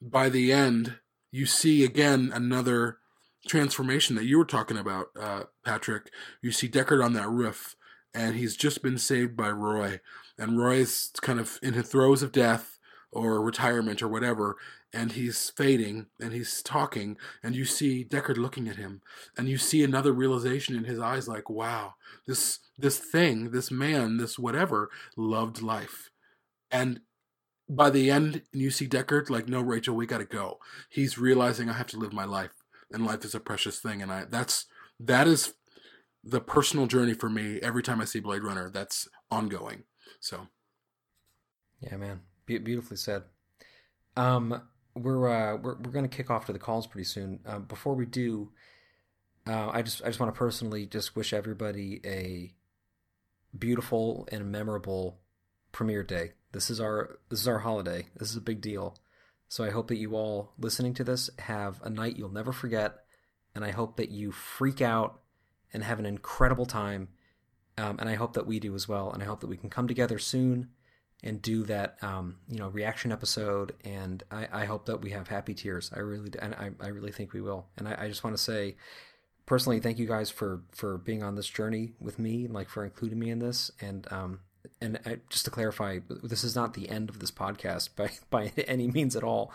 by 0.00 0.28
the 0.28 0.52
end 0.52 0.98
you 1.30 1.46
see 1.46 1.84
again 1.84 2.30
another 2.34 2.98
transformation 3.46 4.16
that 4.16 4.24
you 4.24 4.38
were 4.38 4.44
talking 4.44 4.76
about 4.76 5.08
uh, 5.18 5.44
patrick. 5.64 6.10
You 6.42 6.52
see 6.52 6.68
deckard 6.68 7.04
on 7.04 7.12
that 7.14 7.28
roof 7.28 7.76
and 8.14 8.36
he's 8.36 8.56
just 8.56 8.82
been 8.82 8.98
saved 8.98 9.36
by 9.36 9.50
roy 9.50 10.00
and 10.38 10.58
roy 10.58 10.76
is 10.76 11.12
kind 11.22 11.40
of 11.40 11.58
in 11.62 11.74
the 11.74 11.82
throes 11.82 12.22
of 12.22 12.32
death 12.32 12.75
or 13.12 13.40
retirement 13.40 14.02
or 14.02 14.08
whatever 14.08 14.56
and 14.92 15.12
he's 15.12 15.50
fading 15.50 16.06
and 16.20 16.32
he's 16.32 16.62
talking 16.62 17.16
and 17.42 17.54
you 17.54 17.64
see 17.64 18.04
Deckard 18.04 18.38
looking 18.38 18.68
at 18.68 18.76
him 18.76 19.02
and 19.36 19.48
you 19.48 19.58
see 19.58 19.82
another 19.82 20.12
realization 20.12 20.74
in 20.74 20.84
his 20.84 20.98
eyes 20.98 21.28
like 21.28 21.50
wow 21.50 21.94
this 22.26 22.60
this 22.78 22.98
thing 22.98 23.50
this 23.50 23.70
man 23.70 24.16
this 24.16 24.38
whatever 24.38 24.90
loved 25.16 25.62
life. 25.62 26.10
And 26.70 27.00
by 27.68 27.90
the 27.90 28.10
end 28.10 28.42
and 28.52 28.62
you 28.62 28.70
see 28.70 28.88
Deckard 28.88 29.28
like 29.28 29.48
no 29.48 29.60
Rachel 29.60 29.96
we 29.96 30.06
got 30.06 30.18
to 30.18 30.24
go. 30.24 30.58
He's 30.88 31.18
realizing 31.18 31.68
I 31.68 31.74
have 31.74 31.88
to 31.88 31.98
live 31.98 32.12
my 32.12 32.24
life 32.24 32.52
and 32.92 33.04
life 33.04 33.24
is 33.24 33.34
a 33.34 33.40
precious 33.40 33.80
thing 33.80 34.02
and 34.02 34.12
I 34.12 34.24
that's 34.24 34.66
that 34.98 35.26
is 35.26 35.54
the 36.24 36.40
personal 36.40 36.86
journey 36.86 37.14
for 37.14 37.28
me 37.28 37.60
every 37.62 37.82
time 37.82 38.00
I 38.00 38.04
see 38.04 38.20
Blade 38.20 38.42
Runner 38.42 38.70
that's 38.70 39.08
ongoing 39.30 39.84
so. 40.20 40.48
Yeah 41.80 41.96
man 41.96 42.20
Be- 42.46 42.58
beautifully 42.58 42.96
said 42.96 43.24
um 44.16 44.62
we're 44.96 45.28
uh, 45.28 45.56
we're 45.56 45.74
we're 45.74 45.92
going 45.92 46.08
to 46.08 46.16
kick 46.16 46.30
off 46.30 46.46
to 46.46 46.52
the 46.52 46.58
calls 46.58 46.86
pretty 46.86 47.04
soon. 47.04 47.40
Uh, 47.46 47.58
before 47.58 47.94
we 47.94 48.06
do, 48.06 48.50
uh, 49.46 49.68
I 49.68 49.82
just 49.82 50.02
I 50.02 50.06
just 50.06 50.18
want 50.18 50.34
to 50.34 50.38
personally 50.38 50.86
just 50.86 51.14
wish 51.14 51.32
everybody 51.32 52.00
a 52.04 52.52
beautiful 53.56 54.26
and 54.32 54.50
memorable 54.50 55.18
premiere 55.72 56.02
day. 56.02 56.32
This 56.52 56.70
is 56.70 56.80
our 56.80 57.18
this 57.28 57.40
is 57.40 57.48
our 57.48 57.58
holiday. 57.58 58.06
This 58.16 58.30
is 58.30 58.36
a 58.36 58.40
big 58.40 58.60
deal. 58.60 58.96
So 59.48 59.62
I 59.62 59.70
hope 59.70 59.88
that 59.88 59.98
you 59.98 60.16
all 60.16 60.54
listening 60.58 60.94
to 60.94 61.04
this 61.04 61.30
have 61.38 61.80
a 61.82 61.90
night 61.90 62.16
you'll 62.16 62.30
never 62.30 62.52
forget, 62.52 63.04
and 63.54 63.64
I 63.64 63.70
hope 63.70 63.96
that 63.98 64.10
you 64.10 64.32
freak 64.32 64.80
out 64.80 65.20
and 65.72 65.84
have 65.84 65.98
an 65.98 66.06
incredible 66.06 66.66
time. 66.66 67.08
Um, 67.78 67.98
and 67.98 68.08
I 68.08 68.14
hope 68.14 68.32
that 68.32 68.46
we 68.46 68.58
do 68.58 68.74
as 68.74 68.88
well. 68.88 69.12
And 69.12 69.22
I 69.22 69.26
hope 69.26 69.40
that 69.40 69.48
we 69.48 69.58
can 69.58 69.68
come 69.68 69.86
together 69.86 70.18
soon 70.18 70.70
and 71.26 71.42
do 71.42 71.64
that 71.64 71.96
um, 72.02 72.36
you 72.48 72.58
know 72.58 72.68
reaction 72.68 73.12
episode. 73.12 73.74
And 73.84 74.22
I, 74.30 74.48
I, 74.52 74.64
hope 74.64 74.86
that 74.86 75.00
we 75.00 75.10
have 75.10 75.28
happy 75.28 75.54
tears. 75.54 75.90
I 75.94 75.98
really 75.98 76.30
and 76.40 76.54
i, 76.54 76.70
I 76.80 76.88
really 76.88 77.12
think 77.12 77.32
we 77.32 77.40
will. 77.40 77.66
And 77.76 77.88
I, 77.88 77.96
I, 78.04 78.08
just 78.08 78.22
want 78.22 78.36
to 78.36 78.42
say 78.42 78.76
personally 79.44 79.80
thank 79.80 79.98
you 79.98 80.06
guys 80.06 80.30
for 80.30 80.62
for 80.70 80.98
being 80.98 81.22
on 81.22 81.34
this 81.34 81.48
journey 81.48 81.92
with 82.00 82.18
me 82.18 82.44
and 82.44 82.54
like 82.54 82.68
for 82.68 82.84
including 82.84 83.18
me 83.18 83.30
in 83.30 83.40
this. 83.40 83.70
And 83.80 84.06
um 84.10 84.40
and 84.80 84.98
I, 85.04 85.18
just 85.28 85.44
to 85.44 85.50
clarify 85.50 85.98
this 86.08 86.44
is 86.44 86.56
not 86.56 86.74
the 86.74 86.88
end 86.88 87.10
of 87.10 87.18
this 87.18 87.30
podcast 87.30 87.90
by 87.96 88.10
by 88.30 88.52
any 88.66 88.86
means 88.86 89.16
at 89.16 89.24
all. 89.24 89.52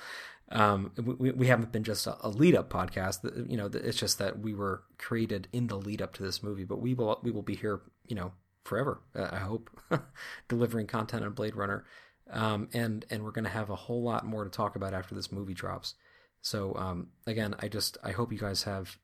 Um, 0.53 0.91
we, 1.01 1.31
we 1.31 1.47
haven't 1.47 1.71
been 1.71 1.85
just 1.85 2.05
a, 2.07 2.17
a 2.19 2.27
lead 2.27 2.55
up 2.55 2.69
podcast. 2.69 3.49
You 3.49 3.55
know 3.55 3.69
it's 3.73 3.97
just 3.97 4.19
that 4.19 4.39
we 4.39 4.53
were 4.53 4.83
created 4.97 5.47
in 5.53 5.67
the 5.67 5.77
lead 5.77 6.01
up 6.01 6.13
to 6.15 6.23
this 6.23 6.43
movie 6.43 6.65
but 6.65 6.81
we 6.81 6.93
will 6.93 7.19
we 7.23 7.31
will 7.31 7.41
be 7.41 7.55
here 7.55 7.81
you 8.07 8.15
know 8.15 8.33
forever. 8.63 9.01
Uh, 9.15 9.29
I 9.31 9.37
hope 9.37 9.69
delivering 10.47 10.87
content 10.87 11.23
on 11.23 11.31
Blade 11.33 11.55
Runner, 11.55 11.85
um, 12.29 12.69
and 12.73 13.05
and 13.09 13.23
we're 13.23 13.31
going 13.31 13.45
to 13.45 13.49
have 13.49 13.69
a 13.69 13.75
whole 13.75 14.03
lot 14.03 14.25
more 14.25 14.43
to 14.43 14.49
talk 14.49 14.75
about 14.75 14.93
after 14.93 15.15
this 15.15 15.31
movie 15.31 15.53
drops. 15.53 15.95
So 16.41 16.75
um, 16.75 17.07
again, 17.27 17.55
I 17.59 17.67
just 17.67 17.97
I 18.03 18.11
hope 18.11 18.31
you 18.31 18.39
guys 18.39 18.63
have 18.63 18.97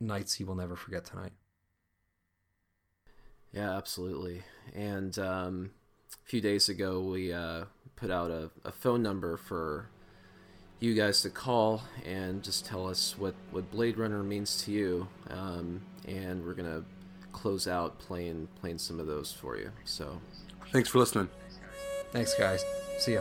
nights 0.00 0.38
you 0.38 0.46
will 0.46 0.54
never 0.54 0.76
forget 0.76 1.04
tonight. 1.04 1.32
Yeah, 3.52 3.76
absolutely. 3.76 4.42
And 4.74 5.16
um, 5.18 5.70
a 6.12 6.28
few 6.28 6.40
days 6.40 6.68
ago, 6.68 7.00
we 7.00 7.32
uh, 7.32 7.66
put 7.94 8.10
out 8.10 8.30
a, 8.30 8.50
a 8.64 8.72
phone 8.72 9.02
number 9.02 9.36
for 9.36 9.88
you 10.80 10.94
guys 10.94 11.22
to 11.22 11.30
call 11.30 11.82
and 12.04 12.42
just 12.42 12.66
tell 12.66 12.88
us 12.88 13.14
what, 13.16 13.34
what 13.52 13.70
Blade 13.70 13.96
Runner 13.96 14.22
means 14.24 14.62
to 14.64 14.72
you. 14.72 15.08
Um, 15.30 15.82
and 16.06 16.44
we're 16.44 16.54
gonna 16.54 16.84
close 17.34 17.68
out 17.68 17.98
playing 17.98 18.48
playing 18.60 18.78
some 18.78 18.98
of 18.98 19.06
those 19.06 19.30
for 19.30 19.58
you. 19.58 19.70
So, 19.84 20.20
thanks 20.72 20.88
for 20.88 20.98
listening. 20.98 21.28
Thanks, 22.12 22.34
guys. 22.38 22.64
See 22.98 23.14
ya. 23.14 23.20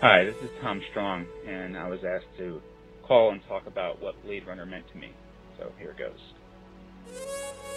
Hi, 0.00 0.24
this 0.24 0.34
is 0.42 0.50
Tom 0.60 0.82
Strong, 0.90 1.26
and 1.46 1.78
I 1.78 1.88
was 1.88 2.02
asked 2.02 2.26
to 2.38 2.60
call 3.04 3.30
and 3.30 3.40
talk 3.46 3.68
about 3.68 4.02
what 4.02 4.20
Blade 4.24 4.44
Runner 4.48 4.66
meant 4.66 4.90
to 4.90 4.96
me. 4.98 5.12
So 5.56 5.70
here 5.78 5.90
it 5.90 5.96
goes. 5.96 6.18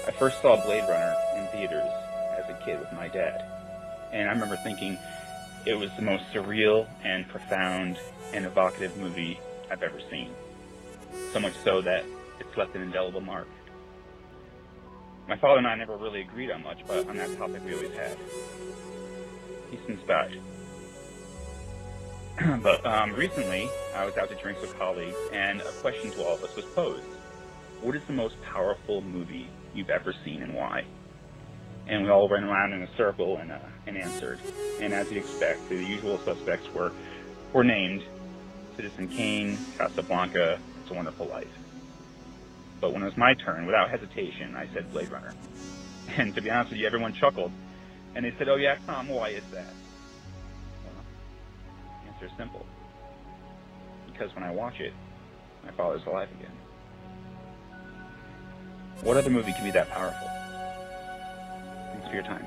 I 0.08 0.12
first 0.12 0.41
saw 0.41 0.56
Blade 0.65 0.89
Runner 0.89 1.15
in 1.38 1.45
theaters 1.50 1.91
as 2.39 2.50
a 2.50 2.60
kid 2.65 2.80
with 2.80 2.91
my 2.93 3.10
dad, 3.10 3.45
and 4.12 4.28
I 4.28 4.32
remember 4.32 4.56
thinking, 4.63 4.98
it 5.65 5.75
was 5.75 5.89
the 5.95 6.01
most 6.01 6.23
surreal 6.34 6.88
and 7.04 7.28
profound 7.28 7.97
and 8.34 8.45
evocative 8.45 8.95
movie 8.97 9.39
I've 9.71 9.84
ever 9.84 9.99
seen. 10.10 10.32
So 11.34 11.39
much 11.39 11.54
so 11.63 11.82
that 11.82 12.06
it's 12.39 12.56
left 12.58 12.75
an 12.75 12.82
indelible 12.82 13.21
mark. 13.21 13.47
My 15.28 15.38
father 15.38 15.58
and 15.58 15.67
I 15.67 15.75
never 15.75 15.97
really 15.97 16.21
agreed 16.21 16.51
on 16.51 16.63
much, 16.63 16.80
but 16.88 17.08
on 17.08 17.17
that 17.17 17.36
topic 17.38 17.63
we 17.65 17.73
always 17.73 17.93
had. 17.93 18.17
He's 19.71 19.80
since 19.88 20.01
died. 20.08 20.39
but 22.62 22.86
um, 22.86 23.13
recently, 23.13 23.69
I 23.95 24.06
was 24.06 24.15
out 24.17 24.30
to 24.30 24.36
drinks 24.36 24.62
with 24.62 24.78
colleagues, 24.78 25.15
and 25.32 25.62
a 25.62 25.71
question 25.82 26.12
to 26.12 26.23
all 26.23 26.36
of 26.36 26.43
us 26.43 26.56
was 26.56 26.65
posed. 26.65 27.04
What 27.82 27.95
is 27.95 28.04
the 28.06 28.13
most 28.13 28.36
powerful 28.43 29.01
movie 29.01 29.47
you've 29.73 29.89
ever 29.89 30.13
seen 30.23 30.43
and 30.43 30.54
why? 30.54 30.86
and 31.88 32.04
we 32.04 32.10
all 32.10 32.28
ran 32.28 32.43
around 32.43 32.73
in 32.73 32.82
a 32.82 32.97
circle 32.97 33.38
and, 33.38 33.51
uh, 33.51 33.60
and 33.88 33.98
answered. 33.98 34.39
And 34.80 34.93
as 34.93 35.12
you'd 35.12 35.19
expect, 35.19 35.69
the 35.69 35.76
usual 35.76 36.17
suspects 36.19 36.67
were, 36.74 36.91
were 37.54 37.63
named 37.63 38.04
Citizen 38.76 39.08
Kane, 39.08 39.58
Casablanca, 39.78 40.60
It's 40.82 40.91
a 40.91 40.93
Wonderful 40.93 41.28
Life. 41.28 41.48
But 42.82 42.93
when 42.93 43.02
it 43.02 43.06
was 43.06 43.17
my 43.17 43.34
turn, 43.34 43.65
without 43.65 43.89
hesitation, 43.89 44.56
I 44.56 44.67
said 44.74 44.91
Blade 44.91 45.10
Runner. 45.10 45.34
And 46.17 46.36
to 46.36 46.41
be 46.41 46.52
honest 46.52 46.71
with 46.71 46.80
you, 46.80 46.86
everyone 46.86 47.13
chuckled. 47.13 47.52
And 48.13 48.26
they 48.26 48.34
said, 48.38 48.48
oh 48.48 48.56
yeah, 48.56 48.78
Tom, 48.86 49.10
why 49.10 49.30
is 49.30 49.43
that? 49.52 49.74
Well, 50.84 51.04
the 52.04 52.12
answer 52.12 52.26
is 52.26 52.32
simple. 52.38 52.65
Because 54.12 54.34
when 54.36 54.43
I 54.43 54.52
watch 54.52 54.80
it, 54.80 54.93
my 55.63 55.71
father's 55.71 56.06
alive 56.06 56.30
again. 56.39 56.52
What 59.02 59.17
other 59.17 59.30
movie 59.30 59.52
can 59.52 59.63
be 59.63 59.71
that 59.71 59.89
powerful? 59.89 60.30
Thanks 61.91 62.08
for 62.08 62.13
your 62.13 62.24
time. 62.24 62.45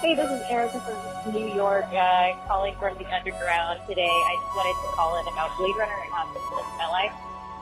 Hey, 0.00 0.14
this 0.14 0.30
is 0.30 0.40
Erica 0.48 0.80
from 0.80 1.34
New 1.34 1.52
York, 1.52 1.84
uh, 1.92 2.32
calling 2.48 2.74
from 2.80 2.96
the 2.96 3.04
underground 3.12 3.80
today. 3.86 4.08
I 4.08 4.32
just 4.40 4.56
wanted 4.56 4.72
to 4.80 4.96
call 4.96 5.20
in 5.20 5.28
about 5.28 5.52
Blade 5.58 5.76
Runner 5.76 5.92
and 5.92 6.08
how 6.08 6.24
it's 6.24 6.40
influenced 6.40 6.72
my 6.80 6.88
life. 6.88 7.12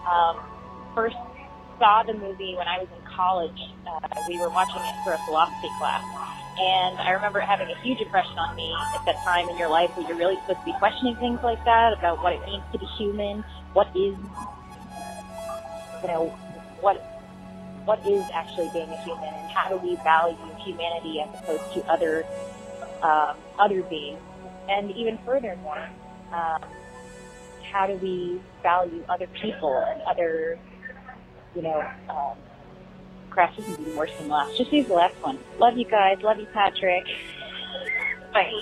Um, 0.06 0.38
first 0.94 1.18
saw 1.80 2.04
the 2.06 2.14
movie 2.14 2.54
when 2.54 2.68
I 2.68 2.78
was 2.78 2.86
in 2.94 3.02
college. 3.10 3.58
Uh, 3.82 3.98
we 4.28 4.38
were 4.38 4.50
watching 4.50 4.78
it 4.78 4.94
for 5.02 5.14
a 5.14 5.20
philosophy 5.26 5.66
class. 5.82 6.06
And 6.62 7.02
I 7.02 7.10
remember 7.10 7.40
having 7.40 7.74
a 7.74 7.78
huge 7.82 7.98
impression 7.98 8.38
on 8.38 8.54
me 8.54 8.70
at 8.94 9.04
that 9.04 9.18
time 9.24 9.48
in 9.48 9.58
your 9.58 9.68
life 9.68 9.90
where 9.96 10.06
you're 10.06 10.16
really 10.16 10.38
supposed 10.46 10.60
to 10.60 10.64
be 10.64 10.78
questioning 10.78 11.16
things 11.16 11.42
like 11.42 11.58
that 11.64 11.90
about 11.92 12.22
what 12.22 12.34
it 12.34 12.46
means 12.46 12.62
to 12.70 12.78
be 12.78 12.86
human, 12.94 13.42
what 13.74 13.90
is, 13.98 14.14
you 16.02 16.06
know, 16.06 16.30
what 16.86 17.02
what 17.88 18.06
is 18.06 18.22
actually 18.34 18.68
being 18.74 18.90
a 18.90 19.02
human, 19.02 19.24
and 19.24 19.50
how 19.50 19.70
do 19.70 19.78
we 19.78 19.96
value 20.04 20.36
humanity 20.62 21.22
as 21.22 21.40
opposed 21.40 21.72
to 21.72 21.82
other 21.90 22.22
um, 23.02 23.34
other 23.58 23.82
beings, 23.84 24.20
and 24.68 24.90
even 24.90 25.16
furthermore, 25.24 25.88
um, 26.30 26.62
how 27.72 27.86
do 27.86 27.94
we 27.94 28.42
value 28.62 29.02
other 29.08 29.26
people 29.28 29.74
and 29.88 30.02
other, 30.02 30.58
you 31.56 31.62
know, 31.62 31.80
um, 32.10 32.36
crap, 33.30 33.58
is 33.58 33.66
even 33.68 33.96
worse 33.96 34.10
than 34.18 34.28
last. 34.28 34.58
Just 34.58 34.70
use 34.70 34.86
the 34.86 34.92
last 34.92 35.14
one. 35.22 35.38
Love 35.58 35.78
you 35.78 35.86
guys. 35.86 36.18
Love 36.20 36.38
you, 36.38 36.46
Patrick. 36.52 37.06
Bye. 38.34 38.52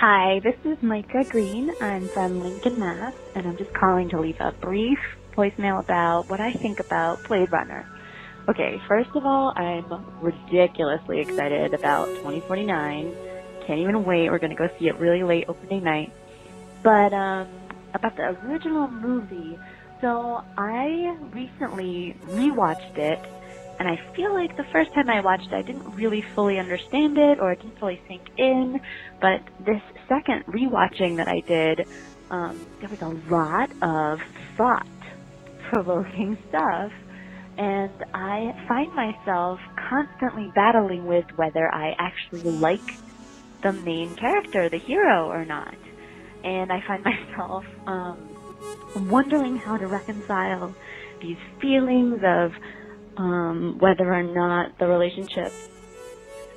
Hi, 0.00 0.40
this 0.40 0.56
is 0.64 0.82
Micah 0.82 1.24
Green. 1.28 1.70
I'm 1.78 2.08
from 2.08 2.40
Lincoln, 2.40 2.80
Mass, 2.80 3.12
and 3.34 3.46
I'm 3.46 3.58
just 3.58 3.74
calling 3.74 4.08
to 4.08 4.18
leave 4.18 4.40
a 4.40 4.50
brief 4.50 4.98
voicemail 5.36 5.78
about 5.78 6.30
what 6.30 6.40
I 6.40 6.54
think 6.54 6.80
about 6.80 7.22
Blade 7.28 7.52
Runner. 7.52 7.86
Okay, 8.48 8.80
first 8.88 9.10
of 9.14 9.26
all, 9.26 9.52
I'm 9.56 9.84
ridiculously 10.22 11.20
excited 11.20 11.74
about 11.74 12.06
2049 12.06 13.14
can't 13.66 13.82
even 13.82 14.04
wait. 14.04 14.30
We're 14.30 14.38
going 14.38 14.50
to 14.50 14.56
go 14.56 14.68
see 14.78 14.88
it 14.88 14.98
really 14.98 15.22
late 15.22 15.44
opening 15.48 15.84
night. 15.84 16.12
But 16.82 17.12
um, 17.12 17.46
about 17.94 18.16
the 18.16 18.36
original 18.44 18.88
movie, 18.88 19.56
so 20.00 20.42
I 20.58 21.14
recently 21.32 22.16
rewatched 22.24 22.98
it, 22.98 23.20
and 23.80 23.88
I 23.88 23.98
feel 24.14 24.34
like 24.34 24.58
the 24.58 24.64
first 24.64 24.92
time 24.92 25.08
I 25.08 25.22
watched 25.22 25.46
it, 25.46 25.54
I 25.54 25.62
didn't 25.62 25.94
really 25.94 26.20
fully 26.20 26.58
understand 26.58 27.16
it, 27.16 27.40
or 27.40 27.52
it 27.52 27.62
didn't 27.62 27.78
fully 27.78 27.98
sink 28.06 28.28
in. 28.36 28.78
But 29.22 29.40
this 29.58 29.80
second 30.06 30.44
rewatching 30.44 31.16
that 31.16 31.28
I 31.28 31.40
did, 31.40 31.88
um, 32.30 32.60
there 32.80 32.90
was 32.90 33.00
a 33.00 33.08
lot 33.34 33.70
of 33.80 34.20
thought-provoking 34.58 36.36
stuff, 36.50 36.92
and 37.56 37.90
I 38.12 38.54
find 38.68 38.94
myself 38.94 39.60
constantly 39.88 40.52
battling 40.54 41.06
with 41.06 41.24
whether 41.36 41.74
I 41.74 41.96
actually 41.98 42.42
like 42.42 42.98
the 43.62 43.72
main 43.72 44.14
character, 44.14 44.68
the 44.68 44.76
hero, 44.76 45.30
or 45.30 45.46
not. 45.46 45.74
And 46.44 46.70
I 46.70 46.82
find 46.86 47.02
myself 47.32 47.64
um, 47.86 49.08
wondering 49.08 49.56
how 49.56 49.78
to 49.78 49.86
reconcile 49.86 50.74
these 51.22 51.38
feelings 51.62 52.20
of 52.22 52.52
um, 53.20 53.76
whether 53.78 54.12
or 54.12 54.22
not 54.22 54.78
the 54.78 54.86
relationship 54.86 55.52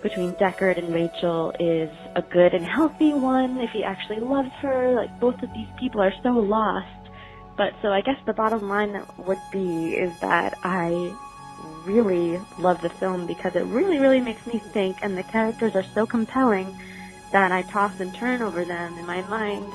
between 0.01 0.34
Deckard 0.34 0.78
and 0.78 0.93
Rachel 0.93 1.53
is 1.59 1.89
a 2.16 2.22
good 2.22 2.53
and 2.53 2.66
healthy 2.66 3.14
one, 3.14 3.59
if 3.59 3.72
he 3.72 3.84
actually 3.84 4.20
loves 4.20 4.51
her. 4.61 4.95
Like, 4.95 5.20
both 5.20 5.41
of 5.43 5.53
these 5.53 5.68
people 5.78 6.01
are 6.01 6.14
so 6.24 6.30
lost. 6.30 6.88
But 7.57 7.74
so 7.82 7.89
I 7.89 8.01
guess 8.01 8.18
the 8.26 8.34
bottom 8.34 8.68
line 8.68 8.99
would 9.18 9.41
be 9.51 9.93
is 9.93 10.18
that 10.22 10.57
I 10.64 11.14
really 11.86 12.39
love 12.57 12.82
the 12.82 12.89
film 12.89 13.28
because 13.28 13.55
it 13.55 13.66
really, 13.66 13.99
really 13.99 14.22
makes 14.22 14.45
me 14.47 14.59
think, 14.59 14.97
and 15.01 15.18
the 15.18 15.24
characters 15.24 15.76
are 15.76 15.86
so 15.93 16.05
compelling 16.05 16.76
that 17.32 17.51
I 17.51 17.61
toss 17.64 17.99
and 17.99 18.14
turn 18.16 18.41
over 18.41 18.64
them 18.64 18.97
in 18.97 19.05
my 19.05 19.22
mind 19.24 19.72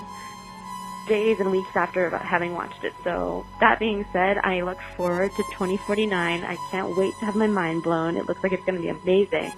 days 1.08 1.40
and 1.40 1.50
weeks 1.50 1.74
after 1.74 2.10
having 2.18 2.54
watched 2.54 2.84
it. 2.84 2.92
So 3.02 3.44
that 3.60 3.78
being 3.78 4.04
said, 4.12 4.38
I 4.38 4.60
look 4.60 4.78
forward 4.96 5.30
to 5.32 5.42
2049. 5.52 6.44
I 6.44 6.56
can't 6.70 6.96
wait 6.96 7.14
to 7.18 7.24
have 7.26 7.34
my 7.34 7.46
mind 7.46 7.82
blown. 7.82 8.16
It 8.16 8.26
looks 8.26 8.42
like 8.42 8.52
it's 8.52 8.64
going 8.64 8.76
to 8.76 8.82
be 8.82 8.88
amazing, 8.88 9.50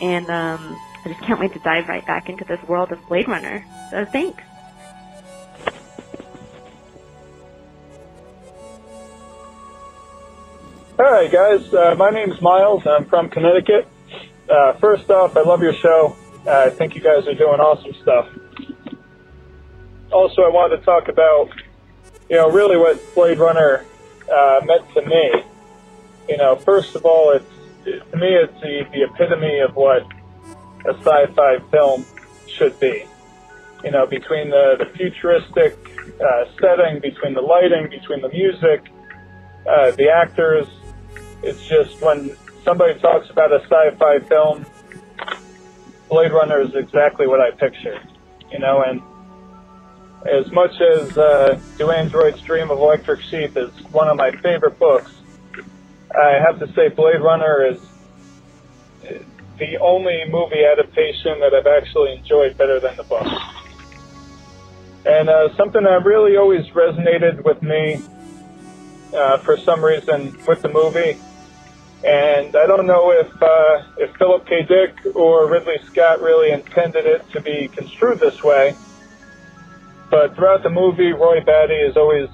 and 0.00 0.28
um, 0.28 0.76
I 1.04 1.08
just 1.08 1.20
can't 1.22 1.40
wait 1.40 1.52
to 1.54 1.60
dive 1.60 1.88
right 1.88 2.06
back 2.06 2.28
into 2.28 2.44
this 2.44 2.62
world 2.68 2.92
of 2.92 2.98
Blade 3.08 3.28
Runner. 3.28 3.64
So 3.90 4.04
thanks. 4.04 4.42
Hi 11.00 11.28
guys, 11.28 11.72
uh, 11.72 11.94
my 11.96 12.10
name's 12.10 12.42
Miles. 12.42 12.84
I'm 12.84 13.04
from 13.04 13.30
Connecticut. 13.30 13.86
Uh, 14.50 14.72
first 14.80 15.08
off, 15.10 15.36
I 15.36 15.42
love 15.42 15.62
your 15.62 15.74
show. 15.74 16.16
Uh, 16.44 16.50
I 16.50 16.70
think 16.70 16.96
you 16.96 17.00
guys 17.00 17.26
are 17.28 17.34
doing 17.34 17.60
awesome 17.60 17.94
stuff. 18.02 18.28
Also, 20.10 20.42
I 20.42 20.48
wanted 20.48 20.78
to 20.78 20.84
talk 20.84 21.08
about, 21.08 21.50
you 22.30 22.36
know, 22.36 22.50
really 22.50 22.76
what 22.76 22.98
Blade 23.14 23.38
Runner 23.38 23.84
uh, 24.32 24.60
meant 24.64 24.90
to 24.94 25.02
me. 25.02 25.32
You 26.28 26.36
know, 26.38 26.56
first 26.56 26.94
of 26.94 27.04
all, 27.04 27.32
it's 27.32 27.44
it, 27.84 28.10
to 28.10 28.16
me 28.16 28.28
it's 28.28 28.52
the, 28.60 28.86
the 28.92 29.02
epitome 29.04 29.60
of 29.60 29.76
what 29.76 30.06
a 30.86 30.94
sci-fi 30.94 31.58
film 31.70 32.04
should 32.46 32.78
be. 32.80 33.04
You 33.84 33.90
know, 33.90 34.06
between 34.06 34.50
the, 34.50 34.76
the 34.78 34.86
futuristic 34.96 35.76
uh, 36.20 36.44
setting, 36.60 37.00
between 37.00 37.34
the 37.34 37.40
lighting, 37.40 37.88
between 37.90 38.22
the 38.22 38.28
music, 38.30 38.90
uh, 39.68 39.90
the 39.92 40.10
actors, 40.10 40.66
it's 41.42 41.66
just 41.66 42.00
when 42.02 42.36
somebody 42.64 42.98
talks 42.98 43.30
about 43.30 43.52
a 43.52 43.60
sci-fi 43.62 44.18
film, 44.20 44.66
Blade 46.08 46.32
Runner 46.32 46.60
is 46.62 46.74
exactly 46.74 47.26
what 47.26 47.40
I 47.40 47.50
picture. 47.50 48.00
You 48.50 48.58
know, 48.58 48.82
and 48.82 49.02
as 50.26 50.50
much 50.52 50.80
as 50.80 51.16
uh, 51.16 51.60
Do 51.76 51.90
Androids 51.90 52.40
Dream 52.42 52.70
of 52.70 52.78
Electric 52.78 53.20
Sheep 53.22 53.56
is 53.56 53.70
one 53.92 54.08
of 54.08 54.16
my 54.16 54.30
favorite 54.30 54.78
books, 54.78 55.12
I 56.14 56.38
have 56.44 56.58
to 56.60 56.72
say 56.74 56.88
Blade 56.88 57.20
Runner 57.20 57.66
is 57.66 57.80
the 59.58 59.78
only 59.78 60.24
movie 60.28 60.64
adaptation 60.64 61.40
that 61.40 61.54
I've 61.54 61.66
actually 61.66 62.16
enjoyed 62.16 62.56
better 62.56 62.80
than 62.80 62.96
the 62.96 63.02
book. 63.04 63.26
And 65.04 65.28
uh, 65.28 65.54
something 65.56 65.82
that 65.82 66.04
really 66.04 66.36
always 66.36 66.66
resonated 66.68 67.44
with 67.44 67.62
me 67.62 68.02
uh, 69.14 69.38
for 69.38 69.56
some 69.56 69.84
reason 69.84 70.36
with 70.46 70.62
the 70.62 70.68
movie 70.68 71.18
and 72.04 72.54
I 72.54 72.66
don't 72.66 72.86
know 72.86 73.10
if 73.10 73.42
uh, 73.42 73.82
if 73.98 74.14
Philip 74.16 74.46
K. 74.46 74.62
Dick 74.62 75.16
or 75.16 75.48
Ridley 75.50 75.78
Scott 75.86 76.20
really 76.20 76.52
intended 76.52 77.06
it 77.06 77.28
to 77.32 77.40
be 77.40 77.68
construed 77.68 78.20
this 78.20 78.42
way. 78.42 78.76
But 80.10 80.34
throughout 80.36 80.62
the 80.62 80.70
movie, 80.70 81.12
Roy 81.12 81.40
Batty 81.44 81.74
is 81.74 81.96
always 81.96 82.28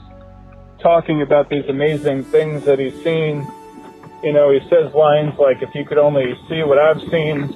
talking 0.81 1.23
about 1.23 1.49
these 1.49 1.65
amazing 1.69 2.25
things 2.25 2.65
that 2.65 2.79
he's 2.79 2.95
seen. 3.03 3.47
You 4.23 4.33
know, 4.33 4.51
he 4.51 4.61
says 4.69 4.95
lines 4.95 5.39
like, 5.39 5.63
"If 5.63 5.75
you 5.75 5.85
could 5.85 5.99
only 5.99 6.35
see 6.49 6.63
what 6.63 6.79
I've 6.79 7.01
seen 7.11 7.55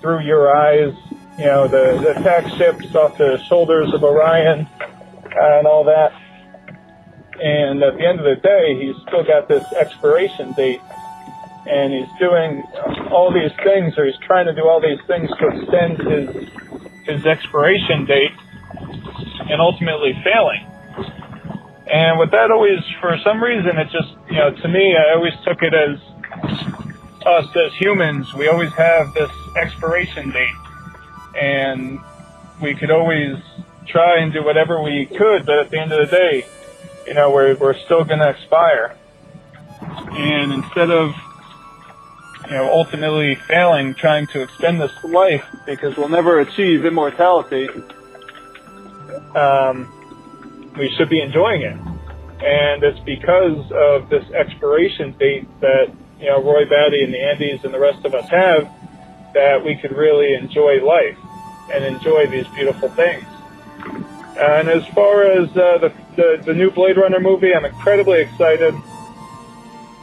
through 0.00 0.20
your 0.20 0.54
eyes," 0.54 0.94
you 1.38 1.46
know, 1.46 1.68
the, 1.68 1.98
the 2.00 2.20
attack 2.20 2.48
ships 2.56 2.94
off 2.94 3.18
the 3.18 3.38
shoulders 3.48 3.92
of 3.92 4.04
Orion 4.04 4.66
uh, 4.80 5.58
and 5.58 5.66
all 5.66 5.84
that. 5.84 6.12
And 7.38 7.82
at 7.82 7.98
the 7.98 8.06
end 8.06 8.18
of 8.18 8.24
the 8.24 8.40
day, 8.40 8.78
he's 8.80 8.96
still 9.06 9.24
got 9.24 9.48
this 9.48 9.64
expiration 9.74 10.52
date 10.52 10.80
and 11.66 11.92
he's 11.92 12.18
doing 12.18 12.62
all 13.10 13.32
these 13.32 13.50
things, 13.64 13.98
or 13.98 14.06
he's 14.06 14.18
trying 14.26 14.46
to 14.46 14.54
do 14.54 14.62
all 14.68 14.80
these 14.80 15.00
things 15.06 15.28
to 15.38 15.46
extend 15.48 15.98
his 15.98 16.48
his 17.04 17.26
expiration 17.26 18.04
date, 18.04 18.32
and 19.50 19.60
ultimately 19.60 20.12
failing. 20.24 20.64
And 21.86 22.18
with 22.18 22.32
that, 22.32 22.50
always 22.50 22.80
for 23.00 23.16
some 23.22 23.42
reason, 23.42 23.78
it 23.78 23.90
just 23.90 24.12
you 24.28 24.36
know 24.36 24.50
to 24.50 24.68
me, 24.68 24.96
I 24.96 25.14
always 25.14 25.34
took 25.44 25.62
it 25.62 25.74
as 25.74 26.00
us 27.26 27.46
as 27.56 27.74
humans, 27.74 28.32
we 28.34 28.48
always 28.48 28.72
have 28.72 29.12
this 29.14 29.30
expiration 29.56 30.30
date, 30.30 30.54
and 31.40 31.98
we 32.62 32.74
could 32.74 32.90
always 32.90 33.36
try 33.86 34.18
and 34.18 34.32
do 34.32 34.44
whatever 34.44 34.82
we 34.82 35.06
could, 35.06 35.44
but 35.46 35.58
at 35.58 35.70
the 35.70 35.78
end 35.78 35.92
of 35.92 36.08
the 36.08 36.16
day, 36.16 36.46
you 37.06 37.14
know, 37.14 37.30
we're 37.30 37.54
we're 37.56 37.78
still 37.84 38.04
going 38.04 38.20
to 38.20 38.30
expire. 38.30 38.96
And 39.80 40.52
instead 40.52 40.90
of 40.90 41.14
you 42.46 42.52
know, 42.52 42.70
ultimately 42.72 43.34
failing 43.34 43.94
trying 43.94 44.26
to 44.28 44.42
extend 44.42 44.80
this 44.80 44.92
life 45.04 45.44
because 45.66 45.96
we'll 45.96 46.08
never 46.08 46.40
achieve 46.40 46.84
immortality, 46.84 47.68
um, 49.36 50.72
we 50.78 50.90
should 50.96 51.08
be 51.08 51.20
enjoying 51.20 51.62
it. 51.62 51.76
And 52.38 52.82
it's 52.82 53.00
because 53.00 53.70
of 53.72 54.08
this 54.08 54.28
expiration 54.32 55.12
date 55.18 55.46
that, 55.60 55.92
you 56.20 56.26
know, 56.26 56.42
Roy 56.42 56.64
Batty 56.68 57.02
and 57.02 57.12
the 57.12 57.18
Andys 57.18 57.64
and 57.64 57.72
the 57.72 57.80
rest 57.80 58.04
of 58.04 58.14
us 58.14 58.28
have 58.30 58.70
that 59.34 59.64
we 59.64 59.76
could 59.76 59.92
really 59.92 60.34
enjoy 60.34 60.82
life 60.84 61.18
and 61.72 61.84
enjoy 61.84 62.26
these 62.26 62.46
beautiful 62.48 62.88
things. 62.90 63.24
And 64.38 64.68
as 64.68 64.86
far 64.88 65.24
as 65.24 65.48
uh, 65.50 65.78
the, 65.78 65.92
the, 66.16 66.42
the 66.46 66.54
new 66.54 66.70
Blade 66.70 66.98
Runner 66.98 67.20
movie, 67.20 67.54
I'm 67.54 67.64
incredibly 67.64 68.20
excited. 68.20 68.74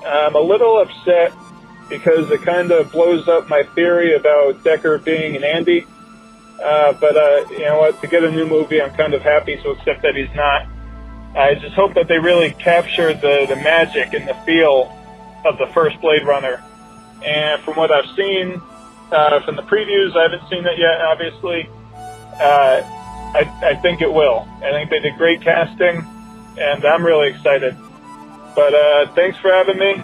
I'm 0.05 0.35
a 0.35 0.41
little 0.41 0.79
upset 0.79 1.33
because 1.87 2.29
it 2.31 2.41
kind 2.41 2.71
of 2.71 2.91
blows 2.91 3.27
up 3.27 3.47
my 3.47 3.63
theory 3.75 4.15
about 4.15 4.63
Deckard 4.63 5.03
being 5.03 5.35
an 5.35 5.43
Andy. 5.43 5.85
Uh, 6.63 6.93
but 6.93 7.17
uh, 7.17 7.45
you 7.51 7.65
know 7.65 7.79
what? 7.79 7.99
To 8.01 8.07
get 8.07 8.23
a 8.23 8.31
new 8.31 8.47
movie, 8.47 8.81
I'm 8.81 8.95
kind 8.95 9.13
of 9.13 9.21
happy 9.21 9.57
to 9.57 9.69
accept 9.71 10.01
that 10.03 10.15
he's 10.15 10.33
not. 10.33 10.65
I 11.35 11.55
just 11.55 11.75
hope 11.75 11.93
that 11.95 12.07
they 12.07 12.19
really 12.19 12.51
capture 12.51 13.13
the 13.13 13.45
the 13.49 13.57
magic 13.57 14.13
and 14.13 14.27
the 14.27 14.35
feel 14.45 14.95
of 15.45 15.57
the 15.57 15.67
first 15.73 15.99
Blade 15.99 16.25
Runner. 16.25 16.63
And 17.25 17.61
from 17.63 17.75
what 17.75 17.91
I've 17.91 18.09
seen 18.15 18.61
uh, 19.11 19.41
from 19.41 19.55
the 19.57 19.63
previews, 19.63 20.15
I 20.15 20.23
haven't 20.23 20.47
seen 20.49 20.65
it 20.65 20.77
yet, 20.77 21.01
obviously. 21.01 21.67
Uh, 22.39 22.81
I, 23.35 23.59
I 23.63 23.75
think 23.81 24.01
it 24.01 24.11
will. 24.11 24.47
I 24.63 24.71
think 24.71 24.89
they 24.89 24.99
did 24.99 25.17
great 25.17 25.41
casting, 25.41 26.05
and 26.57 26.85
I'm 26.85 27.05
really 27.05 27.29
excited. 27.29 27.75
But 28.55 28.73
uh, 28.73 29.11
thanks 29.15 29.37
for 29.39 29.51
having 29.51 29.77
me 29.79 30.03